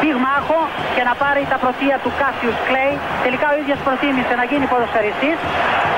[0.00, 0.60] πυγμάχο
[0.94, 2.94] και να πάρει τα πρωτεία του Κάσιους Κλέι.
[3.26, 5.38] Τελικά ο ίδιος προτίμησε να γίνει ποδοσφαιριστής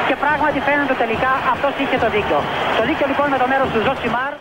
[0.09, 2.39] και πράγματι φαίνεται τελικά αυτός είχε το δίκιο.
[2.79, 4.33] Το δίκιο λοιπόν με το μέρος του Ζωσιμάρ.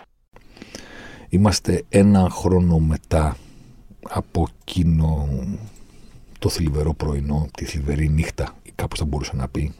[1.36, 3.24] Είμαστε ένα χρόνο μετά
[4.20, 5.28] από εκείνο
[6.38, 9.74] το θλιβερό πρωινό, τη θλιβερή νύχτα, ή κάπως θα μπορούσα να πει.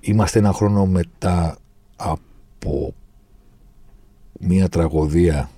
[0.00, 1.56] Είμαστε ένα χρόνο μετά
[1.96, 2.94] από
[4.40, 5.50] μια τραγωδία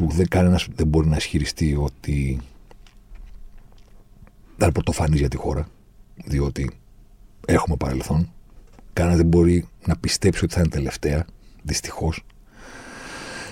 [0.00, 2.40] που δεν, κανένας δεν μπορεί να ισχυριστεί ότι
[4.56, 5.68] δεν είναι πρωτοφανής για τη χώρα,
[6.24, 6.70] διότι
[7.46, 8.32] έχουμε παρελθόν.
[8.92, 11.26] Κανένας δεν μπορεί να πιστέψει ότι θα είναι τελευταία,
[11.62, 12.24] δυστυχώς.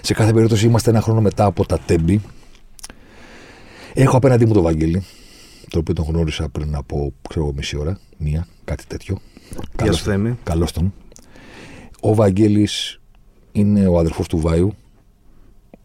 [0.01, 2.21] Σε κάθε περίπτωση είμαστε ένα χρόνο μετά από τα τέμπη.
[3.95, 5.05] Έχω απέναντί μου τον Βαγγέλη,
[5.69, 9.19] το οποίο τον γνώρισα πριν από ξέρω, μισή ώρα, μία, κάτι τέτοιο.
[9.83, 10.39] Γεια σου, Θέμη.
[10.43, 10.95] Καλώς τον.
[12.01, 13.01] Ο Βαγγέλης
[13.53, 14.75] είναι ο αδερφός του Βάιου.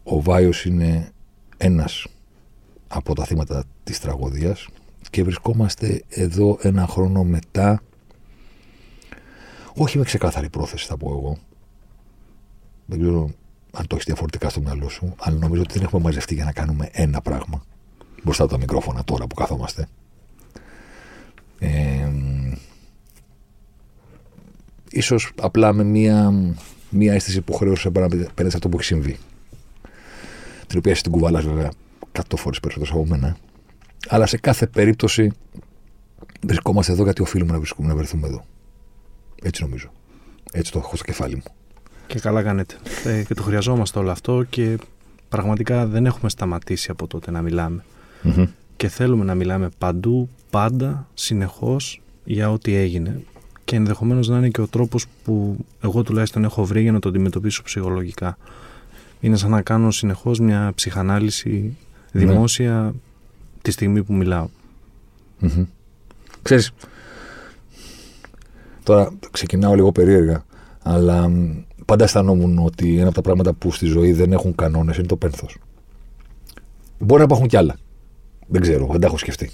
[0.04, 1.12] Ο Βάιος είναι
[1.56, 2.06] ένας
[2.88, 4.68] από τα θύματα της τραγωδίας
[5.10, 7.82] και βρισκόμαστε εδώ ένα χρόνο μετά
[9.74, 11.38] όχι με ξεκάθαρη πρόθεση θα πω εγώ
[12.86, 13.30] δεν ξέρω
[13.72, 16.52] αν το έχεις διαφορετικά στο μυαλό σου αλλά νομίζω ότι δεν έχουμε μαζευτεί για να
[16.52, 17.64] κάνουμε ένα πράγμα
[18.22, 19.88] μπροστά από τα μικρόφωνα τώρα που καθόμαστε
[21.58, 22.10] ε,
[24.90, 26.32] ίσως απλά με μία,
[26.90, 29.18] μία αίσθηση υποχρέωση απέναντι σε αυτό που έχει συμβεί.
[30.74, 31.70] Την οποία εσύ την κουβαλά βέβαια
[32.12, 33.36] 100 φορές περισσότερο από μένα.
[34.08, 35.32] Αλλά σε κάθε περίπτωση
[36.46, 38.44] βρισκόμαστε εδώ γιατί οφείλουμε να, βρισκούμε, να βρεθούμε εδώ.
[39.42, 39.90] Έτσι νομίζω.
[40.52, 41.42] Έτσι το έχω στο κεφάλι μου.
[42.06, 42.74] Και καλά κάνετε.
[43.04, 44.78] Ε, και το χρειαζόμαστε όλο αυτό και
[45.28, 47.84] πραγματικά δεν έχουμε σταματήσει από τότε να μιλάμε.
[48.24, 48.46] Mm-hmm.
[48.76, 53.22] Και θέλουμε να μιλάμε παντού, πάντα, συνεχώς για ό,τι έγινε
[53.64, 57.08] και ενδεχομένως να είναι και ο τρόπος που εγώ τουλάχιστον έχω βρει για να το
[57.08, 58.36] αντιμετωπίσω ψυχολογικά.
[59.24, 61.76] Είναι σαν να κάνω συνεχώς μια ψυχανάλυση
[62.12, 62.92] δημόσια ναι.
[63.62, 64.48] τη στιγμή που μιλάω.
[65.42, 65.66] Mm-hmm.
[66.42, 66.70] Ξέρεις,
[68.82, 70.44] τώρα ξεκινάω λίγο περίεργα,
[70.82, 71.30] αλλά
[71.84, 75.16] πάντα αισθανόμουν ότι ένα από τα πράγματα που στη ζωή δεν έχουν κανόνες είναι το
[75.16, 75.56] πένθος.
[76.98, 77.76] Μπορεί να υπάρχουν κι άλλα.
[78.46, 79.50] Δεν ξέρω, δεν τα έχω σκεφτεί.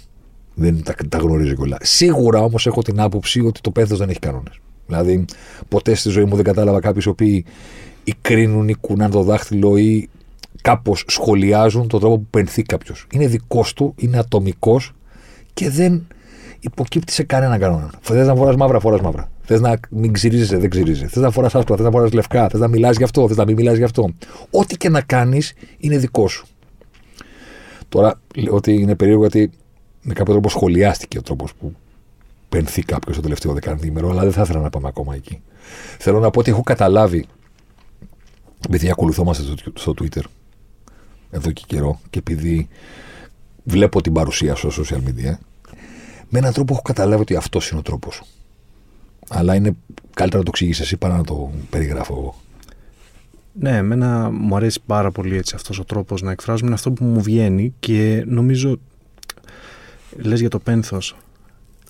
[0.55, 1.77] Δεν τα, τα γνωρίζω κιόλα.
[1.81, 4.61] Σίγουρα όμως έχω την άποψη ότι το πέθο δεν έχει κανόνες.
[4.87, 5.25] Δηλαδή,
[5.69, 7.45] ποτέ στη ζωή μου δεν κατάλαβα κάποιου οι οποίοι
[8.05, 10.09] ή κρίνουν ή κουνάνε το δάχτυλο ή
[10.63, 13.07] κάπως σχολιάζουν τον τρόπο που πενθεί κάποιος.
[13.13, 14.93] Είναι δικός του, είναι ατομικός
[15.55, 16.07] και δεν
[16.61, 17.91] υποκύπτει σε κανένα κανόνα.
[18.01, 19.31] Θες να φοράς μαύρα, φοράς μαύρα.
[19.43, 21.07] Θες να μην ξυρίζεσαι, δεν ξυρίζεσαι.
[21.07, 22.49] Θες να φοράς άσπρα, θες να φοράς λευκά.
[22.49, 24.09] Θες να μιλάς γι' αυτό, θες να μην μιλάς γι' αυτό.
[24.51, 26.47] Ό,τι και να κάνεις είναι δικός σου.
[27.89, 29.51] Τώρα λέω ότι είναι περίεργο γιατί
[30.03, 31.75] με κάποιο τρόπο σχολιάστηκε ο τρόπος που
[32.49, 35.43] πενθεί κάποιος το τελευταίο δεκαήμερο, αλλά δεν θα ήθελα να πάμε ακόμα εκεί.
[35.99, 37.27] Θέλω να πω ότι έχω καταλάβει,
[38.65, 39.45] επειδή ακολουθόμαστε
[39.75, 40.23] στο, Twitter
[41.31, 42.69] εδώ και καιρό και επειδή
[43.65, 45.35] βλέπω την παρουσία σου στο social media,
[46.29, 48.23] με έναν τρόπο έχω καταλάβει ότι αυτός είναι ο τρόπος.
[49.29, 49.77] Αλλά είναι
[50.15, 52.35] καλύτερα να το εξηγήσει εσύ παρά να το περιγράφω εγώ.
[53.53, 57.05] Ναι, εμένα μου αρέσει πάρα πολύ έτσι αυτός ο τρόπος να εκφράζουμε είναι αυτό που
[57.05, 58.79] μου βγαίνει και νομίζω
[60.17, 61.17] λες για το πένθος,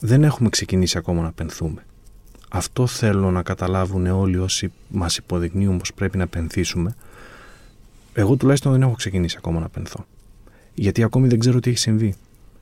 [0.01, 1.85] δεν έχουμε ξεκινήσει ακόμα να πενθούμε.
[2.53, 6.95] Αυτό θέλω να καταλάβουν όλοι όσοι μας υποδεικνύουν πως πρέπει να πενθήσουμε.
[8.13, 10.07] Εγώ τουλάχιστον δεν έχω ξεκινήσει ακόμα να πενθώ.
[10.75, 12.15] Γιατί ακόμη δεν ξέρω τι έχει συμβεί.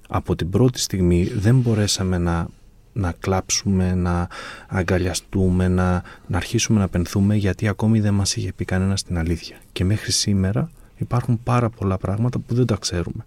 [0.08, 2.48] Από την πρώτη στιγμή δεν μπορέσαμε να,
[2.92, 4.28] να κλάψουμε, να
[4.68, 9.56] αγκαλιαστούμε, να, να αρχίσουμε να πενθούμε γιατί ακόμη δεν μας είχε πει κανένας την αλήθεια.
[9.72, 13.26] Και μέχρι σήμερα υπάρχουν πάρα πολλά πράγματα που δεν τα ξέρουμε.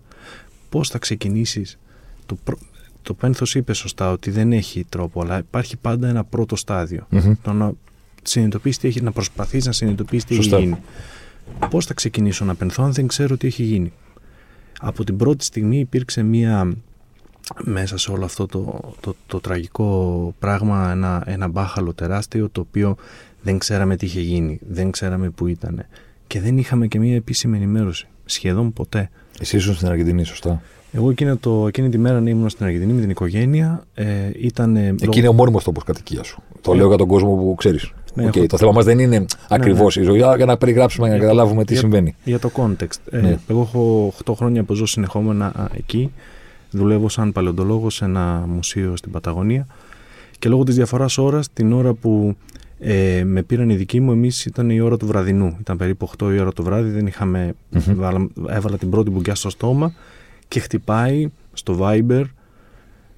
[0.69, 1.78] Πώς θα ξεκινήσεις
[2.25, 2.38] το,
[3.01, 7.08] το πένθος είπε σωστά ότι δεν έχει τρόπο, αλλά υπάρχει πάντα ένα πρώτο στάδιο.
[7.11, 7.34] Mm-hmm.
[7.41, 7.72] Το να
[8.23, 10.78] συνειδητοποιήσει τι έχει, να προσπαθείς να συνειδητοποιήσει τι έχει γίνει.
[11.70, 13.93] Πώς θα ξεκινήσω να πενθώ αν δεν ξέρω τι έχει γίνει.
[14.79, 16.73] Από την πρώτη στιγμή υπήρξε μία
[17.64, 22.96] μέσα σε όλο αυτό το, το, το, τραγικό πράγμα ένα, ένα μπάχαλο τεράστιο το οποίο
[23.41, 25.85] δεν ξέραμε τι είχε γίνει, δεν ξέραμε που ήταν
[26.28, 29.09] και δεν είχαμε και μία επίσημη ενημέρωση, σχεδόν ποτέ.
[29.40, 30.61] Εσύ ήσουν στην Αργεντινή, σωστά.
[30.91, 33.84] Εγώ εκείνη, το, εκείνη τη μέρα ήμουν στην Αργεντινή με την οικογένεια.
[33.93, 34.05] Ε,
[34.40, 35.17] ήταν, Εκεί λόγω...
[35.17, 36.41] είναι ο μόνιμος τόπος κατοικίας σου.
[36.61, 37.91] Το λέω για τον κόσμο που ξέρεις.
[38.14, 38.46] Ναι, okay, έχω...
[38.46, 40.02] Το θέμα μας δεν είναι ακριβώ ναι, ναι.
[40.02, 42.16] η ζωή, αλλά για να περιγράψουμε, για να καταλάβουμε τι για, συμβαίνει.
[42.23, 42.97] Για το context.
[43.11, 43.40] Ε, ναι.
[43.47, 46.11] εγώ έχω 8 χρόνια που ζω συνεχόμενα εκεί.
[46.72, 49.67] Δουλεύω σαν παλαιοντολόγος σε ένα μουσείο στην Παταγωνία
[50.40, 52.35] Και λόγω της διαφοράς ώρας, την ώρα που
[52.79, 55.58] ε, με πήραν οι δικοί μου, εμείς ήταν η ώρα του βραδινού.
[55.59, 58.28] Ήταν περίπου 8 η ώρα το βράδυ, δεν είχαμε, mm-hmm.
[58.47, 59.93] έβαλα την πρώτη μπουκιά στο στόμα
[60.52, 62.24] και χτυπάει στο Viber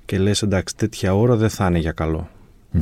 [0.06, 2.30] και λες εντάξει τέτοια ώρα δεν θα είναι για καλο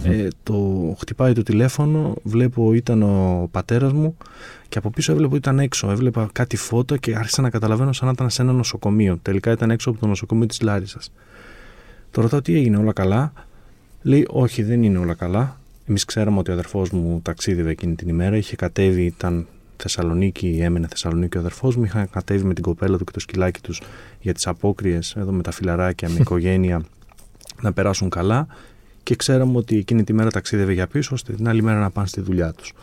[0.03, 0.55] Ε, το
[0.99, 4.17] χτυπάει το τηλέφωνο, βλέπω ήταν ο πατέρας μου
[4.69, 5.91] και από πίσω έβλεπα ότι ήταν έξω.
[5.91, 9.19] Έβλεπα κάτι φώτα και άρχισα να καταλαβαίνω σαν να ήταν σε ένα νοσοκομείο.
[9.21, 11.11] Τελικά ήταν έξω από το νοσοκομείο της Λάρισας.
[12.11, 13.33] Το ρωτάω τι έγινε, όλα καλά;
[14.01, 15.59] Λέει όχι δεν είναι όλα καλά.
[15.87, 19.47] Εμείς ξέραμε ότι ο αδερφός μου ταξίδευε εκείνη την ημέρα, είχε κατέβει, ήταν
[19.81, 21.83] Θεσσαλονίκη, έμενε Θεσσαλονίκη ο αδερφός μου.
[21.83, 23.81] Είχαν κατέβει με την κοπέλα του και το σκυλάκι τους
[24.19, 26.81] για τις απόκριες εδώ με τα φιλαράκια, με οικογένεια
[27.61, 28.47] να περάσουν καλά.
[29.03, 32.07] Και ξέραμε ότι εκείνη τη μέρα ταξίδευε για πίσω, ώστε την άλλη μέρα να πάνε
[32.07, 32.73] στη δουλειά τους.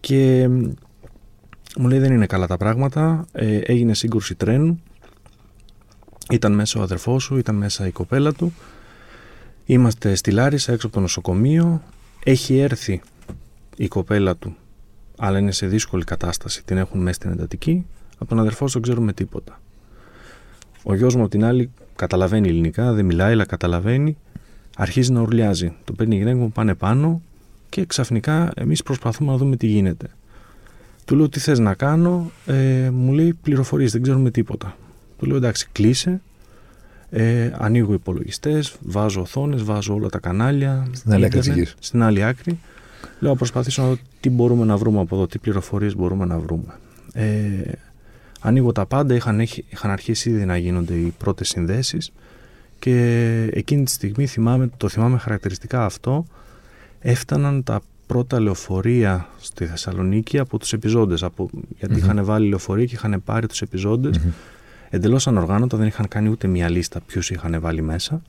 [0.00, 0.48] Και
[1.78, 3.26] μου λέει δεν είναι καλά τα πράγματα.
[3.32, 4.82] Ε, έγινε σύγκρουση τρένου.
[6.30, 8.52] Ήταν μέσα ο αδερφός σου, ήταν μέσα η κοπέλα του.
[9.66, 11.82] Είμαστε στη Λάρισα έξω από το νοσοκομείο.
[12.24, 13.00] Έχει έρθει
[13.76, 14.56] η κοπέλα του
[15.22, 16.64] αλλά είναι σε δύσκολη κατάσταση.
[16.64, 17.86] Την έχουν μέσα στην εντατική.
[18.18, 19.60] Από τον αδερφό δεν ξέρουμε τίποτα.
[20.82, 24.16] Ο γιος μου, από την άλλη, καταλαβαίνει ελληνικά, δεν μιλάει, αλλά καταλαβαίνει.
[24.76, 25.72] Αρχίζει να ουρλιάζει.
[25.84, 27.22] Το παίρνει η γυναίκα μου, πάνε πάνω
[27.68, 30.06] και ξαφνικά εμείς προσπαθούμε να δούμε τι γίνεται.
[31.04, 34.76] Του λέω τι θες να κάνω, ε, μου λέει πληροφορίες, δεν ξέρουμε τίποτα.
[35.18, 36.20] Του λέω εντάξει, κλείσε.
[37.10, 40.88] Ε, ανοίγω υπολογιστές, βάζω οθόνες, βάζω όλα τα κανάλια.
[40.92, 42.58] Στην άλλη άκρη Στην άλλη άκρη.
[43.20, 46.78] Λέω, προσπαθήσω να δω τι μπορούμε να βρούμε από εδώ, τι πληροφορίες μπορούμε να βρούμε.
[47.12, 47.72] Ε,
[48.40, 52.12] ανοίγω τα πάντα, είχαν, είχαν αρχίσει ήδη να γίνονται οι πρώτες συνδέσεις
[52.78, 56.26] και εκείνη τη στιγμή θυμάμαι, το θυμάμαι χαρακτηριστικά αυτό,
[57.00, 62.94] έφταναν τα πρώτα λεωφορεία στη Θεσσαλονίκη από τους επιζώντες, από, γιατί είχαν βάλει λεωφορεία και
[62.94, 64.32] είχαν πάρει τους επιζώντες mm-hmm.
[64.90, 68.22] εντελώς ανοργάνωτα, δεν είχαν κάνει ούτε μια λίστα ποιους είχαν βάλει μέσα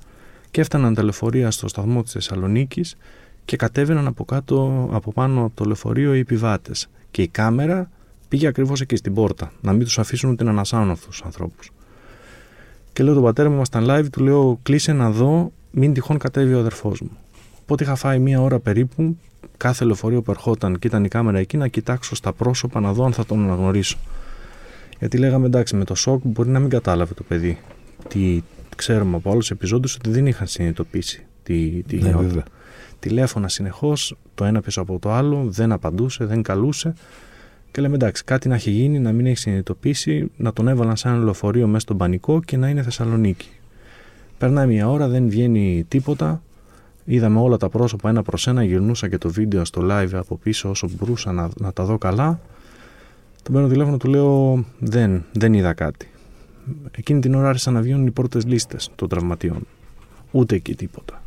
[0.51, 2.97] και έφταναν τα λεωφορεία στο σταθμό της Θεσσαλονίκης
[3.45, 6.89] και κατέβαιναν από, κάτω, από πάνω από το λεωφορείο οι επιβάτες.
[7.11, 7.89] Και η κάμερα
[8.27, 11.71] πήγε ακριβώς εκεί στην πόρτα, να μην τους αφήσουν ούτε να ανασάνουν αυτού του ανθρώπους.
[12.93, 16.53] Και λέω τον πατέρα μου, ήμασταν live, του λέω: Κλείσε να δω, μην τυχόν κατέβει
[16.53, 17.17] ο αδερφός μου.
[17.61, 19.17] Οπότε είχα φάει μία ώρα περίπου,
[19.57, 23.05] κάθε λεωφορείο που ερχόταν και ήταν η κάμερα εκεί, να κοιτάξω στα πρόσωπα να δω
[23.05, 23.97] αν θα τον αναγνωρίσω.
[24.99, 27.57] Γιατί λέγαμε εντάξει, με το σοκ μπορεί να μην κατάλαβε το παιδί.
[28.07, 28.43] Τι
[28.75, 32.13] ξέρουμε από άλλους επιζώντου ότι δεν είχαν συνειδητοποιήσει τι, τι ναι,
[33.01, 36.93] τηλέφωνα συνεχώς, το ένα πίσω από το άλλο, δεν απαντούσε, δεν καλούσε.
[37.71, 41.07] Και λέμε εντάξει, κάτι να έχει γίνει, να μην έχει συνειδητοποιήσει, να τον έβαλαν σε
[41.07, 43.49] ένα λεωφορείο μέσα στον πανικό και να είναι Θεσσαλονίκη.
[44.37, 46.41] Περνάει μια ώρα, δεν βγαίνει τίποτα.
[47.05, 50.69] Είδαμε όλα τα πρόσωπα ένα προς ένα, γυρνούσα και το βίντεο στο live από πίσω
[50.69, 52.39] όσο μπορούσα να, να τα δω καλά.
[53.43, 56.11] Τον παίρνω τηλέφωνο, του λέω δεν, δεν είδα κάτι.
[56.91, 59.67] Εκείνη την ώρα άρχισαν να βγαίνουν οι πρώτες λίστες των τραυματιών.
[60.31, 61.20] Ούτε εκεί τίποτα.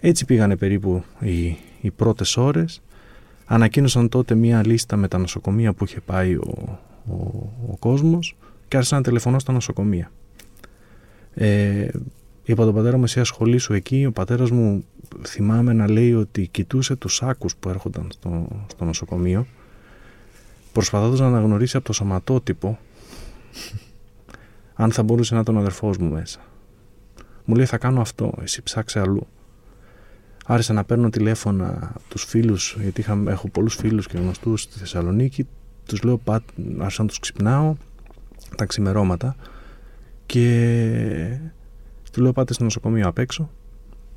[0.00, 2.82] Έτσι πήγανε περίπου οι, οι πρώτες ώρες.
[3.44, 7.14] Ανακοίνωσαν τότε μία λίστα με τα νοσοκομεία που είχε πάει ο, ο,
[7.70, 8.36] ο κόσμος
[8.68, 10.10] και άρχισαν να τηλεφωνώ στα νοσοκομεία.
[11.34, 11.88] Ε,
[12.44, 14.04] είπα τον πατέρα μου εσύ ασχολήσου εκεί.
[14.06, 14.84] Ο πατέρας μου
[15.26, 19.46] θυμάμαι να λέει ότι κοιτούσε τους σάκους που έρχονταν στο, στο νοσοκομείο
[20.72, 22.78] προσπαθώντας να αναγνωρίσει από το σωματότυπο
[24.74, 26.40] αν θα μπορούσε να ήταν ο αδερφός μου μέσα.
[27.44, 29.26] Μου λέει θα κάνω αυτό, εσύ ψάξε αλλού
[30.50, 35.46] άρχισα να παίρνω τηλέφωνα τους φίλους, γιατί είχα, έχω πολλούς φίλους και γνωστούς στη Θεσσαλονίκη,
[35.86, 36.20] τους λέω,
[36.78, 37.74] άρχισα να τους ξυπνάω
[38.56, 39.36] τα ξημερώματα.
[40.26, 41.38] Και
[42.12, 43.50] του λέω πάτε στο νοσοκομείο απ' έξω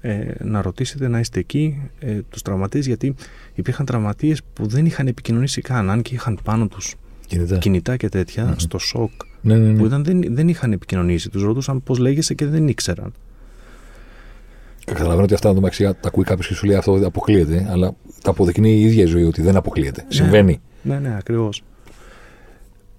[0.01, 3.15] ε, να ρωτήσετε να είστε εκεί ε, τους τραυματίες γιατί
[3.53, 6.95] υπήρχαν τραυματίες που δεν είχαν επικοινωνήσει καν αν και είχαν πάνω τους
[7.27, 9.11] κινητά, κινητά και τέτοια στο σοκ
[9.41, 9.77] ναι, ναι, ναι.
[9.77, 11.29] που ήταν, δεν, δεν είχαν επικοινωνήσει.
[11.29, 13.13] Τους ρωτούσαν πώς λέγεσαι και δεν ήξεραν
[14.85, 18.71] Καταλαβαίνω ότι αυτά το τα ακούει κάποιος και σου λέει αυτό αποκλείεται, αλλά τα αποδεικνύει
[18.71, 20.01] η ίδια η ζωή ότι δεν αποκλείεται.
[20.01, 20.61] Ναι, Συμβαίνει.
[20.81, 21.63] Ναι, ναι, ακριβώς.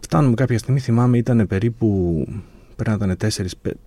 [0.00, 2.26] Φτάνουμε κάποια στιγμή, θυμάμαι, ήταν περίπου
[2.76, 3.30] πρέπει να ήταν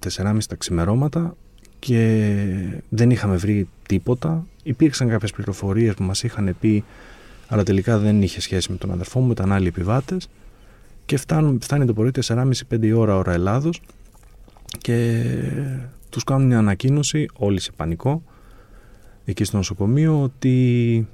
[0.03, 1.35] 4-4,5 τα ξημερώματα
[1.79, 2.25] και
[2.89, 4.45] δεν είχαμε βρει τίποτα.
[4.63, 6.83] Υπήρξαν κάποιες πληροφορίες που μας είχαν πει,
[7.47, 10.29] αλλά τελικά δεν είχε σχέση με τον αδερφό μου, ήταν άλλοι επιβάτες.
[11.05, 13.81] Και φτάνει, φτάνει το πρωί 4,5-5 ώρα ώρα Ελλάδος
[14.77, 15.23] και
[16.15, 18.23] τους κάνουν μια ανακοίνωση, όλοι σε πανικό,
[19.25, 21.07] εκεί στο νοσοκομείο, ότι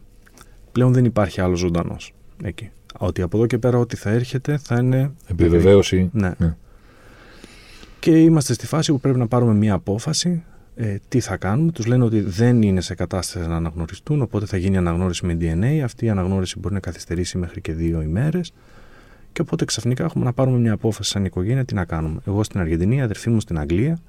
[0.71, 2.69] πλέον δεν υπάρχει άλλος ζωντανός εκεί.
[2.97, 5.11] Ότι από εδώ και πέρα ό,τι θα έρχεται θα είναι...
[5.27, 6.09] Επιβεβαίωση.
[6.13, 6.31] Ναι.
[6.37, 6.55] ναι.
[7.99, 10.43] Και είμαστε στη φάση που πρέπει να πάρουμε μια απόφαση
[10.75, 11.71] ε, τι θα κάνουμε.
[11.71, 15.79] Τους λένε ότι δεν είναι σε κατάσταση να αναγνωριστούν, οπότε θα γίνει αναγνώριση με DNA.
[15.83, 18.53] Αυτή η αναγνώριση μπορεί να καθυστερήσει μέχρι και δύο ημέρες.
[19.31, 22.19] Και οπότε ξαφνικά έχουμε να πάρουμε μια απόφαση σαν οικογένεια τι να κάνουμε.
[22.27, 23.99] Εγώ στην Αργεντινή, η αδερφή μου στην Αγγλία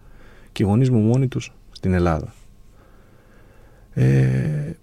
[0.52, 2.34] και οι γονείς μου μόνοι τους στην Ελλάδα.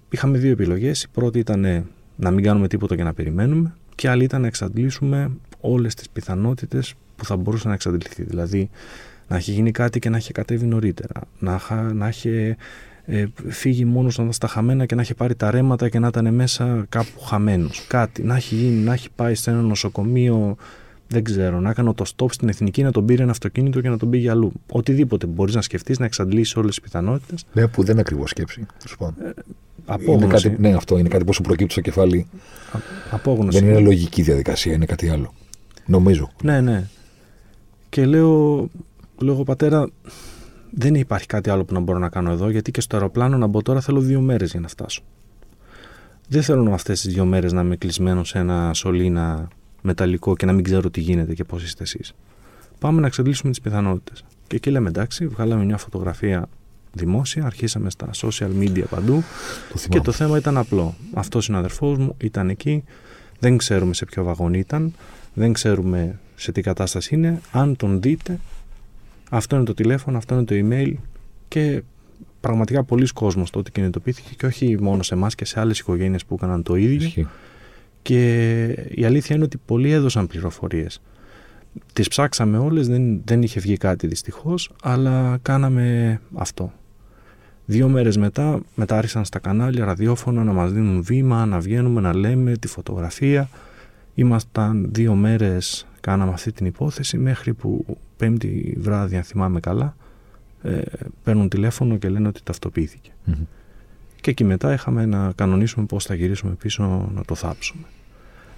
[0.09, 1.03] είχαμε δύο επιλογές.
[1.03, 1.85] Η πρώτη ήταν ε,
[2.15, 6.93] να μην κάνουμε τίποτα και να περιμένουμε, και άλλη ήταν να εξαντλήσουμε όλες τις πιθανότητες
[7.15, 8.23] που θα μπορούσε να εξαντληθεί.
[8.23, 8.69] Δηλαδή,
[9.27, 11.21] να έχει γίνει κάτι και να έχει κατέβει νωρίτερα.
[11.39, 11.61] Να,
[11.93, 12.55] να έχει
[13.05, 16.33] ε, φύγει μόνος να στα χαμένα και να έχει πάρει τα ρέματα και να ήταν
[16.33, 17.85] μέσα κάπου χαμένος.
[17.87, 18.23] Κάτι.
[18.23, 20.55] Να έχει γίνει, να έχει πάει σε ένα νοσοκομείο
[21.11, 23.97] δεν ξέρω, να κάνω το stop στην εθνική, να τον πήρε ένα αυτοκίνητο και να
[23.97, 24.51] τον πήγε αλλού.
[24.71, 27.45] Οτιδήποτε μπορείς να σκεφτείς, να εξαντλήσεις όλες τις πιθανότητες.
[27.53, 28.65] Ναι, που δεν είναι ακριβώς σκέψη.
[28.99, 29.29] Ε,
[29.85, 30.47] απόγνωση.
[30.47, 32.27] Είναι κάτι, ναι, αυτό είναι κάτι που σου προκύπτει στο κεφάλι.
[32.71, 32.79] Α,
[33.11, 33.59] απόγνωση.
[33.59, 35.33] Δεν είναι λογική διαδικασία, είναι κάτι άλλο.
[35.85, 36.31] Νομίζω.
[36.43, 36.87] Ναι, ναι.
[37.89, 38.67] Και λέω,
[39.17, 39.89] λέω πατέρα,
[40.71, 43.47] δεν υπάρχει κάτι άλλο που να μπορώ να κάνω εδώ, γιατί και στο αεροπλάνο να
[43.47, 45.03] μπω τώρα θέλω δύο μέρες για να φτάσω.
[46.27, 49.47] Δεν θέλω αυτές τις δύο μέρες να είμαι κλεισμένος σε ένα σωλήνα
[49.81, 52.13] μεταλλικό και να μην ξέρω τι γίνεται και πώς είστε εσείς.
[52.79, 54.23] Πάμε να εξαντλήσουμε τις πιθανότητες.
[54.47, 56.49] Και εκεί λέμε εντάξει, βγάλαμε μια φωτογραφία
[56.93, 59.23] δημόσια, αρχίσαμε στα social media παντού
[59.73, 60.95] Το και το θέμα ήταν απλό.
[61.13, 62.83] Αυτός είναι ο αδερφός μου, ήταν εκεί,
[63.39, 64.93] δεν ξέρουμε σε ποιο βαγόν ήταν,
[65.33, 67.41] δεν ξέρουμε σε τι κατάσταση είναι.
[67.51, 68.39] Αν τον δείτε,
[69.29, 70.93] αυτό είναι το τηλέφωνο, αυτό είναι το email
[71.47, 71.83] και
[72.39, 76.33] πραγματικά πολλοί κόσμος τότε κινητοποιήθηκε και όχι μόνο σε εμάς και σε άλλες οικογένειες που
[76.33, 77.27] έκαναν το ίδιο.
[78.09, 81.01] Και η αλήθεια είναι ότι πολλοί έδωσαν πληροφορίες.
[81.93, 86.71] Τις ψάξαμε όλες, δεν, δεν είχε βγει κάτι δυστυχώς, αλλά κάναμε αυτό.
[87.65, 92.15] Δύο μέρες μετά, μετά άρχισαν στα κανάλια ραδιόφωνα να μας δίνουν βήμα, να βγαίνουμε, να
[92.15, 93.49] λέμε τη φωτογραφία.
[94.15, 99.95] Ήμασταν δύο μέρες, κάναμε αυτή την υπόθεση, μέχρι που πέμπτη βράδυ, αν θυμάμαι καλά,
[100.61, 100.81] ε,
[101.23, 102.41] παίρνουν τηλέφωνο και λένε ότι
[104.21, 107.83] Και εκεί μετά είχαμε να κανονίσουμε πώς θα γυρίσουμε πίσω να το θάψουμε.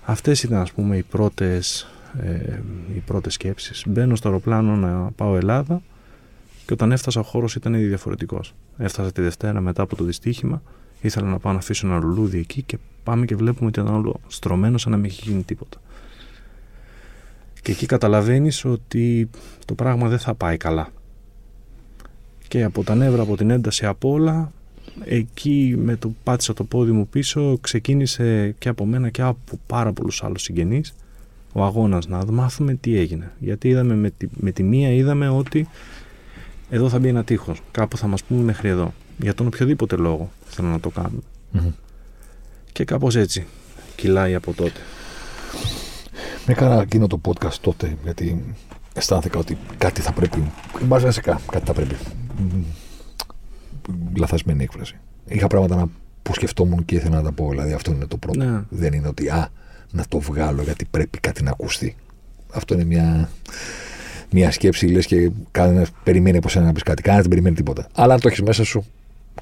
[0.06, 1.88] Αυτές ήταν ας πούμε οι πρώτες,
[2.22, 2.60] ε,
[2.96, 3.84] οι πρώτες σκέψεις.
[3.88, 5.82] Μπαίνω στο αεροπλάνο να πάω Ελλάδα
[6.66, 8.54] και όταν έφτασα ο χώρος ήταν ήδη διαφορετικός.
[8.78, 10.62] Έφτασα τη Δευτέρα μετά από το δυστύχημα,
[11.02, 14.20] ήθελα να πάω να αφήσω ένα λουλούδι εκεί και πάμε και βλέπουμε ότι ήταν όλο
[14.28, 15.78] στρωμένο σαν να μην έχει γίνει τίποτα.
[17.62, 19.30] Και εκεί καταλαβαίνεις ότι
[19.66, 20.90] το πράγμα δεν θα πάει καλά.
[22.48, 24.52] Και από τα νεύρα, από την ένταση, από όλα,
[25.06, 29.94] εκεί με το πάτησα το πόδι μου πίσω ξεκίνησε και από μένα και από πάρα
[29.94, 30.94] πολλούς άλλους συγγενείς
[31.54, 33.32] ο αγώνας να μάθουμε τι έγινε.
[33.40, 35.68] Γιατί είδαμε με τη, με τη μία είδαμε ότι
[36.70, 38.94] εδώ θα μπει ένα τείχος κάπου θα μας πούμε μέχρι εδώ.
[39.18, 41.22] Για τον οποιοδήποτε λόγο θέλω να το κάνουμε.
[42.72, 43.46] Και κάπως έτσι
[43.96, 44.80] κυλάει από τότε.
[46.46, 48.56] Με έκανα εκείνο το podcast τότε γιατί
[48.94, 50.52] αισθάνθηκα ότι κάτι θα πρέπει
[50.88, 51.96] βασικά κάτι θα πρέπει
[54.16, 54.96] λαθασμένη έκφραση.
[55.26, 55.90] Είχα πράγματα να,
[56.22, 57.50] που σκεφτόμουν και ήθελα να τα πω.
[57.50, 58.44] Δηλαδή αυτό είναι το πρώτο.
[58.44, 58.62] Ναι.
[58.70, 59.50] Δεν είναι ότι α,
[59.92, 61.96] να το βγάλω γιατί πρέπει κάτι να ακουστεί.
[62.54, 63.30] Αυτό είναι μια,
[64.32, 67.02] μια σκέψη, λες και κανένας περιμένει από σένα να πεις κάτι.
[67.02, 67.88] Κανένας δεν περιμένει τίποτα.
[67.94, 68.86] Αλλά αν το έχεις μέσα σου,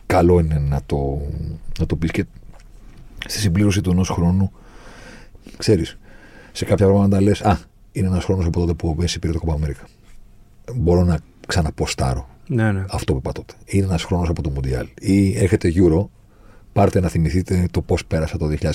[0.05, 1.21] καλό είναι να το,
[1.79, 2.25] να το πεις και
[3.27, 4.51] στη συμπλήρωση του ενός χρόνου,
[5.57, 5.97] ξέρεις,
[6.51, 7.57] σε κάποια πράγματα λες, Α,
[7.91, 9.83] είναι ένας χρόνος από τότε που ο Μέση πήρε το Κοπα Αμέρικα.
[10.75, 12.85] Μπορώ να ξαναποστάρω ναι, ναι.
[12.89, 13.53] αυτό που είπα τότε.
[13.65, 14.87] Είναι ένας χρόνος από το Μουντιάλ.
[14.99, 16.05] Ή έρχεται Euro,
[16.73, 18.69] πάρτε να θυμηθείτε το πώς πέρασα το 2024.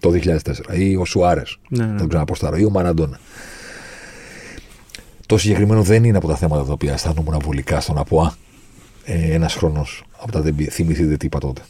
[0.00, 0.78] Το 2004.
[0.78, 1.58] Ή ο Σουάρες.
[1.68, 1.92] Ναι, ναι.
[1.92, 2.56] Θα τον ξαναποστάρω.
[2.56, 3.18] Ή ο Μαραντόνα.
[5.26, 8.34] Το συγκεκριμένο δεν είναι από τα θέματα τα οποία αισθάνομαι βολικά στο να πω Α,
[9.04, 11.62] ε, ένας χρόνος από τα δεν θυμηθείτε τι είπα τότε.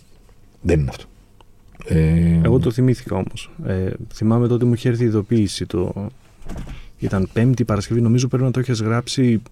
[0.60, 1.04] Δεν είναι αυτό.
[1.84, 3.50] Ε, Εγώ το θυμήθηκα όμως.
[3.66, 5.66] Ε, θυμάμαι τότε μου είχε έρθει η ειδοποίηση.
[5.66, 6.10] Το...
[6.98, 9.42] Ήταν Πέμπτη Παρασκευή, νομίζω πρέπει να το έχεις γράψει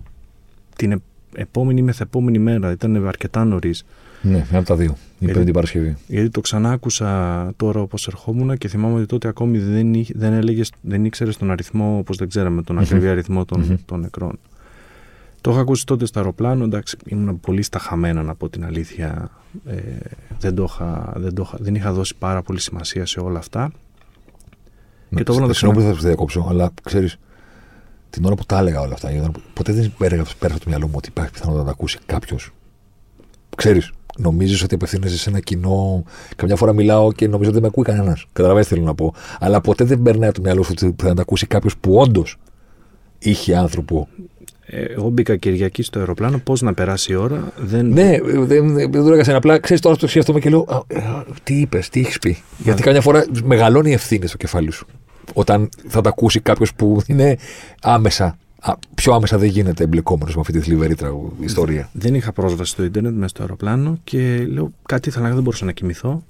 [0.77, 1.03] την
[1.35, 2.71] επόμενη μεθεπόμενη μέρα.
[2.71, 3.85] Ήταν αρκετά νωρίς.
[4.23, 4.97] Ναι, ένα από τα δύο.
[5.19, 5.97] Η Πέμπτη Παρασκευή.
[6.07, 10.73] Γιατί το ξανά άκουσα τώρα όπως ερχόμουν και θυμάμαι ότι τότε ακόμη δεν, δεν, έλεγες,
[10.81, 14.39] δεν ήξερες τον αριθμό, όπως δεν ξέραμε, τον ακριβή αριθμό των, των νεκρών.
[15.41, 19.31] Το είχα ακούσει τότε στο αεροπλάνο, εντάξει, ήμουν πολύ στα χαμένα να πω την αλήθεια.
[19.67, 19.77] Ε,
[20.39, 23.73] δεν, το είχα, δεν, το είχα, δεν είχα δώσει πάρα πολύ σημασία σε όλα αυτά.
[25.09, 27.19] Ναι, και το έβαλα Συγγνώμη που θα σα διακόψω, αλλά ξέρεις,
[28.13, 31.09] την ώρα που τα έλεγα όλα αυτά, ποτέ δεν πέρασε από το μυαλό μου ότι
[31.09, 32.51] υπάρχει πιθανότητα να τα ακούσει κάποιος.
[33.57, 36.05] Ξέρεις, νομίζεις ότι απευθύνεσαι σε ένα κοινό.
[36.37, 38.27] Καμιά φορά μιλάω και νομίζω ότι δεν με ακούει κανένας.
[38.33, 39.15] Καταλαβαίνετε θέλω να πω.
[39.41, 42.37] Αλλά ποτέ δεν περνάει από το μυαλό σου ότι θα τα ακούσει κάποιος που όντως
[43.19, 44.09] είχε άνθρωπο.
[44.67, 47.53] Ε, εγώ μπήκα Κυριακή στο αεροπλάνο, πώς να περάσει η ώρα.
[47.57, 47.87] Δεν...
[47.87, 49.59] Ναι, δεν, δεν το έκανα απλά.
[49.59, 50.85] Ξέρεις τώρα το σκέφτομαι και λέω.
[50.87, 51.01] Ε,
[51.43, 52.43] τι είπες, τι έχεις πει.
[52.59, 54.87] Γιατί καμιά φορά μεγαλώνει η ευθύνη στο κεφάλι σου
[55.33, 57.37] όταν θα τα ακούσει κάποιος που είναι
[57.83, 58.37] άμεσα.
[58.95, 60.97] Πιο άμεσα δεν γίνεται εμπλεκόμενος με αυτή τη θλιβερή
[61.41, 61.89] ιστορία.
[61.93, 65.65] Δεν είχα πρόσβαση στο Ιντερνετ μέσα στο αεροπλάνο και λέω κάτι ήθελα να δεν μπορούσα
[65.65, 66.23] να κοιμηθώ.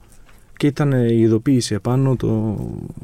[0.57, 2.59] Και ήταν η ειδοποίηση επάνω το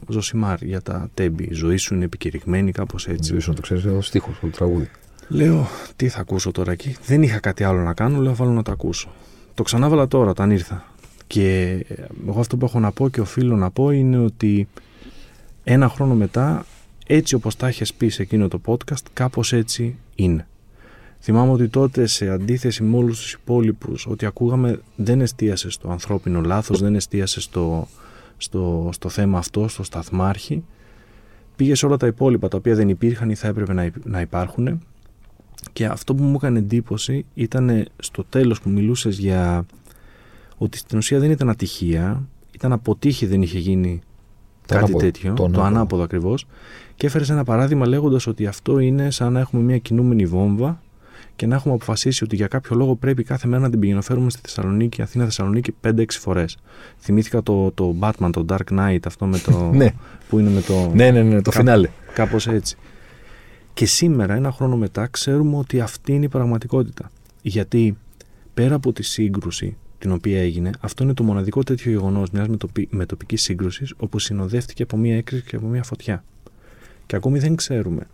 [0.09, 1.45] Ζωσιμάρ για τα τέμπη.
[1.45, 3.29] Η ζωή σου είναι επικηρυγμένη, κάπως έτσι.
[3.29, 4.91] Η ζωή σου να το ξέρεις, ο στίχος, το τραγούδι.
[5.29, 5.67] Λέω,
[5.97, 8.73] τι θα ακούσω τώρα εκεί; Δεν είχα κάτι άλλο να κάνω, λέω, βάλω να το
[8.73, 9.09] ακούσω.
[9.55, 10.85] Το ξανάβαλα τώρα όταν ήρθα.
[11.27, 11.71] Και
[12.29, 14.69] εγώ αυτό που έχω να πω και οφείλω να πω είναι ότι
[15.71, 16.65] ένα χρόνο μετά,
[17.07, 20.47] έτσι όπως τα έχεις πει σε εκείνο το podcast, κάπως έτσι είναι.
[21.21, 26.41] Θυμάμαι ότι τότε σε αντίθεση με όλους τους υπόλοιπους ότι ακούγαμε δεν εστίασες στο ανθρώπινο
[26.41, 27.89] λάθος, δεν εστίασες στο,
[28.37, 30.65] στο, στο θέμα αυτό, στο σταθμάρχη.
[31.57, 34.83] Πήγες σε όλα τα υπόλοιπα τα οποία δεν υπήρχαν ή θα έπρεπε να, να υπάρχουν.
[35.73, 39.67] Και αυτό που μου έκανε εντύπωση ήταν στο τέλος που μιλούσες για
[40.59, 44.03] ότι στην ουσία δεν ήταν ατυχία, ήταν αποτύχει δεν είχε γίνει
[44.69, 45.67] Το κάτι ανάποδο, τέτοιο, το το ανάποδο.
[45.67, 46.47] ανάποδο, ακριβώς.
[46.95, 50.81] Και έφερες ένα παράδειγμα λέγοντας ότι αυτό είναι σαν να έχουμε μια κινούμενη βόμβα
[51.37, 54.41] και να έχουμε αποφασίσει ότι για κάποιο λόγο πρέπει κάθε μέρα να την πηγαινοφέρουμε στη
[54.43, 56.57] Θεσσαλονίκη, Αθήνα-Θεσσαλονίκη 5-6 φορές.
[56.99, 59.71] Θυμήθηκα το, το Batman, το Dark Knight, αυτό με το.
[59.75, 59.89] Ναι.
[60.29, 60.91] που είναι με το.
[60.95, 61.89] Ναι, ναι, ναι, το Κάπου- φινάλε.
[62.15, 62.77] Κάπως έτσι.
[63.75, 67.11] Και σήμερα, ένα χρόνο μετά, ξέρουμε ότι αυτή είναι η πραγματικότητα.
[67.43, 67.97] Γιατί
[68.55, 72.47] πέρα από τη σύγκρουση την οποία έγινε, αυτό είναι το μοναδικό τέτοιο γεγονός μιας
[72.91, 76.25] μετοπικής σύγκρουσης όπου συνοδεύτηκε από μια έκρηξη και από μια φωτιά.
[77.07, 78.07] Και ακόμη δεν ξέρουμε.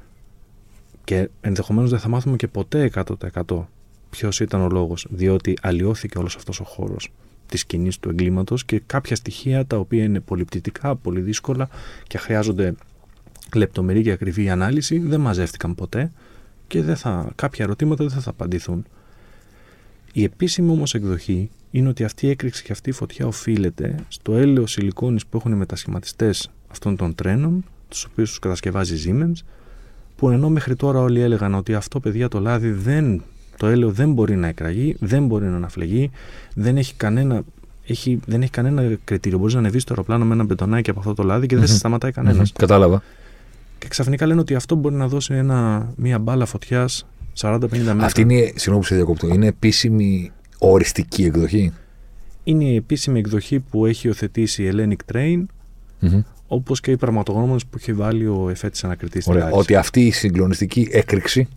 [1.05, 3.67] Και ενδεχομένως δεν θα μάθουμε και ποτέ 100%
[4.11, 7.13] ποιος ήταν ο λόγος, διότι αλλοιώθηκε όλος αυτός ο χώρος
[7.47, 11.69] της σκηνής του εγκλήματος και κάποια στοιχεία τα οποία είναι πολυπτυτικά, πολύ δύσκολα
[12.07, 12.75] και χρειάζονται
[13.55, 16.13] λεπτομερή και ακριβή ανάλυση δεν μαζεύτηκαν ποτέ
[16.67, 18.87] και δεν θα, κάποια ερωτήματα δεν θα, θα απαντηθούν.
[20.17, 24.35] Η επίσημη όμως εκδοχή είναι ότι αυτή η έκρηξη και αυτή η φωτιά οφείλεται στο
[24.35, 29.45] έλαιο σιλικόνης που έχουν οι μετασχηματιστές αυτών των τρένων, τους οποίους τους κατασκευάζει Siemens,
[30.17, 33.23] που ενώ μέχρι τώρα όλοι έλεγαν ότι αυτό παιδιά το λάδι δεν,
[33.57, 36.11] το έλαιο δεν μπορεί να εκραγεί, δεν μπορεί να αναφλεγεί,
[36.55, 37.43] δεν έχει κανένα,
[37.87, 39.39] έχει, δεν έχει κανένα κριτήριο.
[39.39, 41.73] Μπορείς να ανεβείς στο αεροπλάνο με ένα μπετονάκι από αυτό το λάδι και δεν σε
[41.73, 41.79] Μμμ.
[41.79, 42.37] σταματάει κανένας.
[42.37, 43.03] Μμμ, Κατάλαβα.
[43.79, 47.07] Και ξαφνικά λένε ότι αυτό μπορεί να δώσει ένα, μια μπάλα φωτιάς
[47.41, 48.05] 40-50 μέτρα.
[48.05, 51.73] Αυτή είναι, συγγνώμη που σε διακόπτω, είναι επίσημη οριστική εκδοχή;
[52.45, 55.45] Είναι η επίσημη εκδοχή που έχει υιοθετήσει η Hellenic Train,
[56.01, 56.21] Μμμ.
[56.47, 59.43] όπως και οι πραγματογνώμονες που έχει βάλει ο εφέτης ανακριτή στη Ωραία.
[59.43, 59.61] Λάρισα.
[59.61, 61.49] Ότι αυτή η συγκλονιστική έκρηξη,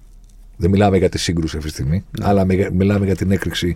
[0.57, 2.25] δεν μιλάμε για τη σύγκρουση αυτή τη στιγμή, Ναι.
[2.27, 3.75] αλλά με- μιλάμε για την έκρηξη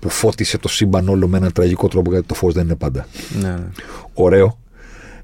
[0.00, 3.06] που φώτισε το σύμπαν όλο με έναν τραγικό τρόπο, γιατί το φως δεν είναι πάντα.
[3.40, 3.66] Ναι, ναι.
[4.14, 4.58] Ωραίο.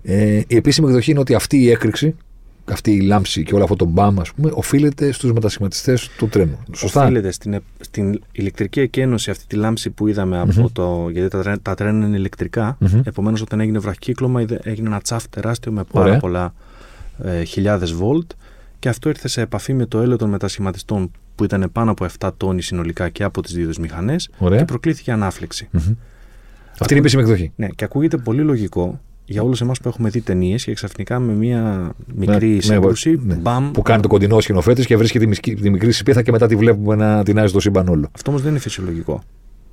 [0.02, 2.14] Ε, η επίσημη εκδοχή είναι ότι αυτή η έκρηξη,
[2.72, 6.58] αυτή η λάμψη και όλο αυτό το μπαμ, ας πούμε, οφείλεται στους μετασχηματιστές του τρένου.
[6.74, 7.02] Σωστά.
[7.02, 11.08] Οφείλεται στην, ε- στην ηλεκτρική εκένωση αυτή τη λάμψη που είδαμε από το.
[11.12, 13.00] Γιατί τα, τρένα- τα τρένα είναι ηλεκτρικα Μμμ.
[13.04, 16.18] Επομένως, όταν έγινε βραχύκλωμα, είδε- έγινε ένα τσαφ τεράστιο με πάρα Ωραία.
[16.18, 16.54] πολλά
[17.24, 18.30] ε, χιλιάδες βολτ.
[18.78, 22.30] Και αυτό ήρθε σε επαφή με το έλαιο των μετασχηματιστών που ήταν πάνω από 7
[22.36, 24.58] τόνοι συνολικά και από τις δύο μηχανές Ωραία.
[24.58, 25.68] και προκλήθηκε ανάφλεξη.
[25.70, 25.80] Μμμ.
[26.80, 27.52] Αυτή είναι η επίσημη εκδοχή.
[27.56, 31.32] Ναι, και ακούγεται πολύ λογικό για όλους εμάς που έχουμε δει ταινίες και ξαφνικά με
[31.32, 33.34] μια μικρή Ναι, ναι, σύγκρουση, ναι.
[33.34, 33.70] μπαμ.
[33.70, 36.56] Που κάνει το κοντινό σκηνοθέτης και βρίσκει τη, μισκή- τη μικρή σπίθα και μετά τη
[36.56, 38.08] βλέπουμε να τεινάζει το σύμπαν όλο.
[38.14, 39.22] Αυτό όμως δεν είναι φυσιολογικό.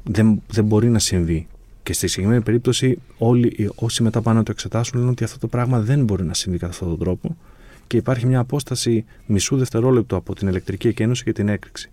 [0.03, 1.47] Δεν, δεν μπορεί να συμβεί.
[1.83, 5.37] Και στη συγκεκριμένη περίπτωση, όλοι οι- όσοι μετά πάνε να το εξετάσουν λένε ότι αυτό
[5.37, 7.37] το πράγμα δεν μπορεί να συμβεί κατά αυτόν τον τρόπο
[7.87, 11.89] και υπάρχει μια απόσταση μισού δευτερόλεπτου από την ηλεκτρική εκένωση και την έκρηξη.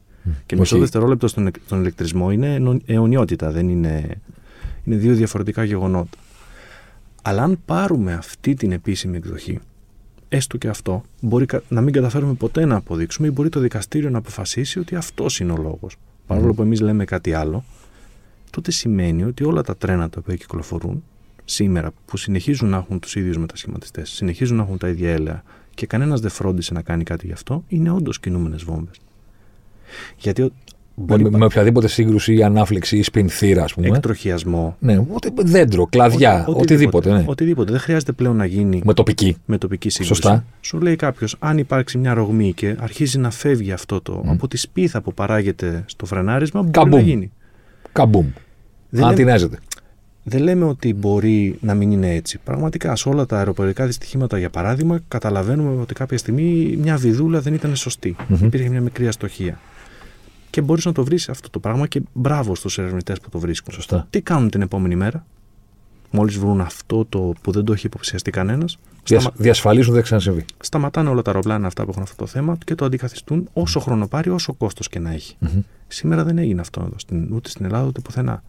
[0.47, 0.85] Και μισό Όχι.
[0.85, 4.09] δευτερόλεπτο στον, εκ- στον ηλεκτρισμό είναι αινο- αιωνιότητα, δεν είναι.
[4.85, 6.19] Είναι δύο διαφορετικά γεγονότα.
[7.23, 9.59] Αλλά αν πάρουμε αυτή την επίσημη εκδοχή,
[10.29, 14.11] έστω και αυτό, μπορεί κα- να μην καταφέρουμε ποτέ να αποδείξουμε ή μπορεί το δικαστήριο
[14.11, 15.97] να αποφασίσει ότι αυτός είναι ο λόγος.
[16.27, 17.65] Παρόλο που εμείς λέμε κάτι άλλο,
[18.51, 21.03] τότε σημαίνει ότι όλα τα τρένα τα οποία κυκλοφορούν
[21.45, 25.43] σήμερα που συνεχίζουν να έχουν τους ίδιους μετασχηματιστές, συνεχίζουν να έχουν τα ίδια έλαια
[25.75, 28.97] και κανένας δεν φρόντισε να κάνει κάτι γι' αυτό, είναι όντως κινούμενες βόμβες.
[30.17, 30.51] Γιατί ο-
[31.05, 33.87] μπορεί Με, με οποιαδήποτε σύγκρουση ή ανάφλεξη ή σπινθήρα, ας πούμε.
[33.87, 34.77] εκτροχιασμό.
[34.79, 37.13] Ναι, οτι, δέντρο, κλαδιά, οτι- οτιδήποτε.
[37.13, 37.25] ναι.
[37.27, 37.71] Οτιδήποτε.
[37.71, 39.37] Δεν χρειάζεται πλέον να γίνει Με τοπική.
[39.45, 40.23] με τοπική σύγκρουση.
[40.23, 40.45] Σωστά.
[40.61, 44.57] Σου λέει κάποιος, αν υπάρξει μια ρογμή και αρχίζει να φεύγει αυτό το από τη
[44.57, 46.99] σπίθα που παράγεται στο φρενάρισμα, μπορεί Καμπούμ.
[47.01, 47.31] να γίνει.
[47.93, 48.27] Καμπούμ.
[48.89, 49.59] Δεν Αν λέμε- τεινάζεται.
[50.25, 52.39] Δεν λέμε ότι μπορεί να μην είναι έτσι.
[52.45, 57.55] Πραγματικά, σε όλα τα αεροπορικά δυστυχήματα, για παράδειγμα, καταλαβαίνουμε ότι κάποια στιγμή μια βιδούλα δεν
[57.55, 58.17] ήταν σωστή.
[58.29, 58.45] Μμμ.
[58.45, 59.59] Υπήρχε μια μικρή αστοχία.
[60.53, 63.75] Και μπορείς να το βρεις αυτό το πράγμα και μπράβο στους ερευνητές που το βρίσκουν.
[63.75, 64.07] Σωστά.
[64.11, 65.27] Τι κάνουν την επόμενη μέρα,
[66.11, 70.45] μόλις βρουν αυτό το που δεν το έχει υποψιαστεί κανένας, Διασ, διασφαλίζουν ότι δεν ξανασυμβεί.
[70.61, 74.09] σταματάνε όλα τα αεροπλάνα αυτά που έχουν αυτό το θέμα και το αντικαθιστούν όσο χρόνο
[74.09, 75.37] πάρει, όσο κόστος και να έχει.
[75.39, 75.61] Μμμ.
[75.89, 78.43] Σήμερα δεν έγινε αυτό εδώ, στην, ούτε στην Ελλάδα ούτε πουθενά.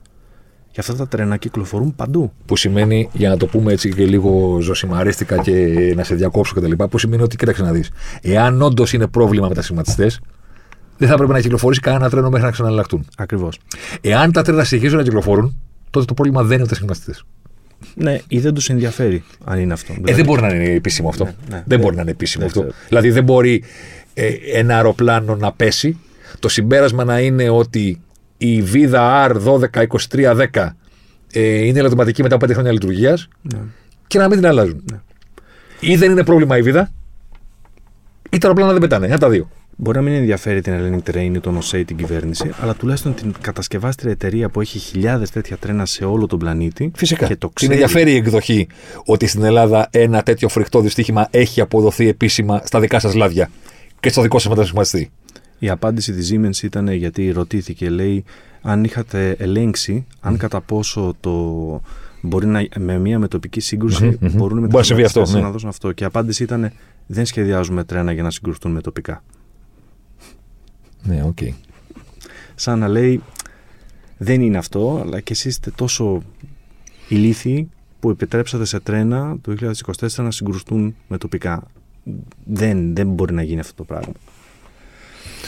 [0.72, 2.32] Και αυτά τα τρένα κυκλοφορούν παντού.
[2.46, 5.54] Που σημαίνει, για να το πούμε έτσι και λίγο ζωσιμαρίστικα και
[5.96, 7.90] να σε διακόψω κτλ., που σημαίνει ότι κοίταξε να δεις.
[8.22, 10.20] Εάν όντως είναι πρόβλημα με τα σχηματιστές,
[11.04, 13.06] δεν θα πρέπει να κυκλοφορήσει κανένα τρένο μέχρι να ξαναλλαχτούν.
[13.18, 13.60] Ακριβώς.
[14.02, 17.16] Εάν τα τρένα συνεχίζουν να κυκλοφορούν, τότε το πρόβλημα δεν είναι τα σχηματιστέ.
[17.96, 19.94] Ναι, ή δεν τους ενδιαφέρει αν είναι αυτό.
[20.06, 21.24] Ε, δεν μπορεί να είναι επίσημο αυτό.
[21.24, 21.56] Ναι, ναι.
[21.56, 22.62] δεν Δεν- μπορεί να είναι επίσημο δεν αυτό.
[22.70, 22.86] ξέρω.
[22.88, 23.64] Δηλαδή δεν μπορεί
[24.14, 25.98] ε, ένα αεροπλάνο να πέσει,
[26.40, 28.02] το συμπέρασμα να είναι ότι
[28.38, 30.46] η βίδα R12230
[31.34, 33.60] ε, είναι ελαττωματική μετά από 5 χρόνια λειτουργίας Ναι.
[34.08, 34.84] και να μην την αλλάζουν.
[34.92, 35.00] Ναι.
[35.80, 36.92] Ή δεν είναι πρόβλημα η βίδα,
[38.30, 39.06] ή τα αεροπλάνα δεν πετάνε.
[39.06, 39.50] Ένα από τα δύο.
[39.76, 43.14] Μπορεί να μην ενδιαφέρει την Hellenic Train ή τον ΟΣΕ ή την κυβέρνηση, αλλά τουλάχιστον
[43.14, 46.92] την κατασκευάστρια εταιρεία που έχει χιλιάδες τέτοια τρένα σε όλο τον πλανήτη.
[46.96, 47.28] Φυσικά.
[47.28, 47.72] Και το Την ξέρει.
[47.72, 48.68] ενδιαφέρει η εκδοχή
[49.06, 53.50] ότι στην Ελλάδα ένα τέτοιο φρικτό δυστύχημα έχει αποδοθεί επίσημα στα δικά σας λάδια
[54.00, 55.12] και στο δικό σας μετασχηματιστή.
[55.60, 58.24] Η απάντηση της Siemens ήταν γιατί ρωτήθηκε, λέει,
[58.62, 61.32] αν είχατε ελέγξει, αν κατά πόσο το.
[62.22, 64.32] Μπορεί να, με μια μετωπική σύγκρουση Μμμ, μμμ.
[64.36, 65.42] μπορούν οι Μπορεί να συμβεί αυτό, μετασχηματιστές ναι.
[65.42, 65.92] να δώσουν αυτό.
[65.92, 66.72] Και η απάντηση ήταν
[67.08, 69.24] δεν σχεδιάζουμε τρένα για να συγκρουστούν μετωπικά.
[71.04, 71.38] Ναι, οκ.
[72.56, 73.22] Σαν να λέει
[74.18, 76.22] δεν είναι αυτό, αλλά και εσείς είστε τόσο
[77.08, 79.56] ηλίθιοι που επιτρέψατε σε τρένα το
[79.96, 81.64] 2024 να συγκρουστούν με τοπικά.
[82.46, 84.14] Δεν, δεν μπορεί να γίνει αυτό το πράγμα.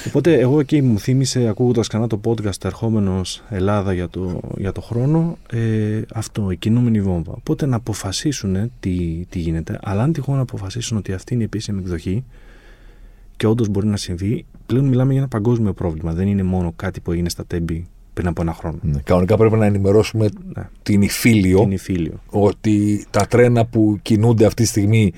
[0.08, 4.82] Οπότε εγώ εκεί μου θύμισε ακούγοντας ξανά το podcast ερχόμενος Ελλάδα για το, για το
[4.82, 7.32] χρόνο ε, αυτό, η κινούμενη βόμβα.
[7.32, 11.80] Οπότε να αποφασίσουν τι, τι γίνεται, αλλά αν τυχόν αποφασίσουν ότι αυτή είναι η επίσημη
[11.80, 12.24] εκδοχή
[13.38, 16.14] και όντως μπορεί να συμβεί, πλέον μιλάμε για ένα παγκόσμιο πρόβλημα.
[16.14, 18.78] Δεν είναι μόνο κάτι που έγινε στα τέμπη πριν από ένα χρόνο.
[18.82, 19.00] Ναι.
[19.04, 20.70] Κανονικά πρέπει να ενημερώσουμε Ναι.
[20.84, 22.14] την Ιφίλιο Είναι φίλιο.
[22.30, 25.14] ότι τα τρένα που κινούνται αυτή τη στιγμή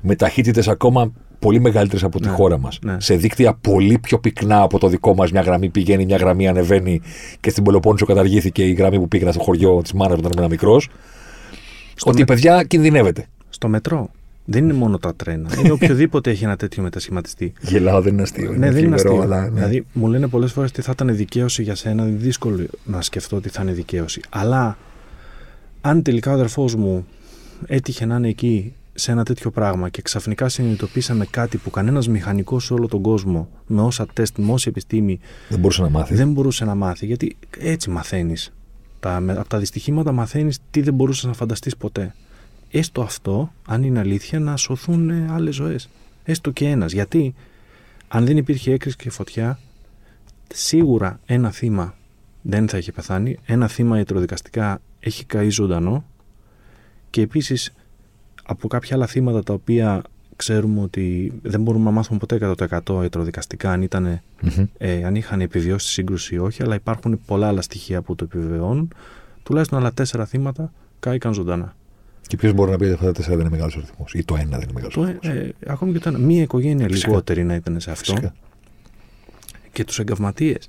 [0.00, 2.78] με ταχύτητες ακόμα πολύ μεγαλύτερες από τη Ναι, χώρα μας.
[2.82, 2.96] ναι.
[3.00, 5.30] Σε δίκτυα πολύ πιο πυκνά από το δικό μας.
[5.32, 7.00] Μια γραμμή πηγαίνει, μια γραμμή ανεβαίνει
[7.40, 10.88] και στην Πελοπόννησο καταργήθηκε η γραμμή που πήγαινα στο χωριό της μάνας όταν ήμουν μικρός.
[12.04, 13.26] Ότι με- παιδιά κινδυνεύετε.
[13.48, 14.10] Στο μετρό.
[14.50, 15.48] Δεν είναι μόνο τα τρένα.
[15.58, 17.52] Είναι οποιοδήποτε έχει ένα τέτοιο μετασχηματιστή.
[17.60, 18.52] Γελάω, δεν είναι αστείο.
[18.52, 19.20] ναι, δεν είναι αστείο.
[19.20, 19.50] Αλλά, ναι.
[19.50, 22.06] Δηλαδή, μου λένε πολλές φορές τι θα ήταν δικαίωση για σένα.
[22.06, 24.20] Είναι δύσκολο να σκεφτώ ότι θα είναι δικαίωση.
[24.28, 24.78] Αλλά
[25.80, 27.06] αν τελικά ο αδερφός μου
[27.66, 32.64] έτυχε να είναι εκεί σε ένα τέτοιο πράγμα και ξαφνικά συνειδητοποίησαμε κάτι που κανένας μηχανικός
[32.64, 36.14] σε όλο τον κόσμο, με όσα τεστ, με όση επιστήμη, δεν μπορούσε να μάθει.
[36.14, 37.06] δεν μπορούσε να μάθει.
[37.06, 38.52] Γιατί έτσι μαθαίνεις.
[39.00, 42.14] Τα, με- από τα δυστυχήματα μαθαίνεις τι δεν μπορούσες να φανταστείς ποτέ.
[42.70, 45.88] Έστω αυτό, αν είναι αλήθεια, να σωθούν άλλες ζωές.
[46.24, 46.92] Έστω και ένας.
[46.92, 47.34] Γιατί
[48.08, 49.58] αν δεν υπήρχε έκρηξη και φωτιά,
[50.54, 51.94] σίγουρα ένα θύμα
[52.42, 53.38] δεν θα είχε πεθάνει.
[53.46, 56.04] Ένα θύμα ιατροδικαστικά έχει καεί ζωντανό.
[57.10, 57.72] Και επίσης
[58.44, 60.02] από κάποια άλλα θύματα τα οποία
[60.36, 62.54] ξέρουμε ότι δεν μπορούμε να μάθουμε ποτέ
[62.86, 64.66] 100% ιατροδικαστικά αν ήταν Μμμ.
[64.78, 68.24] ε, αν είχαν επιβιώσει τη σύγκρουση ή όχι, αλλά υπάρχουν πολλά άλλα στοιχεία που το
[68.24, 68.92] επιβεβαιώνουν.
[69.42, 71.76] Τουλάχιστον άλλα τέσσερα θύματα κάηκαν ζωντανά.
[72.28, 74.14] Και ποιος μπορεί να πει ότι αυτά τα τέσσερα δεν είναι μεγάλος αριθμός.
[74.14, 75.34] Ή το ένα δεν είναι μεγάλος Το, αριθμός.
[75.34, 77.08] ε, ε, ακόμη και όταν μία οικογένεια Φυσικά.
[77.08, 78.34] λιγότερη να ήταν σε αυτό Φυσικά.
[79.72, 80.68] και τους εγκαυματίες.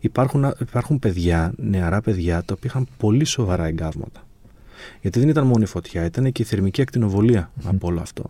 [0.00, 4.26] Υπάρχουν, α- υπάρχουν παιδιά, νεαρά παιδιά, τα οποία είχαν πολύ σοβαρά εγκάβματα.
[5.00, 8.24] Γιατί δεν ήταν μόνο η φωτιά, ήταν και η θερμική ακτινοβολία από όλο αυτό.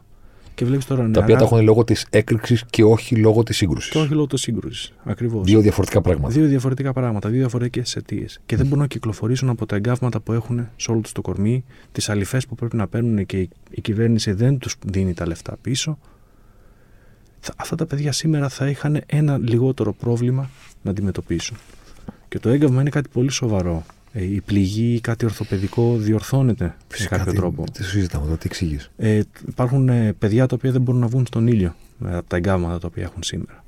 [0.57, 1.23] Και βλέπεις τώρα Τα νεαρά.
[1.25, 3.90] οποία τα έχουν λόγω της έκρηξης και όχι λόγω της σύγκρουσης.
[3.90, 4.92] Και όχι λόγω της σύγκρουσης.
[5.05, 5.45] Ακριβώς.
[5.45, 6.29] Δύο διαφορετικά πράγματα.
[6.35, 8.40] Δύο διαφορετικά πράγματα, δύο διαφορετικές αιτίες.
[8.47, 11.64] Και δεν μπορούν να κυκλοφορήσουν από τα εγκάβματα που έχουν σε όλο τους το κορμί,
[11.92, 15.57] τις αληφέ που πρέπει να παίρνουν και η, η κυβέρνηση δεν τους δίνει τα λεφτά
[15.61, 15.99] πίσω.
[17.40, 20.51] Θα- αυτά τα παιδιά σήμερα θα είχαν ένα λιγότερο πρόβλημα
[20.83, 21.57] να αντιμετωπίσουν.
[22.29, 23.85] Και το έγκαυμα είναι κάτι πολύ σοβαρό.
[24.18, 27.64] Ε, η πληγή ή κάτι ορθοπαιδικό διορθώνεται με Φυσικά, κάποιο τι- τρόπο.
[27.72, 28.90] Τι σου συζητάμε τώρα, τι εξηγείς.
[28.96, 31.74] Ε, υπάρχουν ε, παιδιά τα οποία δεν μπορούν να βγουν στον ήλιο
[32.07, 33.64] ε, από τα εγκάβματα τα οποία έχουν σήμερα.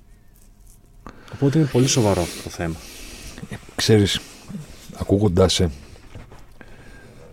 [1.35, 2.75] Οπότε είναι πολύ σοβαρό αυτό το θέμα.
[3.77, 4.21] Ξέρεις,
[4.99, 5.71] ακούγοντάς σε,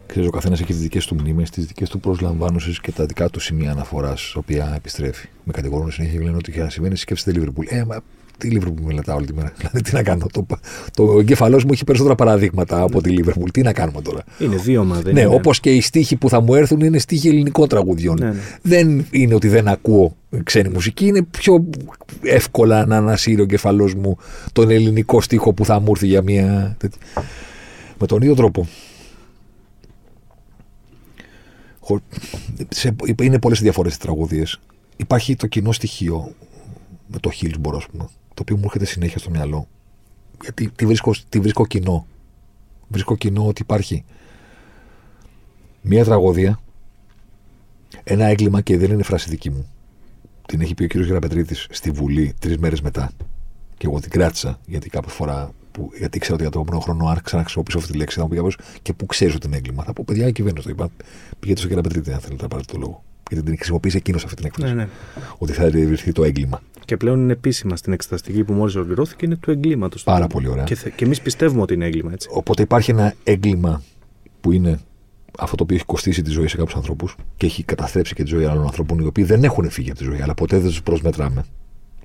[0.08, 3.30] ξέρεις, ο καθένας έχει τις δικές του μνήμες, τις δικές του προσλαμβάνωσες και τα δικά
[3.30, 5.28] του σημεία αναφοράς, στα οποία επιστρέφει.
[5.44, 7.66] Με κατηγορούν συνέχεια και λένε ότι για να συμβαίνει σκέφτεται Λίβερπουλ.
[7.70, 8.02] Ε, μα
[8.38, 9.52] τι Λίβερπουλ μελετάω όλη τη μέρα.
[9.58, 10.26] Δηλαδή, τι να κάνω.
[10.32, 10.46] Το,
[10.94, 13.50] το εγκέφαλό μου έχει περισσότερα παραδείγματα από τη Λίβερπουλ.
[13.50, 15.34] Τι να κάνουμε τώρα; Είναι βίωμα, δεν ναι, είναι.
[15.36, 18.18] όπως και οι στίχοι που θα μου έρθουν είναι στίχοι ελληνικών τραγουδιών.
[18.20, 18.40] Ναι, ναι.
[18.62, 21.66] Δεν είναι ότι δεν ακούω ξένη μουσική, είναι πιο
[22.22, 24.18] εύκολα να ανασύρει ο εγκεφαλός μου
[24.52, 26.76] τον ελληνικό στίχο που θα μου έρθει για μια.
[26.80, 27.00] τέτοια.
[28.00, 28.68] Με τον ίδιο τρόπο.
[31.80, 32.02] χω-
[32.70, 34.44] σε- είναι πολλές διαφορές στις τραγωδίε.
[34.98, 36.32] Υπάρχει το κοινό στοιχείο
[37.08, 39.68] με το Hillsborough, ας πούμε, το οποίο μου έρχεται συνέχεια στο μυαλό.
[40.42, 42.08] Γιατί τι βρίσκω, τι βρίσκω κοινό.
[42.88, 44.04] Βρίσκω κοινό ότι υπάρχει
[45.82, 46.60] μια τραγωδία,
[48.04, 49.70] ένα έγκλημα και δεν είναι φράση δική μου.
[50.46, 53.12] Την έχει πει ο κύριος Γεραπετρίτης στη Βουλή τρεις μέρες μετά.
[53.78, 55.52] Και εγώ την κράτησα γιατί κάποια φορά.
[55.72, 58.18] Που, γιατί ξέρω ότι για το επόμενο χρόνο άρχισα να χρησιμοποιήσω αυτή τη λέξη.
[58.18, 59.84] Θα μου πει κάποιος, και πού ξέρεις ότι είναι έγκλημα.
[59.84, 60.90] Θα πω παιδιά, η κυβέρνηση το είπα.
[61.40, 63.04] Πήγαινε στο Γεραπετρίτη, αν θέλετε να πάρετε το λόγο.
[63.30, 64.74] Γιατί την χρησιμοποίησε εκείνος αυτή την έκφραση.
[64.74, 64.90] Ναι, ναι.
[65.38, 66.62] Ότι θα διευρυνθεί το έγκλημα.
[66.86, 70.04] Και πλέον είναι επίσημα στην εξεταστική που μόλις ολοκληρώθηκε είναι του εγκλήματος.
[70.04, 70.64] Πάρα πολύ ωραία.
[70.64, 72.28] Και, θε- και εμείς πιστεύουμε ότι είναι έγκλημα, έτσι.
[72.32, 73.82] Οπότε υπάρχει ένα έγκλημα
[74.42, 74.80] που είναι
[75.40, 78.30] αυτό το οποίο έχει κοστίσει τη ζωή σε κάποιους ανθρώπους και έχει καταστρέψει και τη
[78.30, 80.84] ζωή άλλων ανθρώπων οι οποίοι δεν έχουν φύγει από τη ζωή, αλλά ποτέ δεν τους
[80.84, 81.44] προσμετράμε.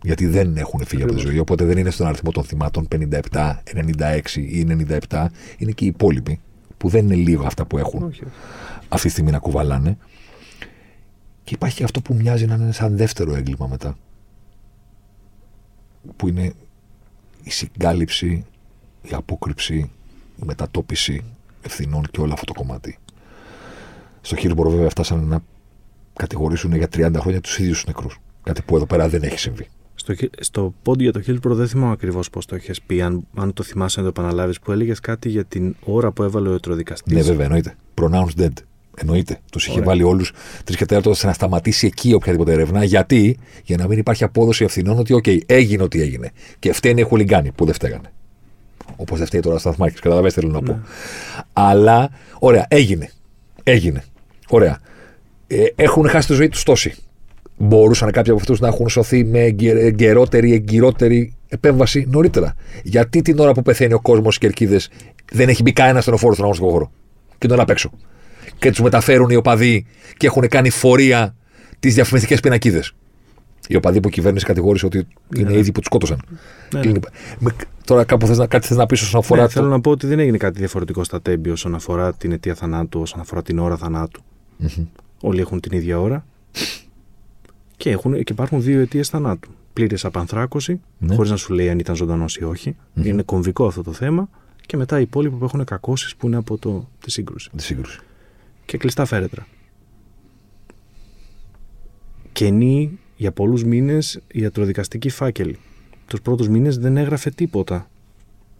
[0.02, 1.22] Γιατί δεν έχουν φύγει από τη Ακριβώς.
[1.33, 1.38] ζωή.
[1.40, 2.88] Οπότε δεν είναι στον αριθμό των θυμάτων
[3.33, 4.66] 57, 96 ή
[5.09, 5.26] 97.
[5.59, 6.40] Είναι και οι υπόλοιποι
[6.76, 8.22] που δεν είναι λίγα αυτά που έχουν Όχι.
[8.88, 9.96] αυτή τη στιγμή να κουβαλάνε.
[11.51, 13.97] Και υπάρχει και αυτό που μοιάζει να είναι σαν δεύτερο έγκλημα μετά.
[16.17, 16.53] Που είναι
[17.43, 18.45] η συγκάλυψη,
[19.03, 19.75] η απόκρυψη,
[20.37, 21.25] η μετατόπιση
[21.63, 22.99] ευθυνών και όλο αυτό το κομμάτι.
[24.21, 25.41] Στο Χίλσμπορο βέβαια φτάσανε να
[26.13, 28.19] κατηγορήσουν για 30 χρόνια τους ίδιους νεκρούς.
[28.43, 29.69] Κάτι που εδώ πέρα δεν έχει συμβεί.
[29.95, 33.03] Στο, χι- στο πόντ για το Hillsborough δεν θυμάμαι ακριβώς πώς το είχες πει.
[33.03, 36.49] Αν, αν το θυμάσαι να το επαναλάβεις, που έλεγες κάτι για την ώρα που έβαλε
[36.49, 37.13] ο ιατροδικαστής.
[37.13, 37.77] Ναι, βέβαια, εννοείται.
[37.95, 38.53] Pronounced dead.
[39.01, 39.39] Εννοείται.
[39.53, 39.85] Τους είχε Ωραία.
[39.85, 40.33] βάλει όλους
[40.65, 42.85] τρεις και τέταρτο ώστε να σταματήσει εκεί οποιαδήποτε έρευνα.
[42.85, 46.31] Γιατί; Για να μην υπάρχει απόδοση ευθυνών ότι, οκ, έγινε ό,τι έγινε.
[46.59, 48.13] Και φταίνει οι χουλιγκάνοι που δεν φταίγανε.
[48.97, 50.01] Όπως δεν φταίει τώρα ο Σταθμάκης.
[50.01, 50.81] Καταλαβαίνετε, θέλω να πω.
[51.53, 53.11] Αλλά, ωραία, έγινε.
[53.63, 54.05] Έγινε.
[54.49, 54.79] Ωραία.
[55.47, 56.95] Ε, έχουν χάσει τη ζωή τους τόσοι.
[57.57, 62.55] Μπορούσαν κάποιοι από αυτούς να έχουν σωθεί με εγκαι- εγκαιρότερη, εγκυρότερη επέμβαση νωρίτερα.
[62.83, 64.91] Γιατί την ώρα που πεθαίνει ο κόσμος στις κερκίδες
[65.33, 66.91] δεν έχει μπει κανένας στενοφόρο στον αγωνιστικό χώρο;
[67.29, 67.91] Και είναι όλα απ' έξω.
[68.61, 71.35] Και τους μεταφέρουν οι οπαδοί και έχουν κάνει φορεία
[71.79, 72.92] τις διαφημιστικές πινακίδες.
[73.68, 76.20] Οι οπαδοί που η κυβέρνηση κατηγόρησε ότι είναι οι ίδιοι που τους σκότωσαν.
[76.75, 76.81] Ναι.
[76.85, 77.01] Είναι-
[77.38, 79.40] με- Τώρα κάπου θες να, κάτι θες να πεις όσον αφορά.
[79.40, 82.33] Ναι, το- θέλω να πω ότι δεν έγινε κάτι διαφορετικό στα τέμπη όσον αφορά την
[82.33, 84.23] αιτία θανάτου, όσον αφορά την ώρα θανάτου.
[85.20, 86.27] Όλοι έχουν την ίδια ώρα
[87.77, 89.51] και, έχουν, και υπάρχουν δύο αιτίες θανάτου.
[89.73, 91.14] Πλήρε απανθράκωση, Ναι.
[91.14, 92.77] χωρίς να σου λέει αν ήταν ζωντανός ή όχι.
[93.03, 94.29] Είναι κομβικό αυτό το θέμα.
[94.66, 97.51] Και μετά οι υπόλοιποι που έχουν κακώσεις που είναι από το, τη σύγκρουση.
[97.57, 98.01] Τη σύγκρουση.
[98.70, 99.46] Και κλειστά φέρετρα.
[102.33, 105.59] Κενή για πολλούς μήνες η ιατροδικαστική φάκελη.
[106.06, 107.90] Τους πρώτους μήνες δεν έγραφε τίποτα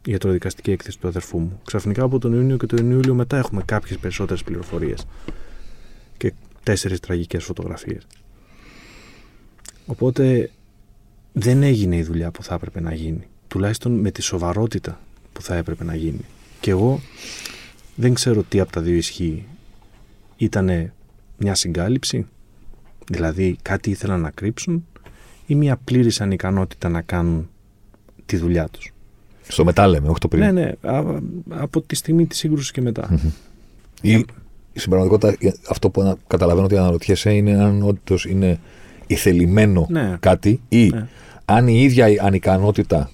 [0.05, 1.61] η ιατροδικαστική έκθεση του αδερφού μου.
[1.65, 5.07] Ξαφνικά από τον Ιούνιο και τον Ιούλιο μετά έχουμε κάποιες περισσότερες πληροφορίες.
[6.17, 8.07] Και τέσσερις τραγικές φωτογραφίες.
[9.87, 10.51] Οπότε
[11.33, 13.27] δεν έγινε η δουλειά που θα έπρεπε να γίνει.
[13.49, 15.01] Τουλάχιστον με τη σοβαρότητα
[15.33, 16.25] που θα έπρεπε να γίνει.
[16.61, 17.01] Και εγώ
[17.95, 19.47] δεν ξέρω τι από τα δύο ισχύει.
[20.41, 20.93] Ήτανε
[21.39, 22.27] μια συγκάλυψη,
[23.11, 24.87] δηλαδή κάτι ήθελαν να κρύψουν
[25.47, 27.49] ή μια πλήρης ανικανότητα να κάνουν
[28.27, 28.93] τη δουλειά τους.
[29.49, 30.43] Στο μετά λέμε, όχι το πριν.
[30.43, 33.21] Ναι, ναι, α- από τη στιγμή της σύγκρουσης και μετά.
[34.03, 34.25] Ή,
[34.75, 38.59] στην πραγματικότητα, αυτό που ανα- καταλαβαίνω ότι αναρωτιέσαι είναι αν όντως είναι
[39.07, 40.17] ηθελημένο Ναι.
[40.21, 41.09] κάτι ή Ναι.
[41.45, 43.11] αν η ίδια η ανικανότητα,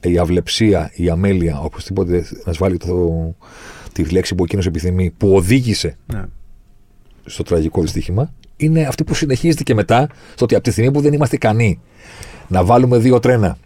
[0.00, 3.34] η αυλεψία, η αμέλεια, οπωσδήποτε να βάλει το,
[3.92, 6.22] τη λέξη που εκείνος επιθυμεί, που οδήγησε Ναι.
[7.24, 11.00] Στο τραγικό δυστύχημα, είναι αυτή που συνεχίζεται και μετά, στο ότι από τη στιγμή που
[11.00, 11.80] δεν είμαστε ικανοί
[12.48, 13.56] να βάλουμε δύο τρένα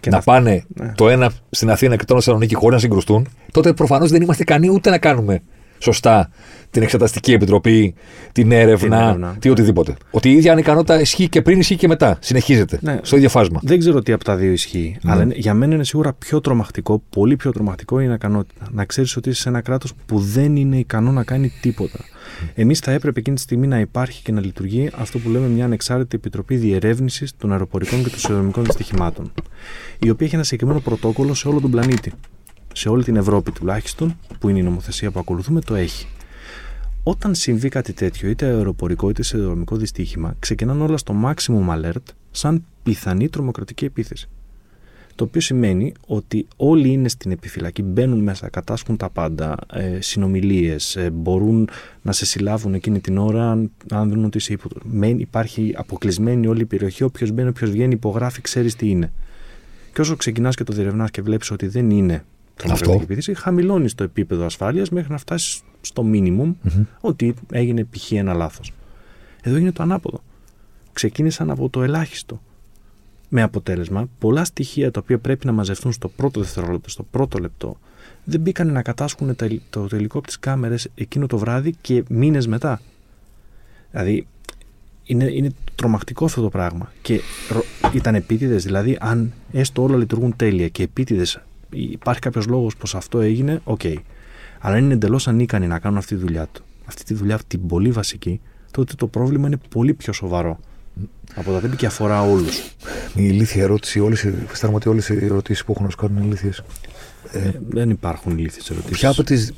[0.00, 0.92] Και να, πάνε ναι.
[0.96, 4.22] το ένα στην Αθήνα και το άλλο στη Θεσσαλονίκη χωρίς να συγκρουστούν, τότε προφανώς δεν
[4.22, 5.42] είμαστε ικανοί ούτε να κάνουμε
[5.78, 6.30] σωστά
[6.70, 7.94] την εξεταστική επιτροπή,
[8.32, 9.36] την έρευνα, Την έρευνα.
[9.38, 9.94] τι οτιδήποτε.
[10.10, 12.16] Ότι η ίδια ανικανότητα ισχύει και πριν, ισχύει και μετά.
[12.20, 12.78] Συνεχίζεται.
[12.82, 12.98] Ναι.
[13.02, 13.60] Στο ίδιο φάσμα.
[13.62, 14.96] Δεν ξέρω τι από τα δύο ισχύει.
[15.02, 15.12] Ναι.
[15.12, 18.66] Αλλά είναι- για μένα είναι σίγουρα πιο τρομακτικό, πολύ πιο τρομακτικό η ανακανότητα.
[18.70, 21.98] Να ξέρεις ότι είσαι σε ένα κράτος που δεν είναι ικανό να κάνει τίποτα.
[22.54, 25.64] Εμείς θα έπρεπε εκείνη τη στιγμή να υπάρχει και να λειτουργεί αυτό που λέμε μια
[25.64, 29.32] ανεξάρτητη επιτροπή διερεύνησης των αεροπορικών και των σιδηροδρομικών δυστυχημάτων.
[29.98, 32.12] Η οποία έχει ένα συγκεκριμένο πρωτόκολλο σε όλο τον πλανήτη.
[32.72, 36.06] Σε όλη την Ευρώπη τουλάχιστον, που είναι η νομοθεσία που ακολουθούμε, το έχει.
[37.02, 42.12] Όταν συμβεί κάτι τέτοιο, είτε αεροπορικό είτε σε δρομικό δυστύχημα, ξεκινάνε όλα στο maximum alert
[42.30, 44.28] σαν πιθανή τρομοκρατική επίθεση.
[45.16, 50.96] Το οποίο σημαίνει ότι όλοι είναι στην επιφυλακή, μπαίνουν μέσα, κατάσχουν τα πάντα, ε, συνομιλίες,
[50.96, 51.68] ε, μπορούν
[52.02, 54.80] να σε συλλάβουν εκείνη την ώρα αν, αν δουν ότι είσαι ύποπτο.
[54.84, 59.12] Μένει- Υπάρχει αποκλεισμένη όλη η περιοχή, όποιος μπαίνει, όποιος βγαίνει, υπογράφει, ξέρει τι είναι.
[59.92, 62.24] Και όσο ξεκινάς και το διερευνάς και βλέπεις ότι δεν είναι
[62.56, 63.04] τρομοκρατική Αυτό.
[63.04, 66.52] επίθεση, χαμηλώνεις το επίπεδο ασφάλειας μέχρι να φτάσεις στο minimum
[67.00, 68.12] ότι έγινε π.χ.
[68.12, 68.72] ένα λάθος.
[69.42, 70.22] Εδώ είναι το ανάποδο.
[70.92, 72.40] Ξεκίνησαν από το ελάχιστο.
[73.36, 77.78] Με αποτέλεσμα, πολλά στοιχεία τα οποία πρέπει να μαζευτούν στο πρώτο δευτερόλεπτο, στο πρώτο λεπτό,
[78.24, 82.46] δεν μπήκαν να κατάσχουν τα- το τελικό από τις κάμερες εκείνο το βράδυ και μήνες
[82.46, 82.80] μετά.
[83.90, 84.26] Δηλαδή,
[85.04, 86.92] είναι, είναι τρομακτικό αυτό το πράγμα.
[87.02, 87.20] Και
[87.50, 92.94] ρο- ήταν επίτηδες, δηλαδή, αν έστω όλα λειτουργούν τέλεια και επίτηδες υπάρχει κάποιος λόγος πως
[92.94, 93.80] αυτό έγινε, οκ.
[94.58, 97.66] Αλλά αν είναι εντελώς ανίκανοι να κάνουν αυτή τη δουλειά του, αυτή τη δουλειά την
[97.66, 100.58] πολύ βασική, τότε το πρόβλημα είναι πολύ πιο σοβαρό.
[101.34, 102.58] Από τα Τέμπη και αφορά όλους.
[102.58, 106.16] Η ηλίθια ερώτηση, όλες, οι- αισθάνομαι ότι όλες οι ερωτήσεις που έχουν να σου κάνουν
[106.16, 106.62] είναι ηλίθιες.
[107.32, 108.96] Ε, δεν υπάρχουν ηλίθιες ερωτήσεις.
[108.98, 109.52] Ποια από τις,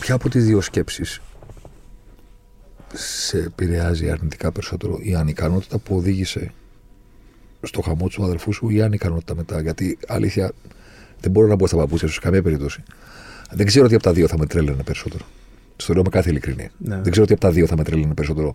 [0.00, 1.20] ποια από τις δύο σκέψεις
[2.94, 6.52] σε επηρεάζει αρνητικά περισσότερο η ανικανότητα που οδήγησε
[7.62, 10.52] στο χαμό τους αδελφούς σου ή η ανικανότητα μετά; Γιατί αλήθεια
[11.20, 12.82] δεν μπορώ να μπω στα παπούτσια σου σε καμία περίπτωση.
[13.50, 15.24] Δεν ξέρω τι από τα δύο θα με τρέλαινε περισσότερο.
[15.76, 16.70] Στο λέω με κάθε ειλικρινία.
[16.78, 17.00] Ναι.
[17.02, 18.52] Δεν ξέρω τι από τα δύο θα με τρέλαινε περισσότερο.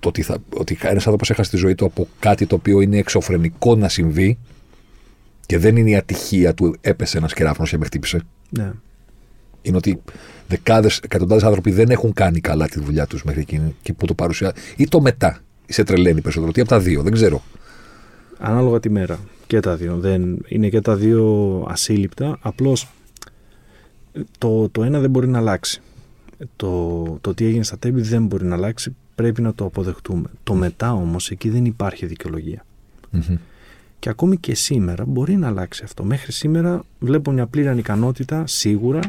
[0.00, 2.98] Το ότι, θα, ότι ένας άνθρωπος έχασε τη ζωή του από κάτι το οποίο είναι
[2.98, 4.38] εξωφρενικό να συμβεί
[5.46, 8.20] και δεν είναι η ατυχία του έπεσε ένας κεράφνο και με χτύπησε.
[8.50, 8.72] Ναι.
[9.62, 10.02] Είναι ότι
[10.48, 14.14] δεκάδες, εκατοντάδες άνθρωποι δεν έχουν κάνει καλά τη δουλειά τους μέχρι εκείνη και που το
[14.14, 14.54] παρουσιάζει.
[14.76, 15.38] ή το μετά.
[15.66, 16.52] Σε τρελαίνει περισσότερο.
[16.52, 17.42] Τι από τα δύο, δεν ξέρω.
[18.38, 19.18] Ανάλογα τη μέρα.
[19.46, 19.96] Και τα δύο.
[19.96, 22.38] Δεν, είναι και τα δύο ασύλληπτα.
[22.40, 22.88] Απλώς
[24.38, 25.80] το, το ένα δεν μπορεί να αλλάξει.
[26.56, 28.96] Το, το τι έγινε στα τέμπη δεν μπορεί να αλλάξει.
[29.14, 30.28] Πρέπει να το αποδεχτούμε.
[30.42, 32.64] Το μετά όμως εκεί δεν υπάρχει δικαιολογία.
[33.10, 33.36] Μμμ.
[33.98, 36.04] Και ακόμη και σήμερα μπορεί να αλλάξει αυτό.
[36.04, 39.00] Μέχρι σήμερα βλέπω μια πλήρη ανικανότητα σίγουρα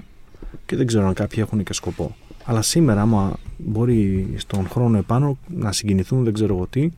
[0.65, 2.15] και δεν ξέρω αν κάποιοι έχουν και σκοπό.
[2.45, 6.89] Αλλά σήμερα, άμα μπορεί στον χρόνο επάνω να συγκινηθούν, δεν ξέρω εγώ τι,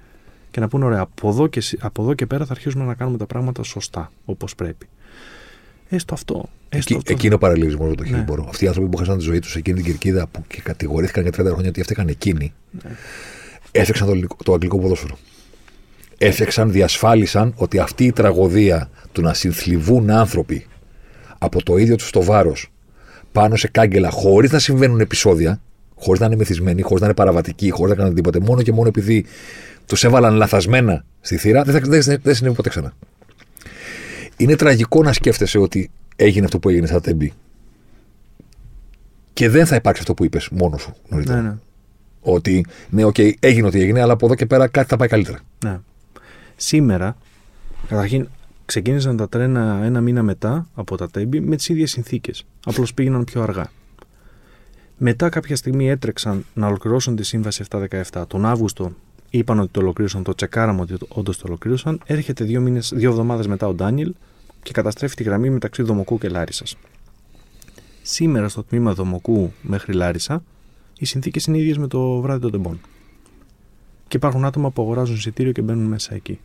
[0.51, 2.93] και να πούνε: Ωραία, από εδώ και, σι- από εδώ και πέρα θα αρχίσουμε να
[2.93, 4.87] κάνουμε τα πράγματα σωστά, όπως πρέπει.
[5.89, 6.35] Έστω αυτό.
[6.69, 7.11] Έστω Εκεί, αυτό.
[7.13, 8.09] εκεί είναι ο παραλληλισμός με το Ναι.
[8.09, 8.45] χίλιμπορο.
[8.49, 11.23] Αυτοί οι άνθρωποι που χάσαν τη ζωή τους σε εκείνη την κερκίδα που και κατηγορήθηκαν
[11.23, 12.89] για 30 χρόνια ότι έφτιαξαν εκείνοι, Ναι.
[13.71, 15.17] έφτιαξαν το, ελληνικό- το αγγλικό ποδόσφαιρο.
[16.17, 20.65] Έφτιαξαν, διασφάλισαν ότι αυτή η τραγωδία του να συνθλιβούν άνθρωποι
[21.37, 22.71] από το ίδιο τους το βάρος
[23.31, 25.61] πάνω σε κάγκελα χωρίς να συμβαίνουν επεισόδια,
[25.95, 28.87] χωρίς να είναι μεθυσμένοι, χωρίς να είναι παραβατικοί, χωρίς να κάνουν τίποτε, μόνο και μόνο
[28.87, 29.25] επειδή
[29.85, 32.93] τους έβαλαν λαθασμένα στη θύρα, δεν, θα, δεν, δεν συνέβη ποτέ ξανά.
[34.37, 37.33] Είναι τραγικό να σκέφτεσαι ότι έγινε αυτό που έγινε στα τέμπη.
[39.33, 41.41] Και δεν θα υπάρξει αυτό που είπες μόνος σου νωρίτερα.
[41.41, 41.55] Ναι, ναι.
[42.21, 45.39] Ότι ναι, οκ, έγινε ό,τι έγινε, αλλά από εδώ και πέρα κάτι θα πάει καλύτερα.
[45.65, 45.79] Ναι.
[46.55, 47.17] Σήμερα,
[47.87, 48.27] καταρχήν,
[48.65, 52.45] ξεκίνησαν τα τρένα ένα μήνα μετά από τα Τέμπη με τις ίδιες συνθήκες.
[52.65, 53.71] Απλώς πήγαιναν πιο αργά.
[54.97, 58.23] Μετά κάποια στιγμή έτρεξαν να ολοκληρώσουν τη σύμβαση 7-17.
[58.27, 58.93] Τον Αύγουστο
[59.37, 62.01] είπαν ότι το ολοκλήρωσαν, το τσεκάραμε ότι όντως το ολοκλήρωσαν.
[62.05, 64.13] Έρχεται δύο, μήνες, δύο εβδομάδες μετά ο Ντάνιελ
[64.63, 66.77] και καταστρέφει τη γραμμή μεταξύ Δομοκού και Λάρισας.
[68.01, 70.43] Σήμερα στο τμήμα Δομοκού μέχρι Λάρισα
[70.99, 72.79] οι συνθήκες είναι ίδιες με το βράδυ των τεμπών.
[74.07, 76.39] Και υπάρχουν άτομα που αγοράζουν εισιτήριο και μπαίνουν μέσα εκεί.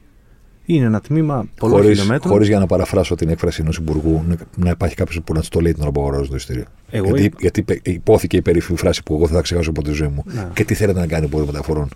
[0.65, 2.33] Είναι ένα τμήμα πολλών Χωρίς, χιλιόμετρων.
[2.33, 5.49] χωρίς για να παραφράσω την έκφραση ενός υπουργού να- να υπάρχει κάποιος που να του
[5.51, 6.65] το λέει την ώρα που αγοράζουν το εισιτήριο.
[6.91, 9.83] Εγώ γιατί, είπα- γιατί υπε- υπόθηκε η περίφημη φράση που εγώ δεν θα ξεχάσω από
[9.83, 10.25] τη ζωή μου.
[10.27, 10.49] Ναι.
[10.55, 11.89] Και τι θέλετε να κάνει υπουργός μεταφορών;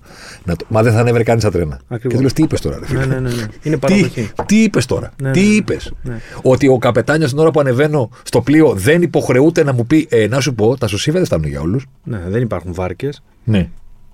[0.44, 0.64] Να το...
[0.68, 1.74] Μα δεν θα ανέβαινε κανείς στα τρένα.
[1.88, 2.00] Ακριβώς.
[2.02, 3.46] Και του λέω, τι είπες τώρα, ρε φίλε; Ναι, ναι, ναι, ναι.
[3.62, 4.30] Είναι Τι, παραδοχή.
[4.46, 5.52] τι είπες τώρα, Ναι, τι ναι, ναι.
[5.54, 6.20] είπες; Ναι.
[6.42, 10.26] Ότι ο καπετάνιος την ώρα που ανεβαίνω στο πλοίο δεν υποχρεούται να μου πει, ε,
[10.26, 11.86] να σου πω, τα σωσίβα δεν φτάνουν για όλους.
[12.04, 13.22] Ναι, δεν υπάρχουν βάρκες.
[13.44, 13.68] Ναι.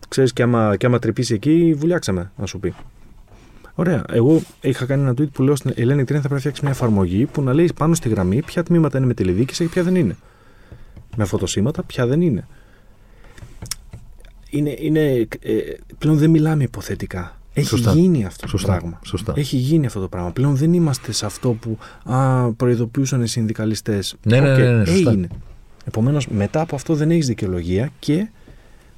[0.08, 2.74] Ξέρεις, και άμα, και άμα τρυπήσει εκεί, βουλιάξαμε, να σου πει.
[3.74, 4.04] Ωραία.
[4.08, 6.70] Εγώ είχα κάνει ένα tweet που λέω στην Ελένη Τρίνα θα πρέπει να φτιάξει μια
[6.72, 9.94] εφαρμογή που να λέει πάνω στη γραμμή ποια τμήματα είναι με τηλεδίκηση και ποια δεν
[9.94, 10.16] είναι.
[11.16, 12.46] Με φωτοσύματα, ποια δεν είναι.
[14.50, 15.58] Είναι, είναι ε,
[15.98, 17.36] πλέον δεν μιλάμε υποθετικά.
[17.54, 17.92] Έχει Σωστά.
[17.92, 18.72] γίνει αυτό Σωστά.
[18.72, 19.00] το πράγμα.
[19.04, 19.32] Σωστά.
[19.36, 20.30] Έχει γίνει αυτό το πράγμα.
[20.30, 24.16] Πλέον δεν είμαστε σε αυτό που α, προειδοποιούσαν οι συνδικαλιστές.
[24.22, 25.10] Ναι, ναι, ναι, ναι, σωστά.
[25.10, 25.28] έγινε.
[25.84, 28.28] Επομένως, μετά από αυτό δεν έχεις δικαιολογία και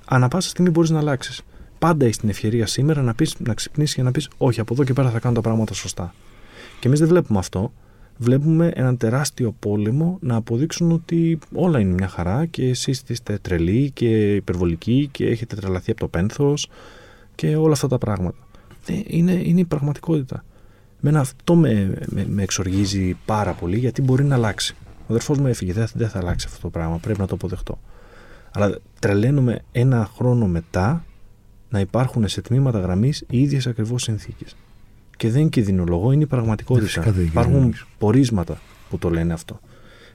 [0.05, 1.43] ανά πάσα στιγμή μπορείς να αλλάξεις.
[1.85, 4.85] Πάντα έχει την ευκαιρία σήμερα να, πεις, να ξυπνήσεις και να πεις: Όχι, από εδώ
[4.85, 6.15] και πέρα θα κάνω τα πράγματα σωστά.
[6.81, 7.73] Και εμείς δεν βλέπουμε αυτό.
[8.17, 13.91] Βλέπουμε έναν τεράστιο πόλεμο να αποδείξουν ότι όλα είναι μια χαρά και εσείς είστε τρελοί
[13.91, 16.69] και υπερβολικοί και έχετε τρελαθεί από το πένθος
[17.35, 18.37] και όλα αυτά τα πράγματα.
[18.87, 20.45] Ε, είναι, είναι η πραγματικότητα.
[21.01, 24.75] Μένα αυτό με, με, με εξοργίζει πάρα πολύ γιατί μπορεί να αλλάξει.
[25.01, 27.79] Ο αδερφός μου έφυγε, δεν, δεν θα αλλάξει αυτό το πράγμα, πρέπει να το αποδεχτώ.
[28.53, 31.05] Αλλά τρελαίνομαι ένα χρόνο μετά
[31.75, 34.57] να υπάρχουν σε τμήματα γραμμής οι ίδιες ακριβώς συνθήκες.
[35.17, 36.85] Και δεν κινδυνολογώ, είναι η πραγματικότητα.
[36.85, 37.87] Ε, φυσικά δεν Υπάρχουν κινδυνολογείς.
[37.99, 38.61] πορίσματα
[38.91, 39.61] που το λένε αυτό.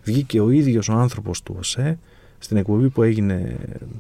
[0.03, 1.99] Βγήκε ο ίδιος ο άνθρωπος του ΟΣΕ
[2.37, 3.55] στην εκπομπή που έγινε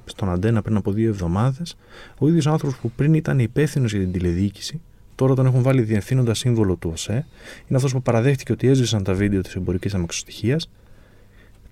[0.05, 1.77] στον Αντένα πριν από δύο εβδομάδες.
[2.17, 4.81] Ο ίδιος άνθρωπος που πριν ήταν υπεύθυνος για την τηλεδιοίκηση,
[5.15, 7.25] τώρα τον έχουν βάλει διευθύνοντα σύμβολο του ΟΣΕ.
[7.67, 10.69] Είναι αυτός που παραδέχτηκε ότι έσβησαν τα βίντεο της εμπορικής αμαξοστοιχίας.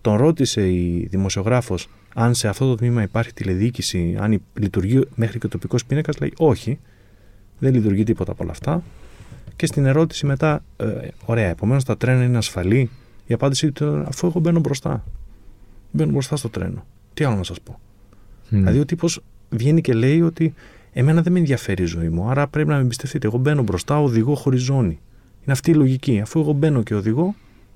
[0.02, 1.90] Τον ρώτησε η δημοσιογράφος
[2.20, 6.18] αν σε αυτό το τμήμα υπάρχει τηλεδιοίκηση, αν η- λειτουργεί μέχρι και ο τοπικός πίνακας.
[6.20, 6.80] Λέει όχι,
[7.60, 8.84] δεν λειτουργεί τίποτα από όλα αυτά.
[9.56, 10.86] Και στην ερώτηση μετά, ε,
[11.26, 12.90] ωραία, επομένως τα τρένα είναι ασφαλή;
[13.28, 15.04] Η απάντησή του ήταν, αφού εγώ μπαίνω μπροστά.
[15.92, 16.86] Μπαίνω μπροστά στο τρένο.
[17.14, 17.80] Τι άλλο να σας πω;
[18.50, 20.54] Δηλαδή ο τύπος βγαίνει και λέει ότι
[20.94, 23.28] εμένα δεν με ενδιαφέρει η ζωή μου, άρα πρέπει να με εμπιστευτείτε.
[23.28, 25.00] Εγώ μπαίνω μπροστά, οδηγώ χωρίς ζώνη.
[25.44, 26.20] Είναι αυτή η λογική.
[26.20, 27.36] Αφού εγώ μπαίνω και οδηγώ,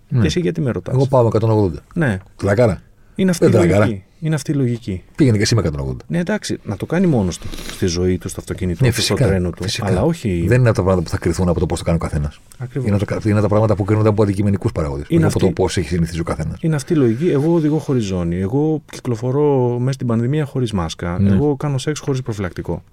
[0.09, 0.19] Ναι.
[0.21, 1.71] και εσύ γιατί με ρωτάς; Εγώ πάω με 180.
[1.95, 2.81] Ναι, Τρακάρα.
[3.15, 4.01] είναι αυτή η Δεν τρακάρα.
[4.21, 4.25] Λογική.
[4.25, 5.03] Είναι αυτή η λογική.
[5.15, 5.95] Πήγαινε και εσύ με 180.
[6.07, 9.01] Ναι, εντάξει, να το κάνει μόνος του στη ζωή του, στο αυτοκίνητο Ναι, του, στο
[9.13, 9.27] φυσικά.
[9.29, 9.63] τρένο του.
[9.63, 9.87] φυσικά.
[9.87, 10.43] Αλλά όχι.
[10.47, 12.39] Δεν είναι από τα πράγματα που θα κρυθούν από το πώς το κάνει ο καθένας.
[12.57, 12.87] Ακριβώς.
[12.87, 15.03] Είναι, από τα- είναι τα πράγματα που κρίνονται από αντικειμενικούς παράγοντε.
[15.07, 16.57] Είναι από αυτή- το πώς έχει συνηθίσει ο καθένας.
[16.61, 17.29] Είναι αυτή η λογική.
[17.29, 18.35] Εγώ οδηγώ χωρίς ζώνη.
[18.35, 21.19] Εγώ κυκλοφορώ μέσα στην πανδημία χωρίς μάσκα.
[21.19, 21.29] Ναι.
[21.33, 22.83] Εγώ κάνω σεξ χωρίς προφυλακτικό.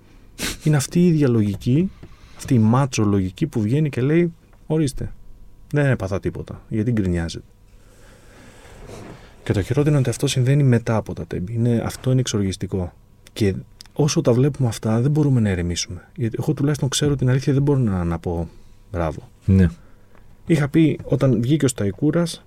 [0.64, 1.90] είναι αυτή η ίδια λογική,
[2.36, 4.32] αυτή η μάτσο λογική που βγαίνει και λέει:
[4.66, 5.12] Ορίστε,
[5.72, 6.62] δεν έπαθα τίποτα.
[6.68, 7.44] Γιατί γκρινιάζεται.
[9.48, 11.52] Και το χειρότερο είναι ότι αυτό συμβαίνει μετά από τα τέμπη.
[11.52, 12.92] Είναι, αυτό είναι εξοργιστικό.
[13.32, 13.54] Και
[13.92, 16.08] όσο τα βλέπουμε αυτά, δεν μπορούμε να ερεμήσουμε.
[16.14, 18.48] Γιατί εγώ τουλάχιστον ξέρω την αλήθεια, δεν μπορώ να, να πω
[18.92, 19.28] μπράβο.
[19.44, 19.68] Ναι.
[20.46, 22.44] Είχα πει όταν βγήκε ο Σταϊκούρας,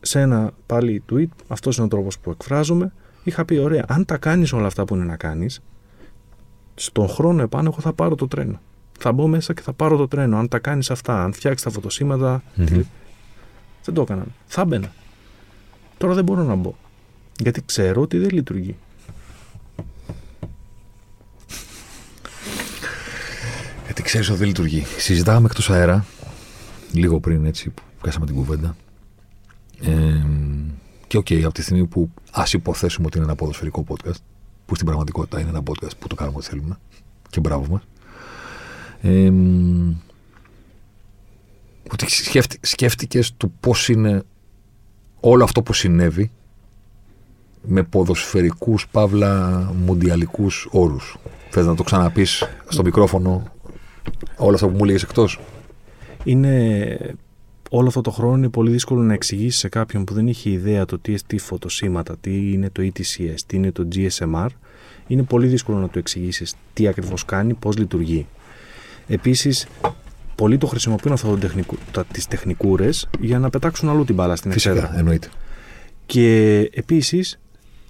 [0.00, 2.92] σε ένα πάλι tweet, αυτός είναι ο τρόπος που εκφράζομαι,
[3.24, 5.60] είχα πει: Ωραία, αν τα κάνεις όλα αυτά που είναι να κάνεις,
[6.74, 8.60] στον χρόνο επάνω εγώ θα πάρω το τρένο.
[8.98, 10.36] Θα μπω μέσα και θα πάρω το τρένο.
[10.36, 12.42] Αν τα κάνεις αυτά, αν φτιάξεις τα φωτοσύματα.
[12.54, 12.82] Μμμ.
[13.84, 14.34] Δεν το έκαναν.
[14.46, 14.92] Θα μπαίνα.
[15.98, 16.74] Τώρα δεν μπορώ να μπω.
[17.38, 18.76] Γιατί ξέρω ότι δεν λειτουργεί.
[23.84, 24.84] Γιατί ξέρεις ότι δεν λειτουργεί.
[24.98, 26.04] Συζητάγαμε εκτός αέρα,
[26.92, 28.76] λίγο πριν έτσι που πιάσαμε την κουβέντα.
[29.80, 30.24] Ε,
[31.06, 34.20] και οκ, από τη στιγμή που ας υποθέσουμε ότι είναι ένα ποδοσφαιρικό podcast,
[34.66, 36.78] που στην πραγματικότητα είναι ένα podcast που το κάνουμε ό,τι θέλουμε,
[37.30, 37.82] και μπράβο μας.
[39.00, 39.32] Ε,
[41.92, 44.22] ότι σκέφτη, σκέφτηκες το πώς είναι
[45.20, 46.30] όλο αυτό που συνέβη
[47.62, 51.16] με ποδοσφαιρικούς παύλα μουντιαλικούς όρους.
[51.50, 53.52] Θες να το ξαναπείς στο μικρόφωνο
[54.36, 55.40] όλα αυτά που μου έλεγες εκτός;
[56.24, 57.16] Είναι
[57.70, 60.84] όλο αυτό το χρόνο είναι πολύ δύσκολο να εξηγήσεις σε κάποιον που δεν είχε ιδέα
[60.84, 64.48] το τι είναι φωτοσύματα, τι είναι το ETCS, τι είναι το GSMR.
[65.06, 68.26] Είναι πολύ δύσκολο να του εξηγήσεις τι ακριβώς κάνει, πώς λειτουργεί.
[69.08, 69.66] Επίσης,
[70.38, 71.76] πολλοί το χρησιμοποιούν αυτό το τεχνικου,
[72.12, 74.80] τις τεχνικούρες για να πετάξουν αλλού την μπάλα στην εξέδρα.
[74.80, 75.28] Φυσικά, εννοείται.
[76.06, 77.38] Και επίσης,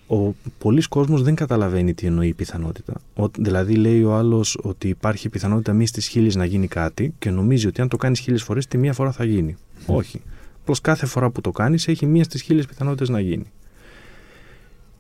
[0.06, 2.94] ο πολλοί κόσμος δεν καταλαβαίνει τι εννοεί η πιθανότητα.
[3.14, 7.30] Ο, δηλαδή, λέει ο άλλος ότι υπάρχει πιθανότητα μία στις χίλιε να γίνει κάτι και
[7.30, 9.56] νομίζει ότι αν το κάνεις χίλιε φορές, τη μία φορά θα γίνει.
[9.86, 10.22] Όχι.
[10.60, 13.46] Απλώς κάθε φορά που το κάνεις, έχει μία στις χίλιε πιθανότητες να γίνει.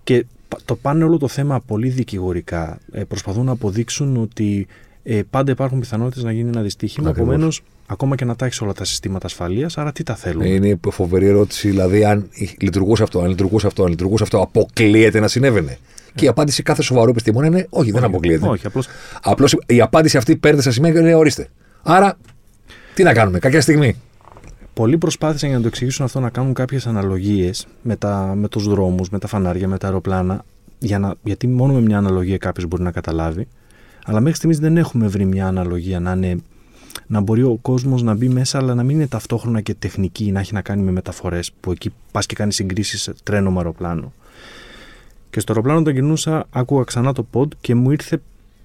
[0.04, 2.78] Και πα- το πάνε όλο το θέμα πολύ δικηγορικά.
[2.92, 4.66] Ε, προσπαθούν να αποδείξουν ότι
[5.10, 7.08] ε, πάντα υπάρχουν πιθανότητες να γίνει ένα δυστύχημα.
[7.08, 7.32] Ακριβώς.
[7.32, 10.42] Επομένως, ακόμα και να τα έχεις όλα τα συστήματα ασφαλείας, άρα τι τα θέλουν.
[10.42, 12.28] Είναι η φοβερή ερώτηση, δηλαδή αν
[12.60, 15.78] λειτουργούσε αυτό, αν λειτουργούσε αυτό, αν λειτουργούσε αυτό, αποκλείεται να συνέβαινε.
[16.14, 18.48] Και η απάντηση κάθε σοβαρού επιστήμονα είναι όχι, δεν αποκλείεται.
[18.48, 18.84] Όχι, απλώ
[19.22, 21.48] Απλώς η απάντηση αυτή παίρνει στα σημεία και λέει ορίστε.
[21.82, 22.18] Άρα,
[22.94, 23.96] τι να κάνουμε, κακιά στιγμή.
[24.74, 28.68] Πολλοί προσπάθησαν για να το εξηγήσουν αυτό να κάνουν κάποιες αναλογίες με, τα, με τους
[28.68, 30.44] δρόμους, με τα φανάρια, με τα αεροπλάνα.
[30.78, 33.46] Για να, γιατί μόνο με μια αναλογία κάποιος μπορεί να καταλάβει.
[34.08, 36.36] Αλλά μέχρι στιγμής δεν έχουμε βρει μια αναλογία να, είναι,
[37.06, 40.40] να μπορεί ο κόσμος να μπει μέσα, αλλά να μην είναι ταυτόχρονα και τεχνική, να
[40.40, 41.52] έχει να κάνει με μεταφορές.
[41.60, 44.12] Που εκεί πας και κάνεις συγκρίσεις τρένο με αεροπλάνο.
[45.30, 48.20] Και στο αεροπλάνο όταν κινούσα, άκουγα ξανά το pod και μου ήρθε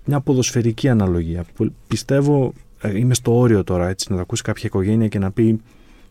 [0.06, 1.46] μια ποδοσφαιρική αναλογία.
[1.56, 5.32] Που πιστεύω, ε, είμαι στο όριο τώρα, έτσι, να το ακούσει κάποια οικογένεια και να
[5.32, 5.62] πει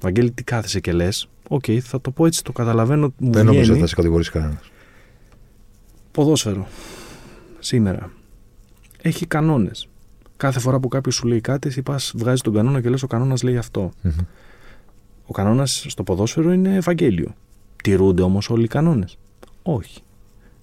[0.00, 3.12] Βαγγέλη, τι κάθεσαι και λες; Οκ, θα το πω έτσι, το καταλαβαίνω.
[3.18, 3.70] Μου Δεν νομίζω βγαίνει.
[3.70, 4.70] ότι θα σε κατηγορήσει κανένας.
[6.12, 6.66] Ποδόσφαιρο.
[7.58, 8.10] Σήμερα.
[9.02, 9.88] Έχει κανόνες.
[10.36, 13.06] Κάθε φορά που κάποιος σου λέει κάτι, εσύ πας, βγάζεις τον κανόνα και λες: Ο
[13.06, 13.92] κανόνας λέει αυτό.
[15.26, 17.34] Ο κανόνας στο ποδόσφαιρο είναι Ευαγγέλιο.
[17.82, 19.18] Τηρούνται όμως όλοι οι κανόνες;
[19.62, 20.00] Όχι.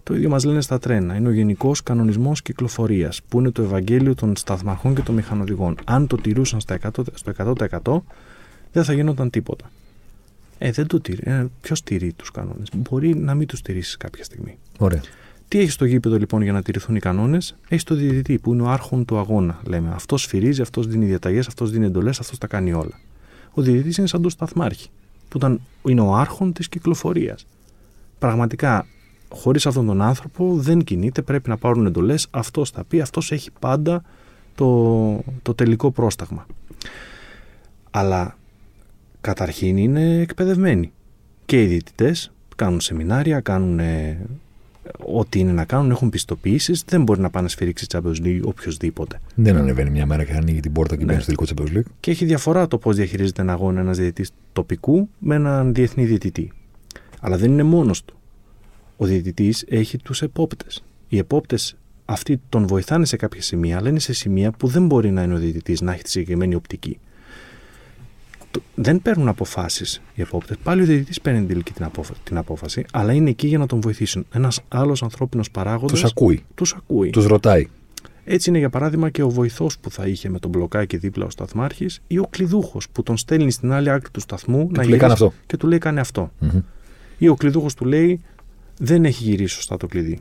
[0.03, 1.15] Το ίδιο μας λένε στα τρένα.
[1.15, 5.75] Είναι ο Γενικός Κανονισμός Κυκλοφορίας, που είναι το Ευαγγέλιο των σταθμαρχών και των μηχανοδηγών.
[5.85, 8.03] Αν το τηρούσαν στα 100, στο 100%,
[8.71, 9.71] δεν θα γινόταν τίποτα.
[10.57, 11.19] Ε, δεν το τηρεί.
[11.23, 14.57] Ε, Ποιος τηρεί τους κανόνες; Μπορεί να μην τους τηρήσεις κάποια στιγμή.
[14.77, 15.01] Ωραία.
[15.49, 18.61] Τι έχει στο γήπεδο λοιπόν για να τηρηθούν οι κανόνες, έχει το διαιτητή που είναι
[18.61, 19.59] ο άρχον του αγώνα.
[19.65, 22.99] Λέμε αυτός σφυρίζει, αυτός δίνει διαταγές, αυτός δίνει εντολές, αυτός τα κάνει όλα.
[23.53, 24.89] Ο διαιτητής είναι σαν το σταθμάρχη,
[25.29, 27.45] που ήταν, είναι ο άρχον της κυκλοφορίας.
[28.19, 28.85] Πραγματικά,
[29.29, 33.49] χωρίς αυτόν τον άνθρωπο δεν κινείται, πρέπει να πάρουν εντολές, αυτός θα πει, αυτός έχει
[33.59, 34.03] πάντα
[34.55, 36.45] το, το τελικό πρόσταγμα.
[37.91, 38.37] Αλλά
[39.21, 40.91] καταρχήν είναι εκπαιδευμένοι.
[41.45, 44.19] Και οι διαιτητές κάνουν σεμινάρια, κάνουν ε,
[45.13, 46.83] ό,τι είναι να κάνουν, έχουν πιστοποιήσεις.
[46.87, 49.19] Δεν μπορεί να πάνε να σφυρίξει Champions League οποιοδήποτε.
[49.35, 51.11] Δεν ανεβαίνει μια μέρα και ανοίγει την πόρτα και Ναι.
[51.11, 51.91] μπαίνει στο τελικό Champions League.
[51.99, 56.51] Και έχει διαφορά το πώς διαχειρίζεται ένα αγώνα ένας διαιτητής τοπικού με έναν διεθνή διαιτητή.
[57.21, 58.13] Αλλά δεν είναι μόνος του.
[58.97, 60.83] Ο διαιτητής έχει τους επόπτες.
[61.07, 65.11] Οι επόπτες αυτοί τον βοηθάνε σε κάποια σημεία, αλλά είναι σε σημεία που δεν μπορεί
[65.11, 66.99] να είναι ο διαιτητής να έχει τη συγκεκριμένη οπτική.
[68.51, 70.57] Το- Δεν παίρνουν αποφάσεις οι επόπτες.
[70.63, 73.65] Πάλι ο διαιτητής παίρνει την τελική την, απόφα- την απόφαση, αλλά είναι εκεί για να
[73.65, 74.25] τον βοηθήσουν.
[74.33, 77.09] Ένας άλλος ανθρώπινος παράγοντας Τους ακούει, τους ακούει.
[77.09, 77.67] τους ρωτάει.
[78.25, 81.29] Έτσι είναι για παράδειγμα και ο βοηθός που θα είχε με τον μπλοκάκι δίπλα ο
[81.29, 84.83] σταθμάρχης ή ο κλειδούχος που τον στέλνει στην άλλη άκρη του σταθμού να του λέει,
[84.85, 85.33] γυρίσει «Κάνε αυτό».
[85.45, 86.31] και του λέει κάνε αυτό.
[86.39, 86.59] Μμμ.
[87.17, 88.21] Ή ο κλειδούχος του λέει
[88.77, 90.19] δεν έχει γυρίσει σωστά το κλειδί.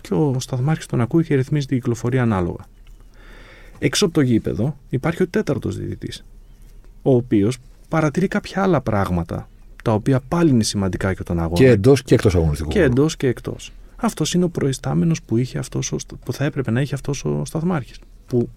[0.00, 2.64] Και ο σταθμάρχης τον ακούει και ρυθμίζει την κυκλοφορία ανάλογα.
[3.78, 6.24] Έξω από το γήπεδο υπάρχει ο τέταρτος διαιτητής,
[7.02, 9.48] ο οποίος παρατηρεί κάποια άλλα πράγματα,
[9.84, 12.68] τα οποία πάλι είναι σημαντικά για τον αγώνα Και εντός και εκτός αγωνιστικού.
[12.70, 12.90] και χώρου.
[12.90, 13.72] εντός και εκτός.
[13.96, 17.24] Αυτός είναι ο προϊστάμενος που, είχε αυτός ο, στα- που θα έπρεπε να έχει αυτός
[17.24, 17.98] ο σταθμάρχης.
[18.26, 18.48] Που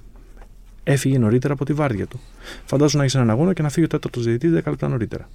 [0.83, 2.19] έφυγε νωρίτερα από τη βάρδια του.
[2.65, 5.29] Φαντάζομαι να έχεις έναν αγώνα και να φύγει ο τέταρτος διαιτητής 10 λεπτά νωρίτερα.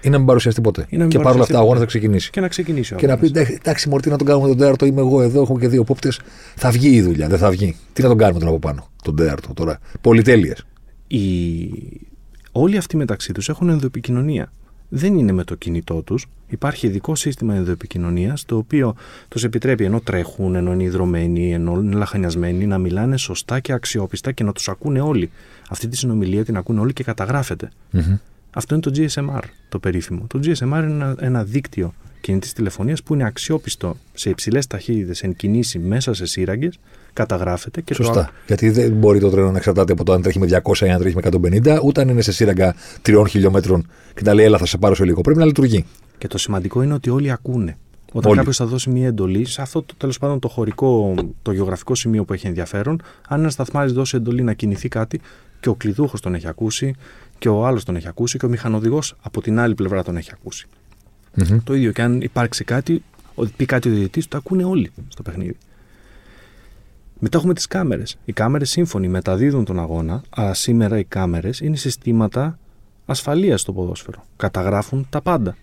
[0.00, 0.86] Ή να μην παρουσιαστεί ποτέ.
[0.88, 1.92] Ή να μην Και παρόλα αυτά παρουσιαστεί ο αγώνας ποτέ.
[1.92, 2.30] θα ξεκινήσει.
[2.30, 3.40] Και να ξεκινήσει ο Και να πει: αγώνας.
[3.42, 5.84] «Εντάξει, Εντάξει, Μωρή, τι να τον κάνουμε τον τέταρτο, είμαι εγώ εδώ, έχω και δύο
[5.84, 6.20] πόπτες.
[6.56, 7.76] Θα βγει η δουλειά, δεν θα βγει.
[7.92, 9.78] Τι να τον κάνουμε τον από πάνω, τον τέταρτο τώρα.
[10.00, 10.66] Πολυτέλειες.
[11.16, 11.70] Οι...
[12.52, 14.52] Όλοι αυτοί μεταξύ τους έχουν ενδοεπικοινωνία.
[14.88, 16.26] δεν είναι με το κινητό τους.
[16.48, 18.94] Υπάρχει ειδικό σύστημα ενδοεπικοινωνίας, το οποίο
[19.28, 24.32] τους επιτρέπει ενώ τρέχουν, ενώ είναι υδρωμένοι, ενώ είναι λαχανιασμένοι, να μιλάνε σωστά και αξιόπιστα
[24.32, 25.30] και να τους ακούνε όλοι.
[25.68, 27.70] Αυτή τη συνομιλία την ακούνε όλοι και καταγράφεται.
[28.50, 30.26] Αυτό είναι το GSMR, το περίφημο.
[30.26, 35.36] Το GSMR είναι ένα, ένα δίκτυο κινητής τηλεφωνίας που είναι αξιόπιστο σε υψηλές ταχύτητες εν
[35.36, 36.78] κινήσει μέσα σε σύραγγες,
[37.12, 38.12] καταγράφεται και Σωστά.
[38.24, 38.30] το.
[38.46, 40.98] Γιατί δεν μπορεί το τρένο να εξαρτάται από το αν τρέχει με 200 ή αν
[41.00, 41.22] τρέχει με
[41.74, 44.94] 150, ούτε αν είναι σε σύραγγα τριών χιλιόμετρων και τα λέει Έλα, θα σε πάρω
[44.94, 45.20] σε λίγο.
[45.20, 45.84] Πρέπει να λειτουργεί.
[46.18, 47.76] Και το σημαντικό είναι ότι όλοι ακούνε.
[48.12, 48.38] Όταν Όλοι.
[48.38, 52.24] κάποιος θα δώσει μια εντολή, σε αυτό το τέλος πάντων το χωρικό, το γεωγραφικό σημείο
[52.24, 55.20] που έχει ενδιαφέρον, αν ένας σταθμάρης δώσει εντολή να κινηθεί κάτι
[55.60, 56.94] και ο κλειδούχος τον έχει ακούσει
[57.38, 60.30] και ο άλλος τον έχει ακούσει και ο μηχανοδηγός από την άλλη πλευρά τον έχει
[60.32, 60.66] ακούσει.
[61.34, 61.58] Μμμ.
[61.64, 63.02] Το ίδιο και αν υπάρξει κάτι,
[63.34, 65.56] ο- πει κάτι ο διαιτητής, το ακούνε όλοι στο παιχνίδι.
[67.24, 68.16] Μετά έχουμε τις κάμερες.
[68.24, 72.58] Οι κάμερες σύμφωνοι μεταδίδουν τον αγώνα, αλλά σήμερα οι κάμερες είναι συστήματα
[73.06, 74.24] ασφαλείας στο ποδόσφαιρο.
[74.36, 75.56] Καταγράφουν τα πάντα.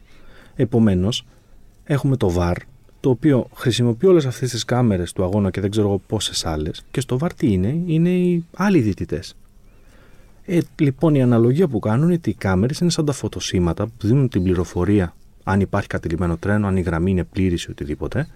[0.55, 1.25] Επομένως,
[1.83, 2.55] έχουμε το VAR,
[2.99, 6.85] το οποίο χρησιμοποιεί όλες αυτές τις κάμερες του αγώνα και δεν ξέρω εγώ πόσες άλλες.
[6.91, 9.35] Και στο VAR τι είναι, είναι οι άλλοι διαιτητές.
[10.45, 14.07] Ε, λοιπόν, η αναλογία που κάνουν είναι ότι οι κάμερες είναι σαν τα φωτοσύματα που
[14.07, 18.27] δίνουν την πληροφορία αν υπάρχει κατηλημένο τρένο, αν η γραμμή είναι πλήρης ή οτιδήποτε.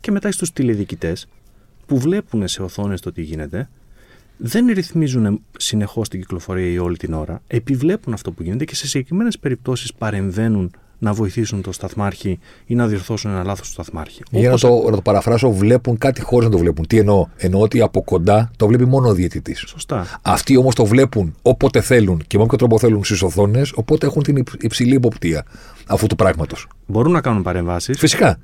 [0.00, 1.26] Και μετά στους τηλεδιοικητές
[1.90, 3.68] που βλέπουν σε οθόνες το τι γίνεται,
[4.36, 8.86] δεν ρυθμίζουν συνεχώς την κυκλοφορία ή όλη την ώρα, επιβλέπουν αυτό που γίνεται και σε
[8.86, 14.22] συγκεκριμένες περιπτώσεις παρεμβαίνουν να βοηθήσουν το σταθμάρχη ή να διορθώσουν ένα λάθος του σταθμάρχη.
[14.30, 16.86] Για να Όπως- το, να το παραφράσω, βλέπουν κάτι χωρίς να το βλέπουν.
[16.86, 19.64] Τι εννοώ; Εννοώ ότι από κοντά το βλέπει μόνο ο διαιτητής.
[19.66, 20.06] Σωστά.
[20.22, 24.22] Αυτοί όμως το βλέπουν όποτε θέλουν και με όποιο τρόπο θέλουν στις οθόνες, οπότε έχουν
[24.22, 25.44] την υψ- υψηλή υποπτία
[25.86, 26.66] αυτού του πράγματος.
[26.86, 28.38] Μπορούν να κάνουν παρεμβάσεις Φυσικά.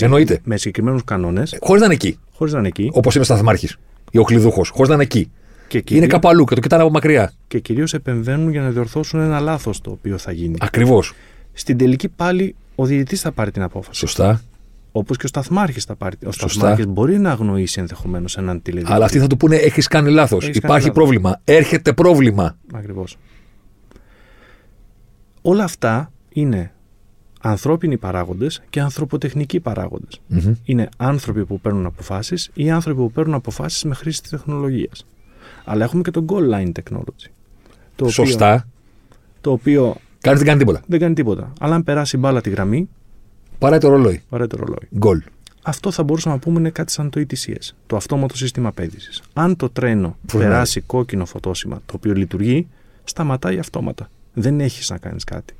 [0.00, 0.40] Εννοείται.
[0.44, 2.18] με συγκεκριμένους κανόνες, Χωρίς να είναι εκεί.
[2.34, 2.90] χωρίς να είναι εκεί.
[2.92, 3.76] Όπως είναι ο σταθμάρχης
[4.10, 4.64] ή ο κλειδούχο.
[4.72, 5.30] Χωρίς να είναι εκεί.
[5.68, 7.32] Και, Είναι κυρίως- κάπου αλλού και το κοιτάνε από μακριά.
[7.48, 10.54] και κυρίως επεμβαίνουν για να διορθώσουν ένα λάθος το οποίο θα γίνει.
[10.60, 11.12] Ακριβώς.
[11.52, 13.98] Στην τελική πάλι ο διαιτητής θα πάρει την απόφαση.
[14.00, 14.40] Σωστά.
[14.92, 16.16] Όπως και ο σταθμάρχης θα πάρει.
[16.26, 16.48] Ο Σωστά.
[16.48, 18.94] σταθμάρχης μπορεί να αγνοήσει ενδεχομένως έναν τηλεδιοικητή.
[18.96, 20.44] Αλλά αυτοί θα του πούνε: Έχεις κάνει λάθος.
[20.44, 21.02] Έχεις κάνει Υπάρχει λάθος.
[21.04, 21.40] πρόβλημα.
[21.44, 22.56] Έρχεται πρόβλημα.
[22.74, 23.16] Ακριβώς.
[25.42, 26.72] Όλα αυτά είναι
[27.42, 30.20] ανθρώπινοι παράγοντες και ανθρωποτεχνικοί παράγοντες.
[30.26, 30.54] Μμμ.
[30.64, 35.06] Είναι άνθρωποι που παίρνουν αποφάσεις ή άνθρωποι που παίρνουν αποφάσεις με χρήση τη τεχνολογίας.
[35.64, 37.28] Αλλά έχουμε και το goal line technology.
[37.96, 38.68] Το οποίο, Σωστά.
[39.40, 40.82] Το οποίο Κάνει δεν κάνει τίποτα.
[40.86, 41.52] δεν κάνει τίποτα.
[41.60, 42.88] Αλλά αν περάσει η μπάλα τη γραμμή,
[43.58, 44.22] Παράει το ρολόι.
[44.28, 44.88] βαράει το ρολόι.
[44.96, 45.22] Γκολ.
[45.62, 49.22] Αυτό θα μπορούσαμε να πούμε είναι κάτι σαν το ETCS, το αυτόματο σύστημα πέδηση.
[49.32, 50.48] Αν το τρένο Φρονάει.
[50.48, 52.66] περάσει κόκκινο φωτόσημα το οποίο λειτουργεί,
[53.04, 54.10] σταματάει αυτόματα.
[54.34, 55.54] Δεν έχεις να κάνεις κάτι.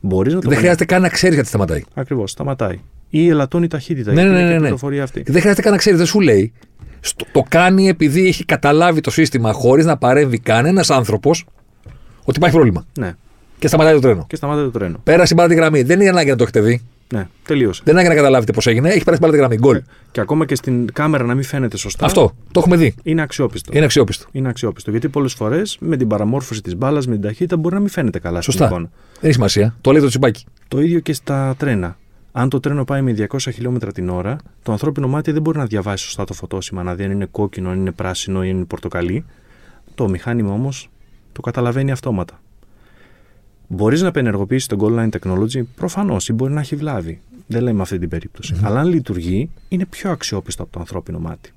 [0.00, 1.82] Μπορείς να το Δεν χρειάζεται καν να ξέρεις γιατί σταματάει.
[1.94, 2.78] Ακριβώς, σταματάει.
[3.10, 4.12] Ή ελαττώνει η ταχύτητα.
[4.12, 4.62] Ναι, γιατί ναι, είναι ναι, και η ναι.
[4.62, 5.22] πληροφορία αυτή.
[5.26, 6.52] Δεν χρειάζεται καν να ξέρεις, δεν σου λέει.
[7.00, 11.44] Στο- το κάνει επειδή έχει καταλάβει το σύστημα χωρίς να παρέμβει κανένας άνθρωπος
[12.24, 12.84] ότι υπάρχει πρόβλημα.
[12.98, 13.14] Ναι,
[13.58, 14.24] Και σταματάει το τρένο.
[14.28, 15.00] και σταματάει το τρένο.
[15.04, 15.82] Πέρασε η μπάλα τη γραμμή.
[15.82, 16.82] Δεν είναι ανάγκη να το έχετε δει.
[17.12, 17.82] Ναι, τελείωσε.
[17.84, 18.88] Δεν είναι ανάγκη να καταλάβετε πώς έγινε.
[18.88, 19.56] Έχει περάσει η μπάλα τη γραμμή.
[19.56, 19.82] Γκολ.
[20.10, 22.04] Και ακόμα και στην κάμερα να μην φαίνεται σωστά.
[22.04, 22.34] Αυτό.
[22.52, 22.94] Το έχουμε δει.
[23.02, 23.72] Είναι αξιόπιστο.
[23.74, 24.26] Είναι αξιόπιστο.
[24.32, 24.90] Είναι αξιόπιστο.
[24.90, 28.18] Γιατί πολλές φορές με την παραμόρφωση της μπάλας, με την ταχύτητα μπορεί να μην φαίνεται
[28.18, 28.66] καλά στην Σωστά.
[28.66, 28.90] εικόνα.
[29.12, 29.76] Δεν έχει σημασία.
[29.80, 30.44] Το λέει το τσιμπάκι.
[30.68, 31.96] Το ίδιο και στα τρένα.
[32.32, 35.64] Αν το τρένο πάει με 200 χιλιόμετρα την ώρα, το ανθρώπινο μάτι δεν μπορεί να
[35.64, 38.64] διαβάσει σωστά το φωτόσημα, να δει αν είναι κόκκινο, αν είναι πράσινο ή αν είναι
[38.64, 39.24] πορτοκαλί.
[39.94, 40.90] Το μηχάνημα όμως
[41.32, 42.40] το καταλαβαίνει αυτόματα.
[43.68, 47.20] Μπορείς να επενεργοποιήσει το goal line technology, προφανώς, ή μπορεί να έχει βλάβη.
[47.46, 51.50] Δεν λέμε αυτή την περιπτωση Αλλά αν λειτουργεί, είναι πιο αξιόπιστο από το ανθρώπινο μάτι.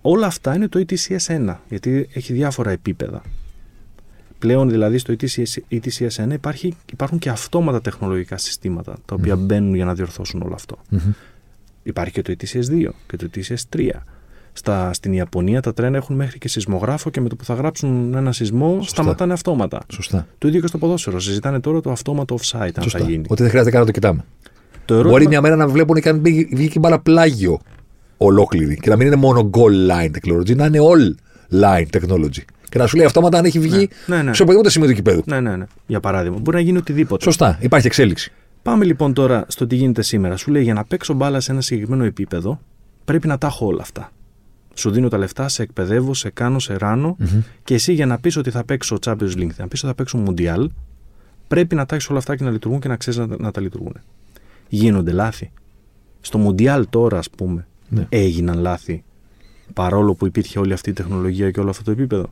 [0.00, 3.22] Όλα αυτά είναι το ETCS 1, γιατί έχει διάφορα επίπεδα.
[4.38, 9.74] Πλέον δηλαδή στο ETCS, ETCS 1 υπάρχει, υπάρχουν και αυτόματα τεχνολογικά συστήματα τα οποία μπαίνουν
[9.74, 10.78] για να διορθώσουν όλο αυτό.
[11.82, 13.90] Υπάρχει και το ETCS 2 και το ETCS 3.
[14.58, 18.14] Στα, στην Ιαπωνία τα τρένα έχουν μέχρι και σεισμογράφο και με το που θα γράψουν
[18.14, 19.80] ένα σεισμό σταματάνε αυτόματα.
[19.92, 20.26] Σωστά.
[20.38, 21.20] Το ίδιο και στο ποδόσφαιρο.
[21.20, 22.98] Συζητάνε τώρα το αυτόματο offside, αν Σωστά.
[22.98, 23.24] θα γίνει.
[23.28, 24.24] Ότι δεν χρειάζεται καν να το κοιτάμε.
[24.84, 25.12] Το ερώτημα...
[25.12, 27.58] Μπορεί μια μέρα να βλέπουν και αν μπήκε- βγήκε η μπάλα πλάγιο
[28.16, 31.14] ολόκληρη και να μην είναι μόνο goal line technology, να είναι all
[31.62, 32.42] line technology.
[32.68, 34.34] Και να σου λέει αυτόματα αν έχει βγει Ναι, ναι.
[34.34, 35.22] σε οποιοδήποτε σημείο του κηπέδου.
[35.26, 35.64] Ναι, ναι, ναι.
[35.86, 36.38] Για παράδειγμα.
[36.38, 37.24] Μπορεί να γίνει οτιδήποτε.
[37.24, 37.58] Σωστά.
[37.60, 38.32] Υπάρχει εξέλιξη.
[38.62, 40.36] Πάμε λοιπόν τώρα στο τι γίνεται σήμερα.
[40.36, 42.60] Σου λέει για να παίξω μπάλα σε ένα συγκεκριμένο επίπεδο,
[43.04, 44.10] πρέπει να τα έχω όλα αυτά.
[44.78, 47.16] Σου δίνω τα λεφτά, σε εκπαιδεύω, σε κάνω, σε ρανω
[47.64, 50.22] και εσύ για να πεις ότι θα παίξω Champions League, να πεις ότι θα παίξω
[50.26, 50.66] Mundial,
[51.48, 53.60] πρέπει να τα έχεις όλα αυτά και να λειτουργούν και να ξέρεις να, να τα
[53.60, 53.94] λειτουργούν.
[54.68, 55.50] Γίνονται λάθη.
[56.20, 58.06] Στο Mundial τώρα, ας πούμε, Ναι.
[58.08, 59.02] έγιναν λάθη.
[59.72, 62.26] Παρόλο που υπήρχε όλη αυτή η τεχνολογία και όλο αυτό το επίπεδο.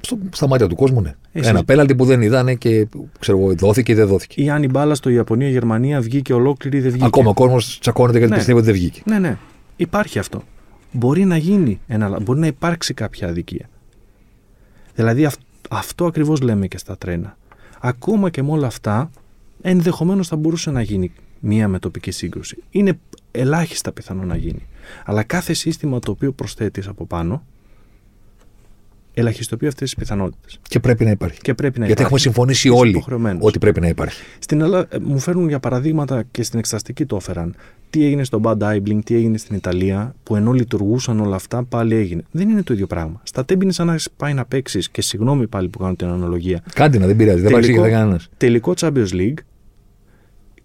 [0.00, 1.14] Στο, στα μάτια του κόσμου, ναι.
[1.32, 2.86] Εσύ- Ένα πέναλτι που δεν είδανε και
[3.18, 4.42] ξέρω εγώ, δόθηκε ή δεν δόθηκε.
[4.42, 7.06] Ή αν η μπάλα στο Ιαπωνία-Γερμανία βγήκε ολόκληρη ή δεν βγήκε.
[7.06, 8.38] Ακόμα ο κόσμος τσακώνεται γιατί Ναι.
[8.38, 9.02] πιστεύει ότι δεν βγήκε.
[9.06, 9.36] Ναι, ναι.
[9.76, 10.42] Υπάρχει αυτό.
[10.92, 13.68] Μπορεί να γίνει, ένα, λα- μπορεί να υπάρξει κάποια αδικία.
[14.94, 15.40] Δηλαδή αυ-
[15.70, 17.36] αυτό ακριβώς λέμε και στα τρένα.
[17.80, 19.10] Ακόμα και με όλα αυτά
[19.62, 22.62] ενδεχομένως θα μπορούσε να γίνει μία με τοπική σύγκρουση.
[22.70, 22.98] Είναι
[23.30, 24.66] ελάχιστα πιθανό να γίνει.
[25.04, 27.42] Αλλά κάθε σύστημα το οποίο προσθέτεις από πάνω
[29.14, 30.58] ελαχιστοποιεί αυτές τις πιθανότητες.
[30.68, 31.40] Και πρέπει να υπάρχει.
[31.40, 32.02] Και πρέπει να Γιατί υπάρχει.
[32.02, 33.42] έχουμε συμφωνήσει Είσαι όλοι υποχρεωμένος.
[33.44, 34.22] ότι πρέπει να υπάρχει.
[34.38, 37.54] Στην Ελλάδα, ε, μου φέρνουν για παραδείγματα και στην εξεταστική το έφεραν.
[37.90, 41.94] Τι έγινε στο Bad Aibling, τι έγινε στην Ιταλία, που ενώ λειτουργούσαν όλα αυτά, πάλι
[41.94, 42.22] έγινε.
[42.30, 43.20] Δεν είναι το ίδιο πράγμα.
[43.22, 46.62] Στα τέμπη είναι σαν να πάει να παίξεις, και συγγνώμη πάλι που κάνω την αναλογία.
[46.74, 47.40] Κάντε να, δεν πειράζει.
[47.40, 48.28] Δεν παρεξηγείται κανένας.
[48.36, 49.34] τελικό Champions League,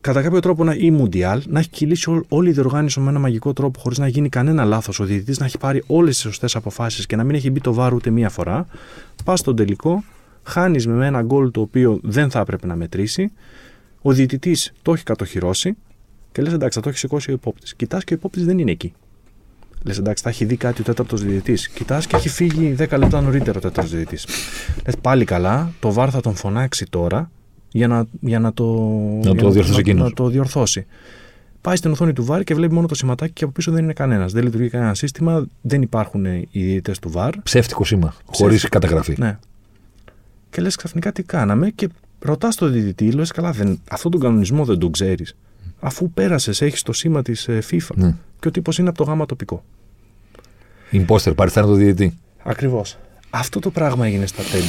[0.08, 3.20] κατά κάποιο τρόπο να, ή Mundial, να έχει κυλήσει ό- όλη η διοργάνωση με ένα
[3.20, 5.00] μαγικό τρόπο χωρίς να γίνει κανένα λάθος.
[5.00, 7.74] Ο διαιτητής να έχει πάρει όλες τις σωστές αποφάσεις και να μην έχει μπει το
[7.74, 8.66] βάρο ούτε μία φορά.
[9.24, 10.04] Πας στον τελικό,
[10.44, 13.32] χάνεις με ένα γκολ το οποίο δεν θα έπρεπε να μετρήσει.
[14.02, 15.74] Ο διαιτητής το έχει κατοχυρώσει
[16.32, 17.76] και λες: Εντάξει, θα το έχει σηκώσει ο υπόπτης.
[17.76, 18.94] Κοιτάς και ο υπόπτης δεν είναι εκεί.
[19.84, 21.68] Λες: Εντάξει, θα έχει δει κάτι ο τέταρτος διαιτητής.
[21.70, 24.28] Κοιτάς και έχει φύγει 10 λεπτά νωρίτερα ο τέταρτος διαιτητής.
[24.86, 27.32] Λες: Πάλι καλά, το βάρ θα τον φωνάξει τώρα
[27.72, 28.66] για να, για να το,
[29.24, 30.10] Να για το διορθώσει να, εκείνος.
[30.10, 30.86] να το διορθώσει.
[31.62, 33.94] Πάει στην οθόνη του βάρ και βλέπει μόνο το σηματάκι και από πίσω δεν είναι
[33.94, 34.32] κανένας.
[34.32, 37.42] Δεν λειτουργεί κανένα σύστημα, δεν υπάρχουν οι διαιτητέ του βάρ.
[37.42, 38.14] Ψεύτικος σήμα.
[38.26, 39.16] Χωρίς καταγραφή.
[39.18, 39.38] Ναι.
[40.50, 41.90] Και λες ξαφνικά τι κάναμε και
[42.20, 45.36] ρωτάς τον διαιτητή, λες καλά, δεν, αυτόν τον κανονισμό δεν τον ξέρεις.
[45.80, 48.16] Αφού πέρασες, έχεις το σήμα της FIFA Ναι.
[48.40, 49.64] και ο τύπος είναι από το γάμα τοπικό.
[50.92, 52.18] Imposter, παριστάνε το διαιτητή.
[52.44, 52.98] Ακριβώς.
[53.30, 54.64] Αυτό το πράγμα έγινε στα τέμπη.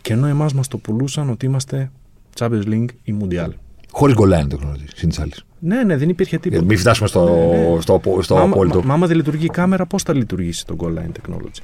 [0.00, 1.90] Και ενώ εμάς μας το πουλούσαν ότι είμαστε
[2.38, 3.48] Champions League ή Mundial.
[3.90, 4.84] Χωρίς goal line technology.
[4.94, 5.44] Συν της άλλης.
[5.58, 6.64] Ναι, ναι, δεν υπήρχε τίποτα.
[6.64, 7.80] Μην φτάσουμε στο, Ναι, ναι.
[7.80, 8.78] στο, απο- στο Μα- απόλυτο.
[8.80, 11.60] Μα, μα άμα δεν λειτουργεί η κάμερα, πώς θα λειτουργήσει το goal line technology;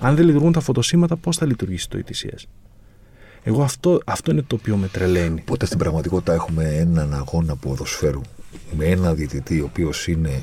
[0.00, 2.42] Αν δεν λειτουργούν τα φωτοσύματα, πώς θα λειτουργήσει το ETCS.
[3.42, 5.40] Εγώ αυτό, αυτό είναι το οποίο με τρελαίνει.
[5.40, 8.20] Οπότε στην πραγματικότητα έχουμε έναν αγώνα ποδοσφαίρου
[8.76, 10.42] με ένα διαιτητή ο οποίος είναι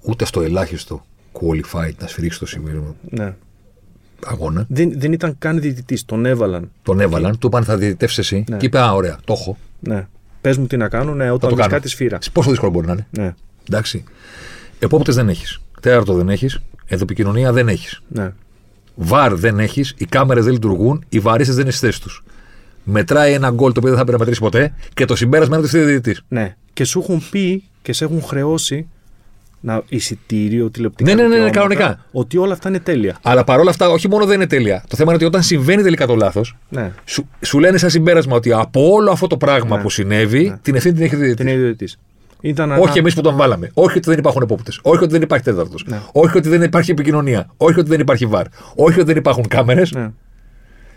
[0.00, 3.34] ούτε στο ελάχιστο qualified να σφυρίξει το σημείο Ναι.
[4.26, 4.64] Αγώνα.
[4.68, 6.70] Δεν, δεν ήταν καν διαιτητής, τον έβαλαν.
[6.82, 8.56] Τον έβαλαν, του είπαν θα διαιτητεύσεις εσύ Ναι.
[8.56, 9.56] και είπε Α, ωραία, το έχω.
[9.80, 10.06] Ναι.
[10.40, 11.74] Πες μου τι να κάνω, ναι, Θα όταν το βρει κάνω.
[11.76, 12.18] κάτι σφύρα.
[12.32, 13.06] Πόσο δύσκολο μπορεί να είναι.
[13.10, 13.34] Ναι,
[13.68, 14.04] Εντάξει.
[14.78, 15.60] Επόπτες δεν έχεις.
[15.80, 16.58] Τέταρτο δεν έχεις.
[16.86, 18.00] Εδωπικοινωνία δεν έχεις.
[18.08, 18.32] ναι.
[18.94, 19.94] Βαρ δεν έχεις.
[19.96, 21.04] Οι κάμερες δεν λειτουργούν.
[21.08, 22.24] Οι βαρίστε δεν είναι στις θέσεις τους.
[22.84, 25.66] Μετράει ένα γκολ το οποίο δεν θα πρέπει να μετρήσει ποτέ και το συμπέρασμα είναι
[25.66, 26.22] ότι είστε διαιτητής.
[26.28, 26.56] ναι.
[26.72, 28.88] Και σου έχουν πει και σε έχουν χρεώσει
[29.60, 31.14] να εισιτήριο, τηλεοπτικά.
[31.14, 32.04] Ναι, ναι, ναι, ναι, δικαιώματα, κανονικά.
[32.12, 33.16] Ότι όλα αυτά είναι τέλεια.
[33.22, 34.84] Αλλά παρόλα αυτά, όχι μόνο δεν είναι τέλεια.
[34.88, 36.92] Το θέμα είναι ότι όταν συμβαίνει τελικά το λάθος, Ναι.
[37.04, 39.82] σου, σου λένε σαν συμπέρασμα ότι από όλο αυτό το πράγμα Ναι.
[39.82, 40.56] που συνέβη, Ναι.
[40.62, 41.44] την ευθύνη την έχει ο διαιτητής.
[41.46, 41.88] Την ιδιωτή.
[42.40, 43.70] Ήταν Όχι εμείς που τον βάλαμε.
[43.74, 44.78] Όχι ότι δεν υπάρχουν επόπτες.
[44.82, 45.84] Όχι ότι δεν υπάρχει τέταρτος.
[45.86, 46.00] Ναι.
[46.12, 47.46] Όχι ότι δεν υπάρχει επικοινωνία.
[47.56, 48.44] Όχι ότι δεν υπάρχει βαρ.
[48.74, 49.92] Όχι ότι δεν υπάρχουν κάμερες.
[49.92, 50.10] Ναι.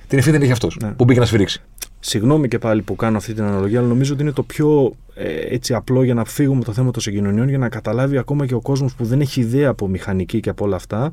[0.07, 0.89] Την ευθύνη την έχει αυτός Ναι.
[0.89, 1.61] που μπήκε να σφυρίξει.
[2.05, 5.39] Συγγνώμη και πάλι που κάνω αυτή την αναλογία, αλλά νομίζω ότι είναι το πιο ε,
[5.39, 8.53] έτσι απλό για να φύγουμε από το θέμα των συγκοινωνιών, για να καταλάβει ακόμα και
[8.53, 11.11] ο κόσμος που δεν έχει ιδέα από μηχανική και από όλα αυτά,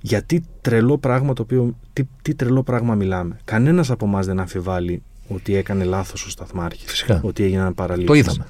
[0.00, 3.36] γιατί τρελό πράγμα το οποίο, τι, τι τρελό πράγμα μιλάμε.
[3.44, 6.90] Κανένας από εμάς δεν αμφιβάλλει ότι έκανε λάθος ο Σταθμάρχης.
[6.90, 7.20] Φυσικά.
[7.24, 8.24] Ότι έγιναν παραλήψεις.
[8.24, 8.46] Το είδαμε.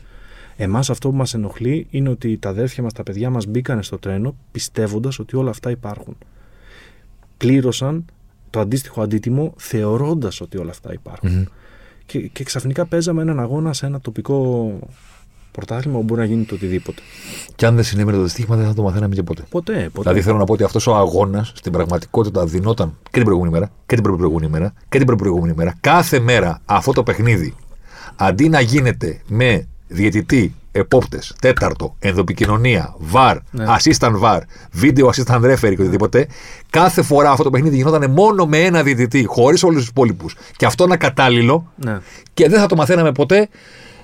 [0.57, 3.99] Εμάς αυτό που μας ενοχλεί είναι ότι τα αδέρφια μας, τα παιδιά μας μπήκαν στο
[3.99, 6.16] τρένο πιστεύοντας ότι όλα αυτά υπάρχουν.
[7.37, 8.05] Πλήρωσαν
[8.51, 11.30] το αντίστοιχο αντίτιμο θεωρώντας ότι όλα αυτά υπάρχουν.
[11.30, 11.44] Μμμ.
[12.07, 14.72] Και, και ξαφνικά παίζαμε έναν αγώνα σε ένα τοπικό
[15.51, 17.03] πρωτάθλημα που μπορεί να γίνει το οτιδήποτε.
[17.55, 19.42] Και αν δεν συνέβαινε το δυστύχημα, δεν θα το μαθαίναμε και ποτέ.
[19.48, 19.90] Ποτέ, ποτέ.
[20.01, 23.70] Δηλαδή θέλω να πω ότι αυτός ο αγώνας στην πραγματικότητα δινόταν και την προηγούμενη μέρα
[23.86, 25.74] και την προηγούμενη μέρα και την προηγούμενη μέρα.
[25.80, 27.55] Κάθε μέρα αυτό το παιχνίδι
[28.16, 33.64] αντί να γίνεται με διαιτητή, επόπτες, τέταρτο, ενδοπικοινωνία, βαρ, Ναι.
[33.79, 34.41] assistant VAR,
[34.83, 36.27] video assistant referee και οτιδήποτε,
[36.71, 40.37] κάθε φορά αυτό το παιχνίδι γινόταν μόνο με ένα διαιτητή, χωρίς όλους τους υπόλοιπους.
[40.57, 41.99] Και αυτό είναι ακατάλληλο Ναι.
[42.35, 43.49] και δεν θα το μαθαίναμε ποτέ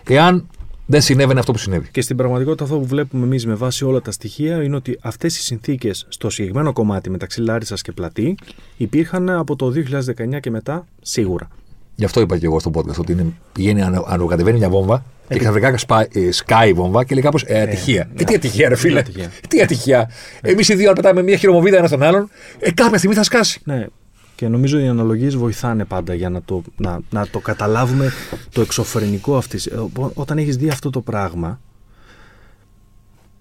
[0.08, 0.46] εάν
[0.86, 1.88] δεν συνέβαινε αυτό που συνέβη.
[1.90, 5.36] Και στην πραγματικότητα αυτό που βλέπουμε εμείς με βάση όλα τα στοιχεία είναι ότι αυτές
[5.38, 8.34] οι συνθήκες στο συγκεκριμένο κομμάτι μεταξύ Λάρισας και Πλατή
[8.76, 11.48] υπήρχαν από το 2019 και μετά σίγουρα.
[11.94, 15.38] Γι' αυτό είπα και εγώ στο podcast ότι είναι, πηγαίνει, ανο- ανοκατεβαίνει μια βόμβα και
[15.38, 18.08] ξαφνικά σπά- ε, σκάει η βόμβα και λέει κάπως ε, ατυχία.
[18.14, 18.20] ναι.
[18.22, 18.98] Ε, τι ατυχία, ρε φίλε.
[18.98, 19.30] ατυχία.
[19.48, 20.10] Τι ατυχία.
[20.42, 23.60] Εμείς οι δύο αν πετάμε μια χειρομοβίδα ένα στον άλλον, ε, κάποια στιγμή θα σκάσει.
[23.64, 23.86] Ναι.
[24.34, 28.12] Και νομίζω οι αναλογίες βοηθάνε πάντα για να το, να, να το καταλάβουμε
[28.52, 29.70] το εξωφρενικό αυτής.
[30.14, 31.60] Όταν έχεις δει αυτό το πράγμα,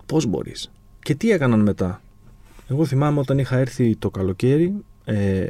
[0.06, 0.72] πώς μπορείς;
[1.04, 2.02] Και τι έκαναν μετά;
[2.70, 4.74] Εγώ θυμάμαι όταν είχα έρθει το καλοκαίρι,
[5.06, 5.48] ε,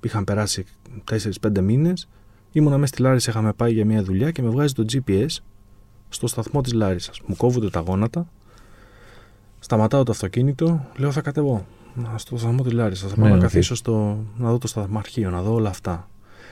[0.00, 0.64] είχαν περάσει
[1.04, 2.08] 4-5 μήνες,
[2.52, 5.26] ήμουνα μέσα στη Λάρισα, είχαμε πάει για μια δουλειά και με βγάζει το GPS
[6.08, 7.20] στο σταθμό της Λάρισας.
[7.26, 8.26] Μου κόβονται τα γόνατα,
[9.58, 13.10] σταματάω το αυτοκίνητο, λέω θα κατεβώ να- στο σταθμό της Λάρισας.
[13.10, 13.42] Θα πάω Ναι, να οκ.
[13.42, 16.08] καθίσω στο, να δω το σταθμαρχείο, να δω όλα αυτά.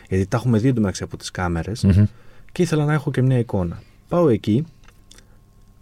[0.09, 2.05] Γιατί τα έχουμε δει εντωμεταξύ από τις κάμερες Μμμ.
[2.53, 3.83] και ήθελα να έχω και μια εικόνα.
[4.09, 4.65] Πάω εκεί,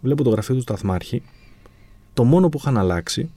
[0.01, 1.23] βλέπω το γραφείο του σταθμάρχη.
[2.13, 3.29] Το μόνο που είχαν αλλάξει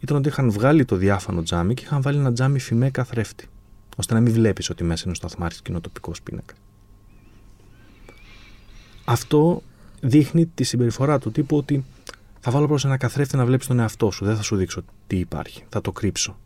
[0.00, 3.48] ήταν ότι είχαν βγάλει το διάφανο τζάμι και είχαν βάλει ένα τζάμι φιμέ καθρέφτη.
[3.96, 6.54] ώστε να μην βλέπεις ότι μέσα είναι ο σταθμάρχης και είναι ο τοπικός πίνακας.
[9.04, 9.62] αυτό
[10.00, 11.84] δείχνει τη συμπεριφορά του τύπου ότι
[12.40, 14.24] θα βάλω προς ένα καθρέφτη να βλέπεις τον εαυτό σου.
[14.24, 15.64] Δεν θα σου δείξω τι υπάρχει.
[15.68, 16.36] Θα το κρύψω.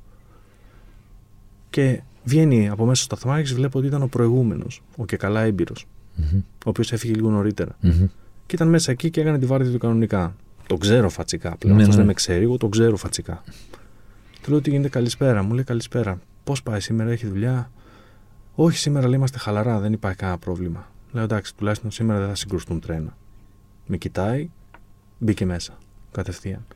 [1.70, 5.40] Και βγαίνει από μέσα στο σταθμάρχη και βλέπω ότι ήταν ο προηγούμενος, ο και καλά
[5.40, 6.38] έμπειρος, Μμμ.
[6.38, 7.76] ο οποίος έφυγε λίγο νωρίτερα.
[7.80, 8.07] Μμμ.
[8.46, 10.36] Και ήταν μέσα εκεί και έκανε τη βάρδια του κανονικά.
[10.66, 11.76] Το ξέρω φατσικά πλέον.
[11.76, 12.00] Ναι, Αυτός ναι.
[12.00, 13.42] δεν με ξέρει, εγώ το ξέρω φατσικά.
[14.42, 15.42] Του λέω ότι γίνεται καλησπέρα.
[15.42, 16.20] Μου λέει καλησπέρα.
[16.44, 17.70] Πώς πάει σήμερα, έχει δουλειά;
[18.55, 20.88] Όχι, σήμερα λέει είμαστε χαλαρά, δεν υπάρχει κανένα πρόβλημα.
[21.12, 23.16] Λέω εντάξει, τουλάχιστον σήμερα δεν θα συγκρουστούν τρένα.
[23.87, 24.51] Με κοιτάει,
[25.18, 25.78] μπήκε μέσα.
[26.12, 26.66] Κατευθείαν.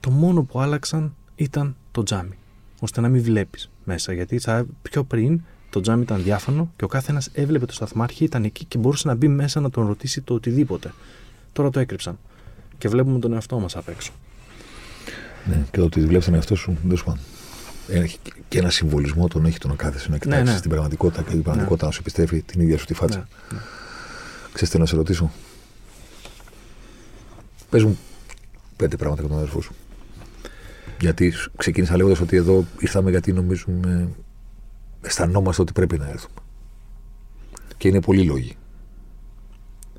[0.00, 2.38] Το μόνο που άλλαξαν ήταν το τζάμι.
[2.80, 4.12] Ώστε να μην βλέπεις μέσα.
[4.12, 5.40] Γιατί θα, πιο πριν
[5.70, 9.08] το τζάμι ήταν διάφανο και ο κάθε ένα έβλεπε το σταθμάρχη, ήταν εκεί και μπορούσε
[9.08, 10.92] να μπει μέσα να τον ρωτήσει το οτιδήποτε.
[11.52, 12.18] Τώρα το έκρυψαν.
[12.78, 14.12] Και βλέπουμε τον εαυτό μας απ' έξω.
[15.44, 17.18] Ναι, και το ότι βλέπει τον εαυτό σου, δεν σου πάνω.
[17.88, 20.60] Έχει και ένα συμβολισμό τον έχει το να κάθεσαι να κοιτάξεις ναι.
[20.60, 23.18] την πραγματικότητα και η πραγματικότητα να σου επιστρέφει την ίδια σου τη φάτσα.
[23.18, 23.24] Ναι,
[23.56, 23.62] ναι.
[24.52, 25.30] Ξέρεις τι να σε ρωτήσω;
[27.74, 27.98] Πες μου
[28.76, 29.74] πέντε πράγματα για τον αδερφό σου.
[31.00, 34.08] Γιατί σου- ξεκίνησα λέγοντας ότι εδώ ήρθαμε γιατί νομίζουμε,
[35.00, 36.34] αισθανόμαστε ότι πρέπει να έρθουμε.
[37.76, 38.56] Και είναι πολλοί λόγοι.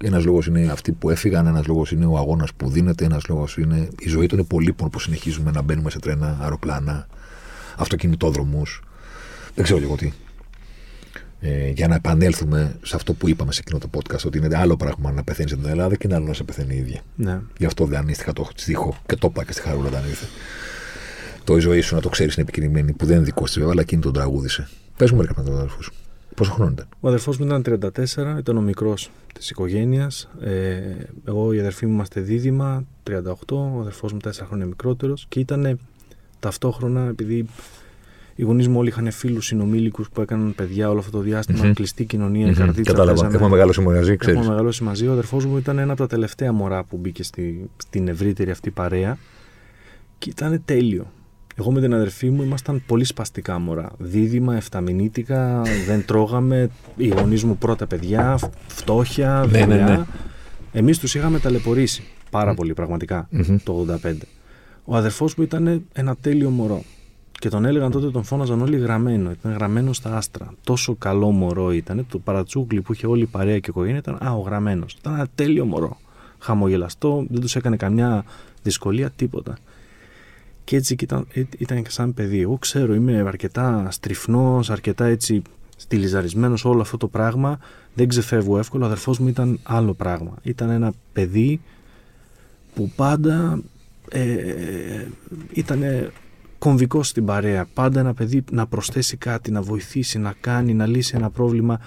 [0.04, 3.58] Ένας λόγος είναι αυτοί που έφυγαν, ένας λόγος είναι ο αγώνας που δίνεται, ένας λόγος
[3.58, 7.08] είναι η ζωή των υπολείπων που συνεχίζουμε να μπαίνουμε σε τρένα, αεροπλάνα,
[7.78, 8.82] αυτοκινητόδρομους.
[9.56, 10.12] Δεν ξέρω και εγώ τι.
[11.40, 14.76] Ε, για να επανέλθουμε σε αυτό που είπαμε σε εκείνο το podcast, ότι είναι άλλο
[14.76, 17.02] πράγμα να πεθαίνεις στην Ελλάδα και είναι άλλο να σε πεθαίνει η ίδια.
[17.16, 17.42] ναι.
[17.58, 20.26] Γι' αυτό δεν ανίστηκα το στίχο και το είπα και στη Χαρούλα όταν ήρθε.
[21.44, 23.72] Το η ζωή σου να το ξέρεις είναι επικοινωνημένη, που δεν είναι δικό της βέβαια,
[23.72, 24.68] αλλά εκείνη τον τραγούδισε.
[24.98, 25.94] Πες μου μερικά πράγματα τον αδερφό σου.
[26.36, 30.30] Πόσο χρόνο ήταν; Ο αδερφό μου ήταν 34, ήταν ο μικρός της οικογένειας.
[30.42, 30.80] Ε,
[31.26, 33.14] εγώ, η αδερφή μου είμαστε δίδυμα, 38.
[33.48, 35.26] Ο αδερφό μου 4 χρόνια μικρότερος.
[35.30, 35.80] Και ήταν
[36.40, 37.46] ταυτόχρονα, επειδή
[38.36, 41.74] οι γονείς μου όλοι είχαν φίλους συνομήλικους που έκαναν παιδιά όλο αυτό το διάστημα, Μμμ.
[41.74, 42.92] κλειστή κοινωνία, η καρδίτσα.
[42.92, 43.12] Κατάλαβα.
[43.22, 44.36] παίζαμε- Έχουμε μεγάλο μαζί, ξέρεις.
[44.40, 45.08] Έχουμε μεγαλώσει μαζί.
[45.08, 48.70] Ο αδερφός μου ήταν ένα από τα τελευταία μωρά που μπήκε στη, στην ευρύτερη αυτή
[48.70, 49.18] παρέα
[50.18, 51.12] και ήταν τέλειο.
[51.58, 53.92] Εγώ με την αδερφή μου ήμασταν πολύ σπαστικά μωρά.
[53.98, 56.70] Δίδυμα, εφταμινίτικα, δεν τρώγαμε.
[56.98, 59.86] Οι γονείς μου πρώτα παιδιά, φτώχεια, Ναι, ναι, δουλειά.
[59.98, 60.06] ναι.
[60.80, 63.58] Εμείς τους είχαμε ταλαιπωρήσει πάρα πολύ πραγματικά Μμμ.
[63.64, 64.28] το 85.
[64.86, 66.84] Ο αδερφός μου ήταν ένα τέλειο μωρό.
[67.40, 69.32] Και τον έλεγαν τότε, τον φώναζαν όλοι γραμμένο.
[69.32, 70.54] Ήταν γραμμένο στα άστρα.
[70.64, 72.06] Τόσο καλό μωρό ήταν.
[72.10, 74.94] Το παρατσούκλι που είχε όλη η παρέα και η οικογένεια ήταν Α, ο γραμμένος.
[74.94, 75.98] Ήταν ένα τέλειο μωρό.
[76.40, 78.26] Χαμογελαστό, δεν τους έκανε καμιά
[78.64, 79.58] δυσκολία, τίποτα.
[80.64, 82.42] Και έτσι και ήταν, ε, ήταν και σαν παιδί.
[82.42, 85.42] Εγώ ξέρω, είμαι αρκετά στριφνός, αρκετά έτσι
[85.76, 87.60] στυλιζαρισμένος όλο αυτό το πράγμα.
[87.94, 88.84] Δεν ξεφεύγω εύκολα.
[88.84, 90.34] Ο αδερφός μου ήταν άλλο πράγμα.
[90.42, 91.62] Ήταν ένα παιδί
[92.76, 93.62] που πάντα
[94.10, 95.06] ε,
[95.54, 95.82] ήταν
[96.70, 97.66] κομβικό στην παρέα.
[97.74, 101.80] Πάντα ένα παιδί να προσθέσει κάτι, να βοηθήσει, να κάνει, να λύσει ένα πρόβλημα.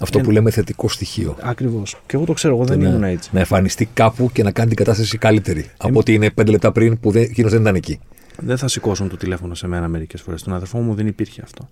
[0.00, 1.36] Αυτό Ε, που λέμε θετικό στοιχείο.
[1.40, 2.00] Ακριβώς.
[2.06, 3.30] Και εγώ το ξέρω, εγώ δεν να, ήμουν έτσι.
[3.32, 5.70] να εμφανιστεί κάπου και να κάνει την κατάσταση καλύτερη.
[5.76, 8.00] Από ότι είναι πέντε λεπτά πριν που δεν, εκείνος δεν ήταν εκεί.
[8.38, 10.42] Δεν θα σηκώσουν το τηλέφωνο σε μένα μερικές φορές.
[10.42, 11.68] Τον αδερφό μου δεν υπήρχε αυτό.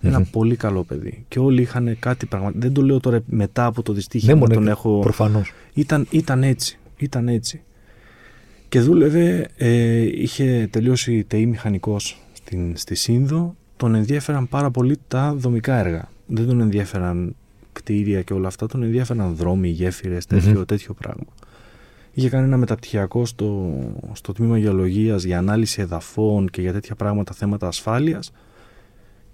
[0.00, 0.24] Ένα Μμμ.
[0.30, 1.24] πολύ καλό παιδί.
[1.28, 2.60] Και όλοι είχαν κάτι πραγματικά.
[2.60, 4.98] Δεν το λέω τώρα μετά από το δυστύχημα Ναι, που μόνο τον έχω.
[4.98, 5.52] προφανώς.
[5.74, 6.78] Ήταν, ήταν έτσι.
[6.96, 7.62] Ήταν έτσι.
[8.72, 13.56] Και δούλευε, ε, είχε τελειώσει ΤΕΗ μηχανικός στην, στη Σύνδο.
[13.76, 16.08] Τον ενδιαφέραν πάρα πολύ τα δομικά έργα.
[16.26, 17.36] Δεν τον ενδιαφέραν
[17.72, 18.66] κτίρια και όλα αυτά.
[18.66, 20.64] Τον ενδιαφέραν δρόμοι, γέφυρες, τέτοιο, Μμμ.
[20.64, 21.24] τέτοιο πράγμα.
[22.12, 23.72] Είχε κάνει ένα μεταπτυχιακό στο,
[24.12, 28.32] στο τμήμα γεωλογίας για ανάλυση εδαφών και για τέτοια πράγματα, θέματα ασφάλειας.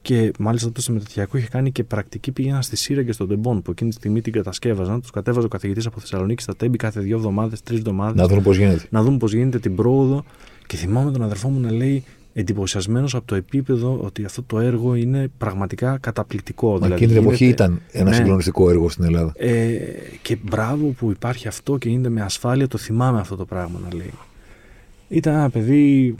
[0.09, 3.63] Και μάλιστα τότε στο μεταπτυχιακό είχε κάνει και πρακτική πήγαιναν στη Σύρα και στον Τεμπόν
[3.63, 5.01] που εκείνη τη στιγμή την κατασκεύαζαν.
[5.01, 8.21] Τους κατέβαζε ο καθηγητής από Θεσσαλονίκη στα Τέμπη κάθε δύο εβδομάδες, τρεις εβδομάδες.
[8.21, 8.87] Να δουν πώς γίνεται.
[8.91, 10.25] Να δούμε πώς γίνεται την πρόοδο.
[10.67, 14.95] Και θυμάμαι τον αδερφό μου να λέει εντυπωσιασμένος από το επίπεδο ότι αυτό το έργο
[14.95, 16.71] είναι πραγματικά καταπληκτικό.
[16.71, 18.17] Μα δηλαδή, εκείνη την εποχή γίνεται- ήταν ένα Ναι.
[18.17, 19.33] συγκλονιστικό έργο στην Ελλάδα.
[19.37, 19.77] ε,
[20.23, 22.69] και μπράβο που υπάρχει αυτό και γίνεται με ασφάλεια.
[22.69, 24.13] Το θυμάμαι αυτό το πράγμα να λέει.
[25.09, 26.15] Ήταν ένα παιδί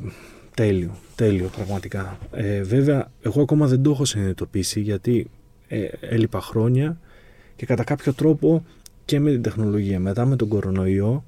[0.55, 2.19] τέλειο, τέλειο πραγματικά.
[2.33, 5.31] Ε, βέβαια, εγώ ακόμα δεν το έχω συνειδητοποιήσει γιατί
[5.69, 6.99] ε, έλειπα χρόνια
[7.57, 8.65] και κατά κάποιο τρόπο
[9.05, 10.01] και με την τεχνολογία.
[10.01, 11.25] Μετά με τον κορονοϊό,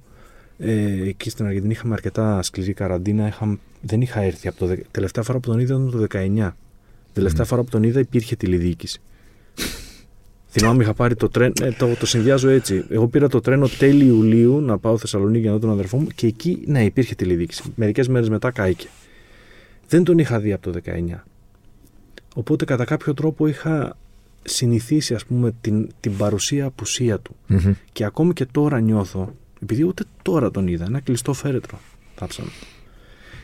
[0.58, 3.26] ε, εκεί στην Αργεντινή είχαμε αρκετά σκληρή καραντίνα.
[3.26, 4.66] Είχα, δεν είχα έρθει από το.
[4.66, 6.56] δε- Τελευταία φορά που τον είδα ήταν το 19.
[7.12, 9.00] Τελευταία φορά που τον είδα υπήρχε τηλεδιοίκηση.
[10.52, 11.52] Θυμάμαι, είχα πάρει το τρένο.
[11.62, 12.84] Ε, το, το συνδυάζω έτσι.
[12.88, 16.06] Εγώ πήρα το τρένο τέλη Ιουλίου να πάω Θεσσαλονίκη για να δω τον αδερφό μου
[16.14, 17.62] και εκεί, ναι, υπήρχε τηλεδιοίκηση.
[17.74, 18.86] Μερικές μέρες μετά κάηκε.
[19.90, 21.20] Δεν τον είχα δει από το 19.
[22.34, 23.96] Οπότε κατά κάποιο τρόπο είχα
[24.42, 27.36] συνηθίσει ας πούμε την, την παρουσία απουσία του.
[27.46, 27.72] Μμμ.
[27.92, 31.78] Και ακόμη και τώρα νιώθω, επειδή ούτε τώρα τον είδα, ένα κλειστό φέρετρο
[32.14, 32.48] θάψαμε.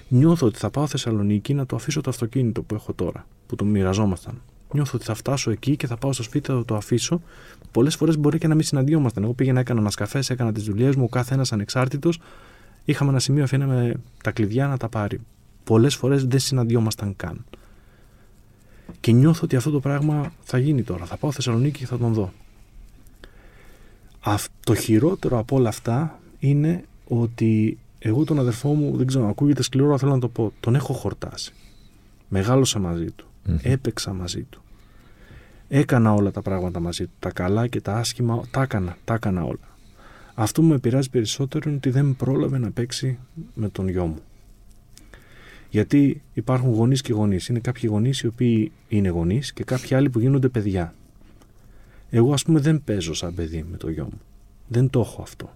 [0.08, 3.64] Νιώθω ότι θα πάω Θεσσαλονίκη να το αφήσω το αυτοκίνητο που έχω τώρα, που το
[3.64, 4.40] μοιραζόμασταν.
[4.72, 7.22] Νιώθω ότι θα φτάσω εκεί και θα πάω στο σπίτι, θα το αφήσω.
[7.70, 9.22] Πολλές φορές μπορεί και να μην συναντιόμασταν.
[9.22, 12.20] Εγώ πήγαινα, έκανα μας καφές, έκανα τις δουλειές μου, ο κάθε ένας ανεξάρτητος.
[12.84, 15.20] Είχαμε ένα σημείο, αφήναμε τα κλειδιά να τα πάρει.
[15.66, 17.44] Πολλές φορές δεν συναντιόμασταν καν.
[19.00, 21.04] Και νιώθω ότι αυτό το πράγμα θα γίνει τώρα.
[21.04, 22.32] Θα πάω Θεσσαλονίκη και θα τον δω.
[24.64, 29.88] το χειρότερο από όλα αυτά είναι ότι εγώ τον αδερφό μου, δεν ξέρω, ακούγεται σκληρό,
[29.88, 31.52] αλλά θέλω να το πω, τον έχω χορτάσει.
[32.28, 33.26] Μεγάλωσα μαζί του.
[33.62, 34.62] Έπαιξα μαζί του.
[35.68, 37.12] Έκανα όλα τα πράγματα μαζί του.
[37.18, 39.68] Τα καλά και τα άσχημα, τα έκανα, τα έκανα όλα.
[40.34, 43.18] Αυτό που με πειράζει περισσότερο είναι ότι δεν πρόλαβε να παίξει
[43.54, 44.22] με τον γιο μου.
[45.70, 47.48] Γιατί υπάρχουν γονείς και γονείς.
[47.48, 50.94] Είναι κάποιοι γονείς οι οποίοι είναι γονείς και κάποιοι άλλοι που γίνονται παιδιά.
[52.10, 54.20] Εγώ, ας πούμε, δεν παίζω σαν παιδί με το γιο μου.
[54.68, 55.50] Δεν το έχω αυτό.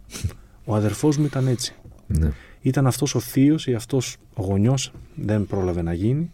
[0.65, 1.75] Ο αδερφός μου ήταν έτσι.
[2.07, 2.33] Ναι.
[2.61, 6.31] Ήταν αυτός ο θείος ή αυτός ο γονιός, δεν πρόλαβε να γίνει,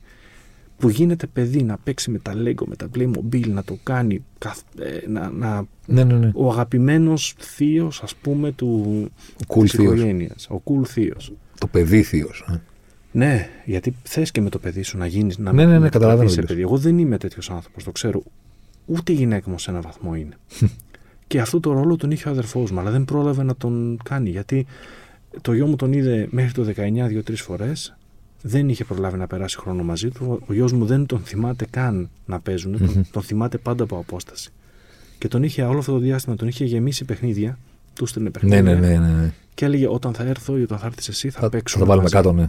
[0.79, 4.25] που γίνεται παιδί να παίξει με τα Lego, με τα Playmobil, να το κάνει.
[4.79, 6.31] Ε, να, να, ναι, ναι, ναι.
[6.35, 9.11] Ο αγαπημένος θείος, ας πούμε, του
[9.47, 10.49] cool οικογένειας.
[10.51, 11.33] Ο cool θείος.
[11.59, 12.45] Το παιδί θείος.
[12.51, 12.61] Ε.
[13.17, 15.39] Ναι, γιατί θες και με το παιδί σου να γίνεις.
[15.39, 16.35] Να ναι, ναι, ναι, καταλαβαίνω.
[16.47, 16.61] παιδί.
[16.61, 18.23] Εγώ δεν είμαι τέτοιος άνθρωπος, το ξέρω.
[18.87, 20.37] Ούτε η γυναίκα μου σε έναν βαθμό είναι.
[21.27, 24.31] και αυτό το ρόλο τον είχε ο αδερφός μου, αλλά δεν πρόλαβε να τον κάνει.
[24.31, 24.67] Γιατί
[25.41, 27.97] το γιο μου τον είδε μέχρι το 19 δύο-τρεις φορές.
[28.43, 30.43] Δεν είχε προλάβει να περάσει χρόνο μαζί του.
[30.47, 32.79] Ο γιος μου δεν τον θυμάται καν να παίζουν.
[32.79, 34.51] Τον, τον θυμάται πάντα από απόσταση.
[35.19, 37.59] Και τον είχε όλο αυτό το διάστημα, τον είχε γεμίσει παιχνίδια.
[37.95, 38.63] Του στέλνε ναι, παιχνίδια.
[38.63, 39.33] Ναι, ναι, ναι, ναι.
[39.55, 41.85] Και έλεγε: Όταν θα έρθω ή όταν θα έρθεις εσύ, θα, θα παίξουμε.
[41.85, 42.49] Θα το βάλουμε κάτω, ναι.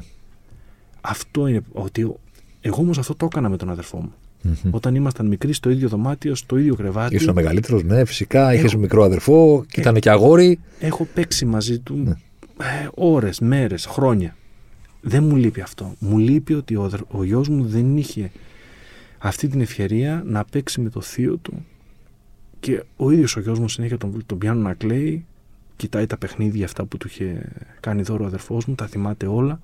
[1.01, 2.15] Αυτό είναι ότι
[2.61, 4.13] εγώ όμως αυτό το έκανα με τον αδερφό μου.
[4.43, 4.69] Mm-hmm.
[4.71, 7.15] Όταν ήμασταν μικροί στο ίδιο δωμάτιο, στο ίδιο κρεβάτι.
[7.15, 8.53] Ήσουν μεγαλύτερος, ναι, φυσικά.
[8.53, 10.59] Είχες μικρό αδερφό και ήταν και αγόρι.
[10.79, 12.11] Έχω παίξει μαζί του ναι.
[12.65, 14.35] ε, ώρες, μέρες, χρόνια.
[15.01, 15.95] Δεν μου λείπει αυτό.
[15.99, 18.31] Μου λείπει ότι ο, ο γιος μου δεν είχε
[19.17, 21.65] αυτή την ευκαιρία να παίξει με το θείο του
[22.59, 25.25] και ο ίδιος ο γιος μου συνέχεια τον, τον πιάνει να κλαίει,
[25.75, 29.59] κοιτάει τα παιχνίδια αυτά που του είχε κάνει δώρο ο αδερφός μου, τα θυμάται όλα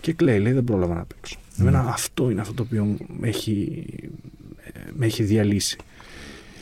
[0.00, 1.38] και κλαίει, λέει δεν πρόλαβα να παίξω.
[1.38, 1.60] Mm.
[1.60, 3.84] Εμένα αυτό είναι αυτό το οποίο με έχει,
[4.92, 5.76] με έχει διαλύσει.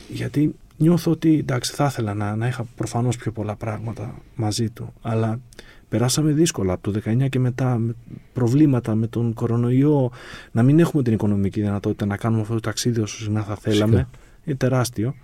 [0.09, 4.93] Γιατί νιώθω ότι εντάξει θα ήθελα να, να είχα προφανώς πιο πολλά πράγματα μαζί του,
[5.03, 5.41] αλλά
[5.89, 7.95] περάσαμε δύσκολα από το 19 και μετά με
[8.33, 10.11] προβλήματα με τον κορονοϊό,
[10.53, 14.09] να μην έχουμε την οικονομική δυνατότητα να κάνουμε αυτό το ταξίδι όσο συχνά θα θέλαμε.
[14.45, 15.15] Είναι τεράστιο.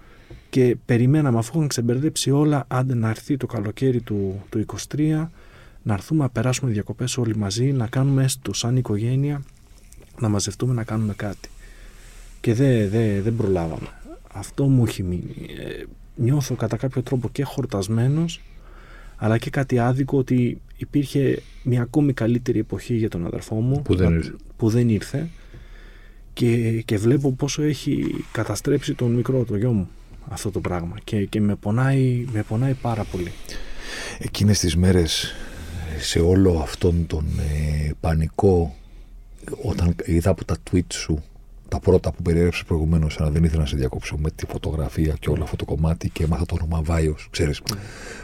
[0.51, 4.65] Και περιμέναμε αφού είχαν ξεμπερδέψει όλα, άντε να έρθει το καλοκαίρι του, του
[4.97, 5.29] 23,
[5.83, 9.43] να έρθουμε να περάσουμε διακοπές όλοι μαζί, να κάνουμε έστω σαν οικογένεια,
[10.21, 11.49] να μαζευτούμε να κάνουμε κάτι.
[12.41, 13.89] Και δεν δε, δεν προλάβαμε.
[14.33, 15.35] Αυτό μου έχει μείνει.
[15.59, 15.83] Ε,
[16.15, 18.41] νιώθω κατά κάποιο τρόπο και χορτασμένος,
[19.17, 23.97] αλλά και κάτι άδικο ότι υπήρχε μια ακόμη καλύτερη εποχή για τον αδερφό μου που
[23.97, 25.29] δεν ήρθε, που δεν ήρθε
[26.33, 29.89] και, και βλέπω πόσο έχει καταστρέψει τον μικρό, το γιο μου
[30.29, 33.33] αυτό το πράγμα και, και με, πονάει, με πονάει πάρα πολύ.
[34.19, 35.35] Εκείνες τις μέρες
[35.99, 38.75] σε όλο αυτόν τον ε, πανικό
[39.63, 41.23] όταν είδα από τα tweet σου
[41.73, 45.31] τα πρώτα που περιέγραψες προηγουμένως, αλλά δεν ήθελα να σε διακόψω με τη φωτογραφία και
[45.31, 47.81] όλο αυτό το κομμάτι και έμαθα το όνομα Βάιος, ξέρεις, ναι.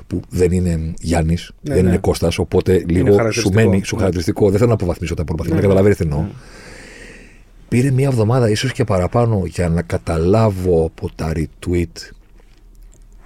[0.06, 1.88] που δεν είναι Γιάννης, ναι, δεν ναι.
[1.88, 4.48] είναι Κώστας, οπότε λίγο σου μένει, σου χαρακτηριστικό.
[4.48, 6.24] Δεν θέλω να αποβαθμίσω τα υπόλοιπα, θέλω να καταλαβαίνεις τι εννοώ.
[7.68, 12.10] Πήρε μία εβδομάδα, ίσως και παραπάνω, για να καταλάβω από τα retweet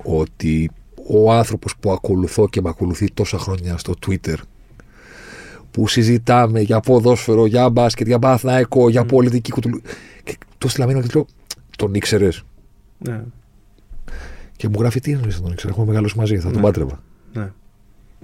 [0.02, 0.70] ότι
[1.06, 4.36] ο άνθρωπος που ακολουθώ και με ακολουθεί τόσα χρόνια στο Twitter
[5.70, 9.80] που συζητάμε για ποδόσφαιρο, για μπάσκετ, για μπαθναϊκό, για πολιτική κουτουλού.
[10.24, 11.26] Και το στείλαμε ένα τίτλο,
[11.76, 12.44] τον ήξερες;
[12.98, 13.22] Ναι.
[14.56, 16.60] Και μου γράφει τι είναι τον ήξερες; Έχουμε μεγαλώσει μαζί, θα τον ναι.
[16.60, 17.02] πάτρευα.
[17.32, 17.52] Ναι.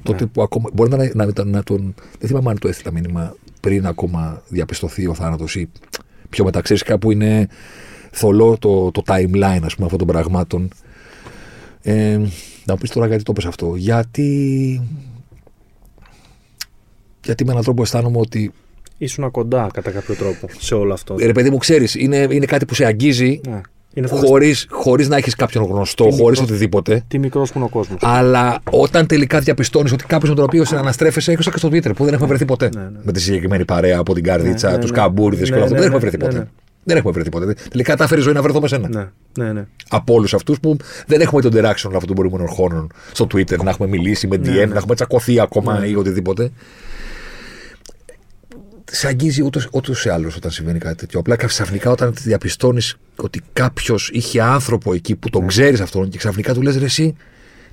[0.02, 0.30] Τότε ναι.
[0.30, 0.70] που ακόμα.
[0.72, 1.94] Μπορεί να, να, να, να, τον.
[2.18, 5.70] Δεν θυμάμαι αν το έστειλα μήνυμα πριν ακόμα διαπιστωθεί ο θάνατος ή
[6.28, 6.60] πιο μετά.
[6.60, 7.48] Ξέρεις κάπου είναι
[8.10, 10.68] θολό το, το timeline ας πούμε, αυτών των πραγμάτων.
[11.88, 12.20] Ε,
[12.64, 13.74] να πεις τώρα γιατί το πες αυτό.
[13.76, 14.82] Γιατί.
[17.24, 18.52] Γιατί με έναν τρόπο αισθάνομαι ότι.
[18.98, 21.16] Ήσουν κοντά κατά κάποιο τρόπο σε όλο αυτό.
[21.18, 23.40] Ρε παιδί μου, ξέρεις, είναι, είναι κάτι που σε αγγίζει.
[23.48, 23.60] Ναι.
[24.08, 27.04] Χωρίς χωρίς να έχεις κάποιον γνωστό, χωρίς οτιδήποτε.
[27.08, 28.00] Τι μικρός που είναι ο κόσμος.
[28.02, 32.04] Αλλά όταν τελικά διαπιστώνεις ότι κάποιος με τον οποίο συναναστρέφεσαι, έχεις και στο Twitter που
[32.04, 32.70] δεν έχουμε βρεθεί ποτέ.
[32.74, 32.98] Ναι, ναι.
[33.02, 35.76] Με τη συγκεκριμένη παρέα από την καρδίτσα, ναι, τους ναι, καμπούρδες και όλα αυτά.
[35.76, 36.48] Δεν έχουμε βρεθεί ποτέ.
[36.84, 37.54] Δεν έχουμε βρεθεί ποτέ.
[37.70, 38.88] Τελικά τα έφερε η ζωή να βρεθώ με σένα.
[38.88, 39.08] Ναι,
[39.44, 39.66] ναι, ναι.
[39.88, 40.76] Από όλους αυτούς που
[41.06, 44.40] δεν έχουμε τον interaction αυτών των προηγούμενων χρόνων στο Twitter, να έχουμε μιλήσει με DM,
[44.40, 44.66] ναι, ναι.
[44.66, 45.86] να έχουμε τσακωθεί ακόμα ναι.
[45.86, 46.50] ή οτιδήποτε.
[48.90, 51.20] Σε αγγίζει ούτως ή άλλως όταν συμβαίνει κάτι τέτοιο.
[51.20, 55.46] Απλά ξαφνικά όταν διαπιστώνεις ότι κάποιος είχε άνθρωπο εκεί που τον ναι.
[55.46, 57.16] ξέρεις αυτόν και ξαφνικά του λες ρε, εσύ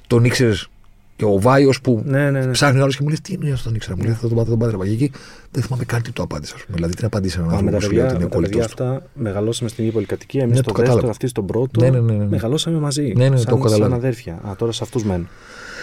[0.07, 0.69] τον ήξερες
[1.17, 2.51] Και ο Βάιος που Ναι, ναι, ναι.
[2.51, 3.95] ψάχνει άλλος και μου λέει τι εννοείς αυτό τον ήξερα.
[3.97, 5.11] Μου λέει θα τον πάτε τον πάτε ρε εκεί.
[5.51, 6.55] Δεν θυμάμαι καν τι του απάντησα.
[6.55, 6.75] ας πούμε.
[6.75, 8.41] Δηλαδή τι απαντήσα έναν Μα με άνθρωπο τα που σου λέει παιδιά, ότι είναι με
[8.41, 8.93] τα παιδιά κολλητό του.
[8.93, 10.41] αυτά μεγαλώσαμε στην ίδια πολυκατοικία.
[10.41, 11.11] Εμείς Ναι, στο το δεύτερο, κατάλαβα.
[11.11, 11.81] αυτή στον πρώτο.
[11.81, 12.25] Ναι, ναι, ναι, ναι.
[12.25, 13.13] Μεγαλώσαμε μαζί.
[13.15, 13.91] Ναι, ναι, σαν, το έχω καταλάβει.
[13.91, 14.33] σαν αδέρφια.
[14.33, 15.25] Α, τώρα σε αυτούς μένω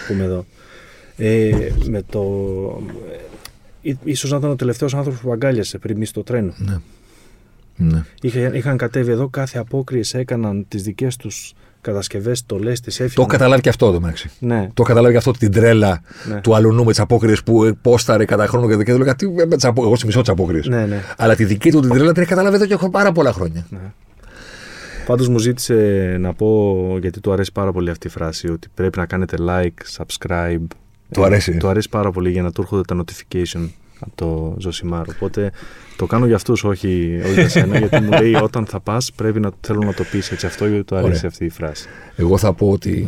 [0.07, 0.45] που είμαι εδώ.
[1.17, 2.21] Ε, με το.
[3.83, 6.53] Ε, ίσως να ήταν ο τελευταίος άνθρωπος που αγκάλιασε πριν μπει στο τρένο.
[6.57, 6.77] Ναι.
[7.75, 8.03] Ναι.
[8.21, 11.53] Είχαν, είχαν κατέβει εδώ, κάθε απόκριες έκαναν τις δικές τους
[11.83, 13.13] κατασκευές, στολέ, τις έφυγαν.
[13.15, 14.29] Το έχω καταλάβει και αυτό εδώ μεταξύ.
[14.39, 16.41] Ναι, Το έχω καταλάβει και αυτό την τρέλα Ναι.
[16.41, 19.45] του αλουνού με τις απόκριες που ε, πόσταρε κατά χρόνο και δεν έλεγα τι με
[19.55, 19.85] τις απόκριες.
[19.85, 20.67] Εγώ σε μισό τις απόκριες.
[20.67, 21.01] ναι, ναι.
[21.17, 23.65] Αλλά τη δική του την τρέλα την έχει καταλάβει εδώ και έχω πάρα πολλά χρόνια.
[23.69, 23.79] ναι.
[25.05, 25.73] Πάντως μου ζήτησε
[26.19, 29.97] να πω, γιατί του αρέσει πάρα πολύ αυτή η φράση, ότι πρέπει να κάνετε like,
[29.97, 30.65] subscribe.
[31.11, 31.57] Του Ε, αρέσει.
[31.57, 33.69] Του αρέσει πάρα πολύ για να του έρχονται τα notification
[34.05, 35.09] από το Ζωσιμάρ.
[35.09, 35.51] Οπότε
[35.97, 39.39] το κάνω για αυτούς, όχι, όχι για σένα, γιατί μου λέει όταν θα πας πρέπει
[39.39, 41.29] να θέλω να το πεις έτσι αυτό, γιατί του αρέσει Ωραία.
[41.29, 41.87] αυτή η φράση.
[42.15, 43.07] Εγώ θα πω ότι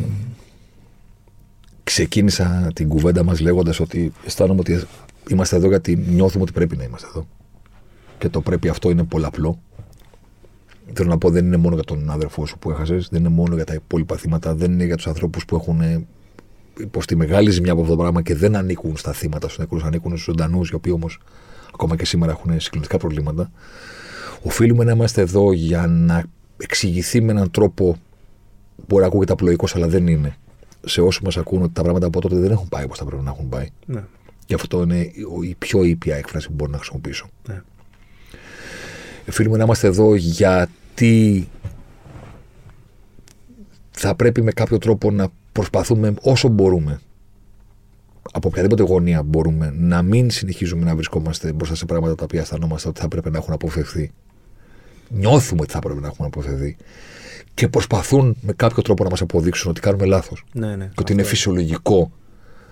[1.83, 4.83] ξεκίνησα την κουβέντα μας λέγοντας ότι αισθάνομαι ότι
[5.29, 7.27] είμαστε εδώ γιατί νιώθουμε ότι πρέπει να είμαστε εδώ.
[8.17, 9.59] Και το πρέπει αυτό είναι πολλαπλό.
[10.93, 13.55] Θέλω να πω δεν είναι μόνο για τον άδερφό σου που έχασες, δεν είναι μόνο
[13.55, 16.05] για τα υπόλοιπα θύματα, δεν είναι για τους ανθρώπους που έχουν ε,
[16.79, 20.11] υποστεί μεγάλη ζημιά από αυτό το πράγμα και δεν ανήκουν στα θύματα στους νεκρούς, ανήκουν
[20.11, 21.19] στους ζωντανούς, οι οποίοι όμως
[21.73, 23.51] ακόμα και σήμερα έχουν συγκλονιστικά προβλήματα.
[24.41, 26.23] Οφείλουμε να είμαστε εδώ για να
[26.57, 27.97] εξηγηθεί με έναν τρόπο
[28.87, 30.35] μπορεί να ακούγεται απλοϊκός αλλά δεν είναι.
[30.85, 33.23] Σε όσου μας ακούν ότι τα πράγματα από τότε δεν έχουν πάει όπως θα πρέπει
[33.23, 33.67] να έχουν πάει.
[33.85, 34.03] Ναι.
[34.45, 35.11] Και αυτό είναι
[35.41, 37.27] η πιο ήπια έκφραση που μπορώ να χρησιμοποιήσω.
[37.47, 37.61] Ναι.
[39.29, 41.49] Οφείλουμε να είμαστε εδώ γιατί
[43.91, 46.99] θα πρέπει με κάποιο τρόπο να προσπαθούμε όσο μπορούμε
[48.31, 52.87] από οποιαδήποτε γωνία μπορούμε να μην συνεχίζουμε να βρισκόμαστε μπροστά σε πράγματα τα οποία αισθανόμαστε
[52.87, 54.11] ότι θα πρέπει να έχουν αποφευθεί.
[55.09, 56.77] Νιώθουμε ότι θα πρέπει να έχουν αποφευθεί.
[57.53, 60.43] Και προσπαθούν με κάποιο τρόπο να μας αποδείξουν ότι κάνουμε λάθος.
[60.53, 60.85] Ναι, ναι.
[60.85, 61.33] Και ότι είναι Αυτό.
[61.33, 62.11] φυσιολογικό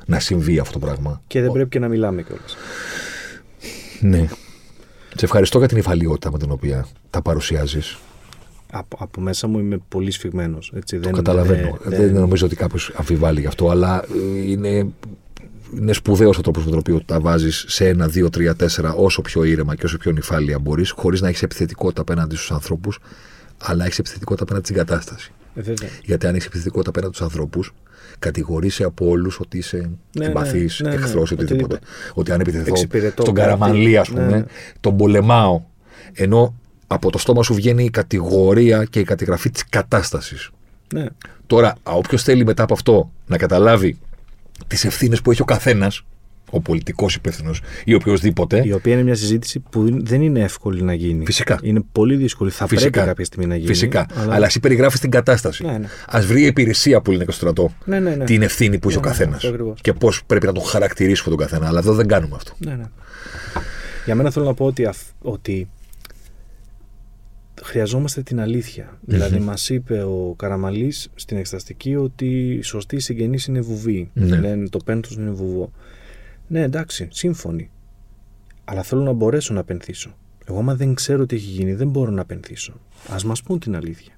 [0.05, 1.21] να συμβεί αυτό το πράγμα.
[1.27, 2.55] Και δεν πρέπει και να μιλάμε κιόλας.
[3.99, 4.27] Ναι.
[5.15, 7.97] Σε ευχαριστώ για την υφαλιότητα με την οποία τα παρουσιάζεις.
[8.75, 10.73] Από, από μέσα μου είμαι πολύ σφιγμένος.
[11.01, 11.77] Το καταλαβαίνω.
[11.83, 14.87] δεν νομίζω ότι κάποιος αμφιβάλλει γι' αυτό, αλλά ε, είναι,
[15.77, 19.21] είναι σπουδαίος ο τρόπος με τον οποίο τα βάζεις σε ένα, δύο, τρία, τέσσερα, όσο
[19.21, 22.99] πιο ήρεμα και όσο πιο νυφάλια μπορείς, χωρίς να έχεις επιθετικότητα απέναντι στους ανθρώπους,
[23.57, 25.31] αλλά έχεις επιθετικότητα απέναντι στην κατάσταση.
[25.55, 25.89] Ε, βέβαια.
[26.03, 27.73] Γιατί αν έχεις επιθετικότητα απέναντι στους ανθρώπους,
[28.19, 31.53] κατηγορείσαι από όλους ότι είσαι Ναι, εμπαθής, ναι, ναι, ναι, εχθρό, οτιδήποτε.
[31.53, 31.79] οτιδήποτε.
[32.13, 33.47] Ότι αν επιτεθώ Εξυπηρετώ στον κάτι.
[33.47, 34.45] Καραμανλή, ας Ναι, πούμε, ναι.
[34.79, 35.61] τον πολεμάω.
[36.13, 36.55] Ενώ
[36.87, 40.49] από το στόμα σου βγαίνει η κατηγορία και η κατηγραφή της κατάστασης.
[40.93, 41.05] Ναι.
[41.47, 43.97] Τώρα, όποιος θέλει μετά από αυτό να καταλάβει
[44.67, 46.01] τις ευθύνες που έχει ο καθένας,
[46.49, 48.61] ο πολιτικός υπεύθυνος ή οποιοδήποτε.
[48.65, 51.25] Η οποία είναι μια συζήτηση που δεν είναι εύκολη να γίνει.
[51.25, 51.59] Φυσικά.
[51.61, 52.51] Είναι πολύ δύσκολη.
[52.51, 52.89] Θα Φυσικά.
[52.89, 53.67] πρέπει κάποια στιγμή να γίνει.
[53.67, 54.05] Φυσικά.
[54.29, 55.65] Αλλά, εσύ περιγράφεις την κατάσταση.
[55.65, 55.87] Ναι, ναι.
[56.07, 58.23] Α βρει η υπηρεσία που είναι και στο στρατό Ναι, ναι, ναι.
[58.25, 59.35] την ευθύνη που έχει Ναι, ο ναι, καθένας.
[59.35, 59.81] αυτό ακριβώς.
[59.81, 61.67] και πώς πρέπει να τον χαρακτηρίσουμε τον καθένα.
[61.67, 62.51] Αλλά εδώ δεν κάνουμε αυτό.
[62.57, 62.83] Ναι, ναι.
[64.05, 65.67] Για μένα θέλω να πω ότι, αυ- ότι
[67.61, 68.99] χρειαζόμαστε την αλήθεια.
[69.01, 74.09] Δηλαδή μας είπε ο Καραμαλής στην εξεταστική ότι η σωστή συγγενής είναι βουβή.
[74.13, 74.39] Ναι.
[74.39, 75.71] Λένε το πένθος είναι βουβό.
[76.47, 77.69] Ναι, εντάξει, σύμφωνοι.
[78.65, 80.15] Αλλά θέλω να μπορέσω να πενθήσω.
[80.45, 82.73] Εγώ, άμα δεν ξέρω τι έχει γίνει, δεν μπορώ να πενθήσω.
[83.11, 84.13] Α μας πούν την αλήθεια.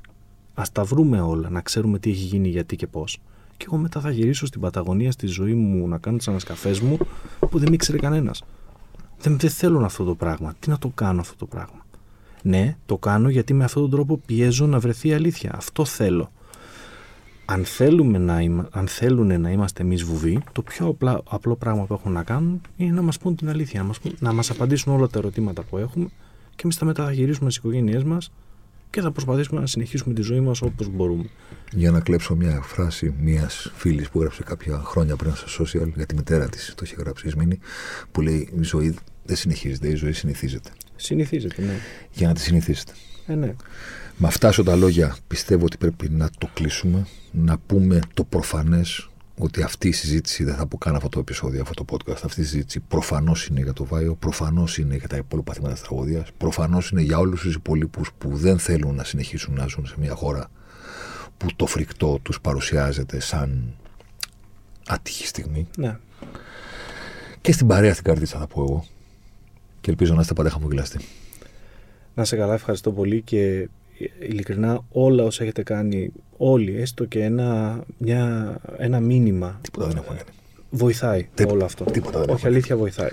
[0.54, 3.22] Α τα βρούμε όλα, να ξέρουμε τι έχει γίνει, γιατί και πώς.
[3.58, 6.98] Και εγώ μετά θα γυρίσω στην Παταγωνία, στη ζωή μου, να κάνω τις ανασκαφές μου,
[7.40, 8.44] που δεν με ήξερε κανένας.
[9.20, 10.56] Δεν, δεν θέλω αυτό το πράγμα.
[10.60, 11.85] Τι να το κάνω αυτό το πράγμα;
[12.48, 15.52] Ναι, το κάνω γιατί με αυτόν τον τρόπο πιέζω να βρεθεί η αλήθεια.
[15.56, 16.32] Αυτό θέλω.
[17.46, 21.86] Αν, θέλουμε να είμα, αν θέλουν να είμαστε εμείς βουβοί, το πιο απλά, απλό πράγμα
[21.86, 24.94] που έχουν να κάνουν είναι να μας πούν την αλήθεια, να μας να μας απαντήσουν
[24.94, 26.08] όλα τα ερωτήματα που έχουμε
[26.50, 28.32] και εμείς τα μετά θα γυρίσουμε στις οικογένειές μας
[28.90, 31.30] και θα προσπαθήσουμε να συνεχίσουμε τη ζωή μας όπως μπορούμε.
[31.72, 36.06] Για να κλέψω μια φράση μιας φίλης που έγραψε κάποια χρόνια πριν στα social για
[36.06, 37.60] τη μητέρα της, το είχε γράψει η Ισμήνη,
[38.12, 40.70] που λέει: Η ζωή δεν συνεχίζεται, η ζωή συνηθίζεται.
[40.96, 41.74] Συνηθίζεται, ναι.
[42.12, 42.94] Για να τη συνηθίσετε.
[43.28, 43.56] Ε, ναι.
[44.18, 49.10] Με αυτά σου τα λόγια πιστεύω ότι πρέπει να το κλείσουμε, να πούμε το προφανές
[49.38, 52.42] ότι αυτή η συζήτηση, δεν θα πω καν αυτό το επεισόδιο, αυτό το podcast, αυτή
[52.42, 56.30] η συζήτηση προφανώς είναι για το Βάιο, προφανώς είναι για τα υπόλοιπα θύματα της τραγωδίας,
[56.38, 60.16] προφανώς είναι για όλους τους υπολείπους που δεν θέλουν να συνεχίσουν να ζουν σε μια
[60.16, 60.50] χώρα
[61.38, 63.74] που το φρικτό τους παρουσιάζεται σαν
[64.88, 65.68] άτυχη στιγμή.
[65.78, 65.98] ναι.
[67.42, 68.86] Και στην παρέα στην καρδίτσα θα πω εγώ.
[69.86, 71.00] Και ελπίζω να είστε πάντα χαμογελαστοί.
[72.16, 73.70] Να σε καλά, ευχαριστώ πολύ και
[74.20, 80.18] ειλικρινά όλα όσα έχετε κάνει όλοι, έστω και ένα, μια, ένα μήνυμα Τίποτα δεν έχουμε
[80.18, 80.30] κάνει.
[80.70, 81.84] βοηθάει Τίποτα- όλο αυτό.
[81.84, 83.10] τίποτα δεν Όχι έχουμε αλήθεια βοηθάει.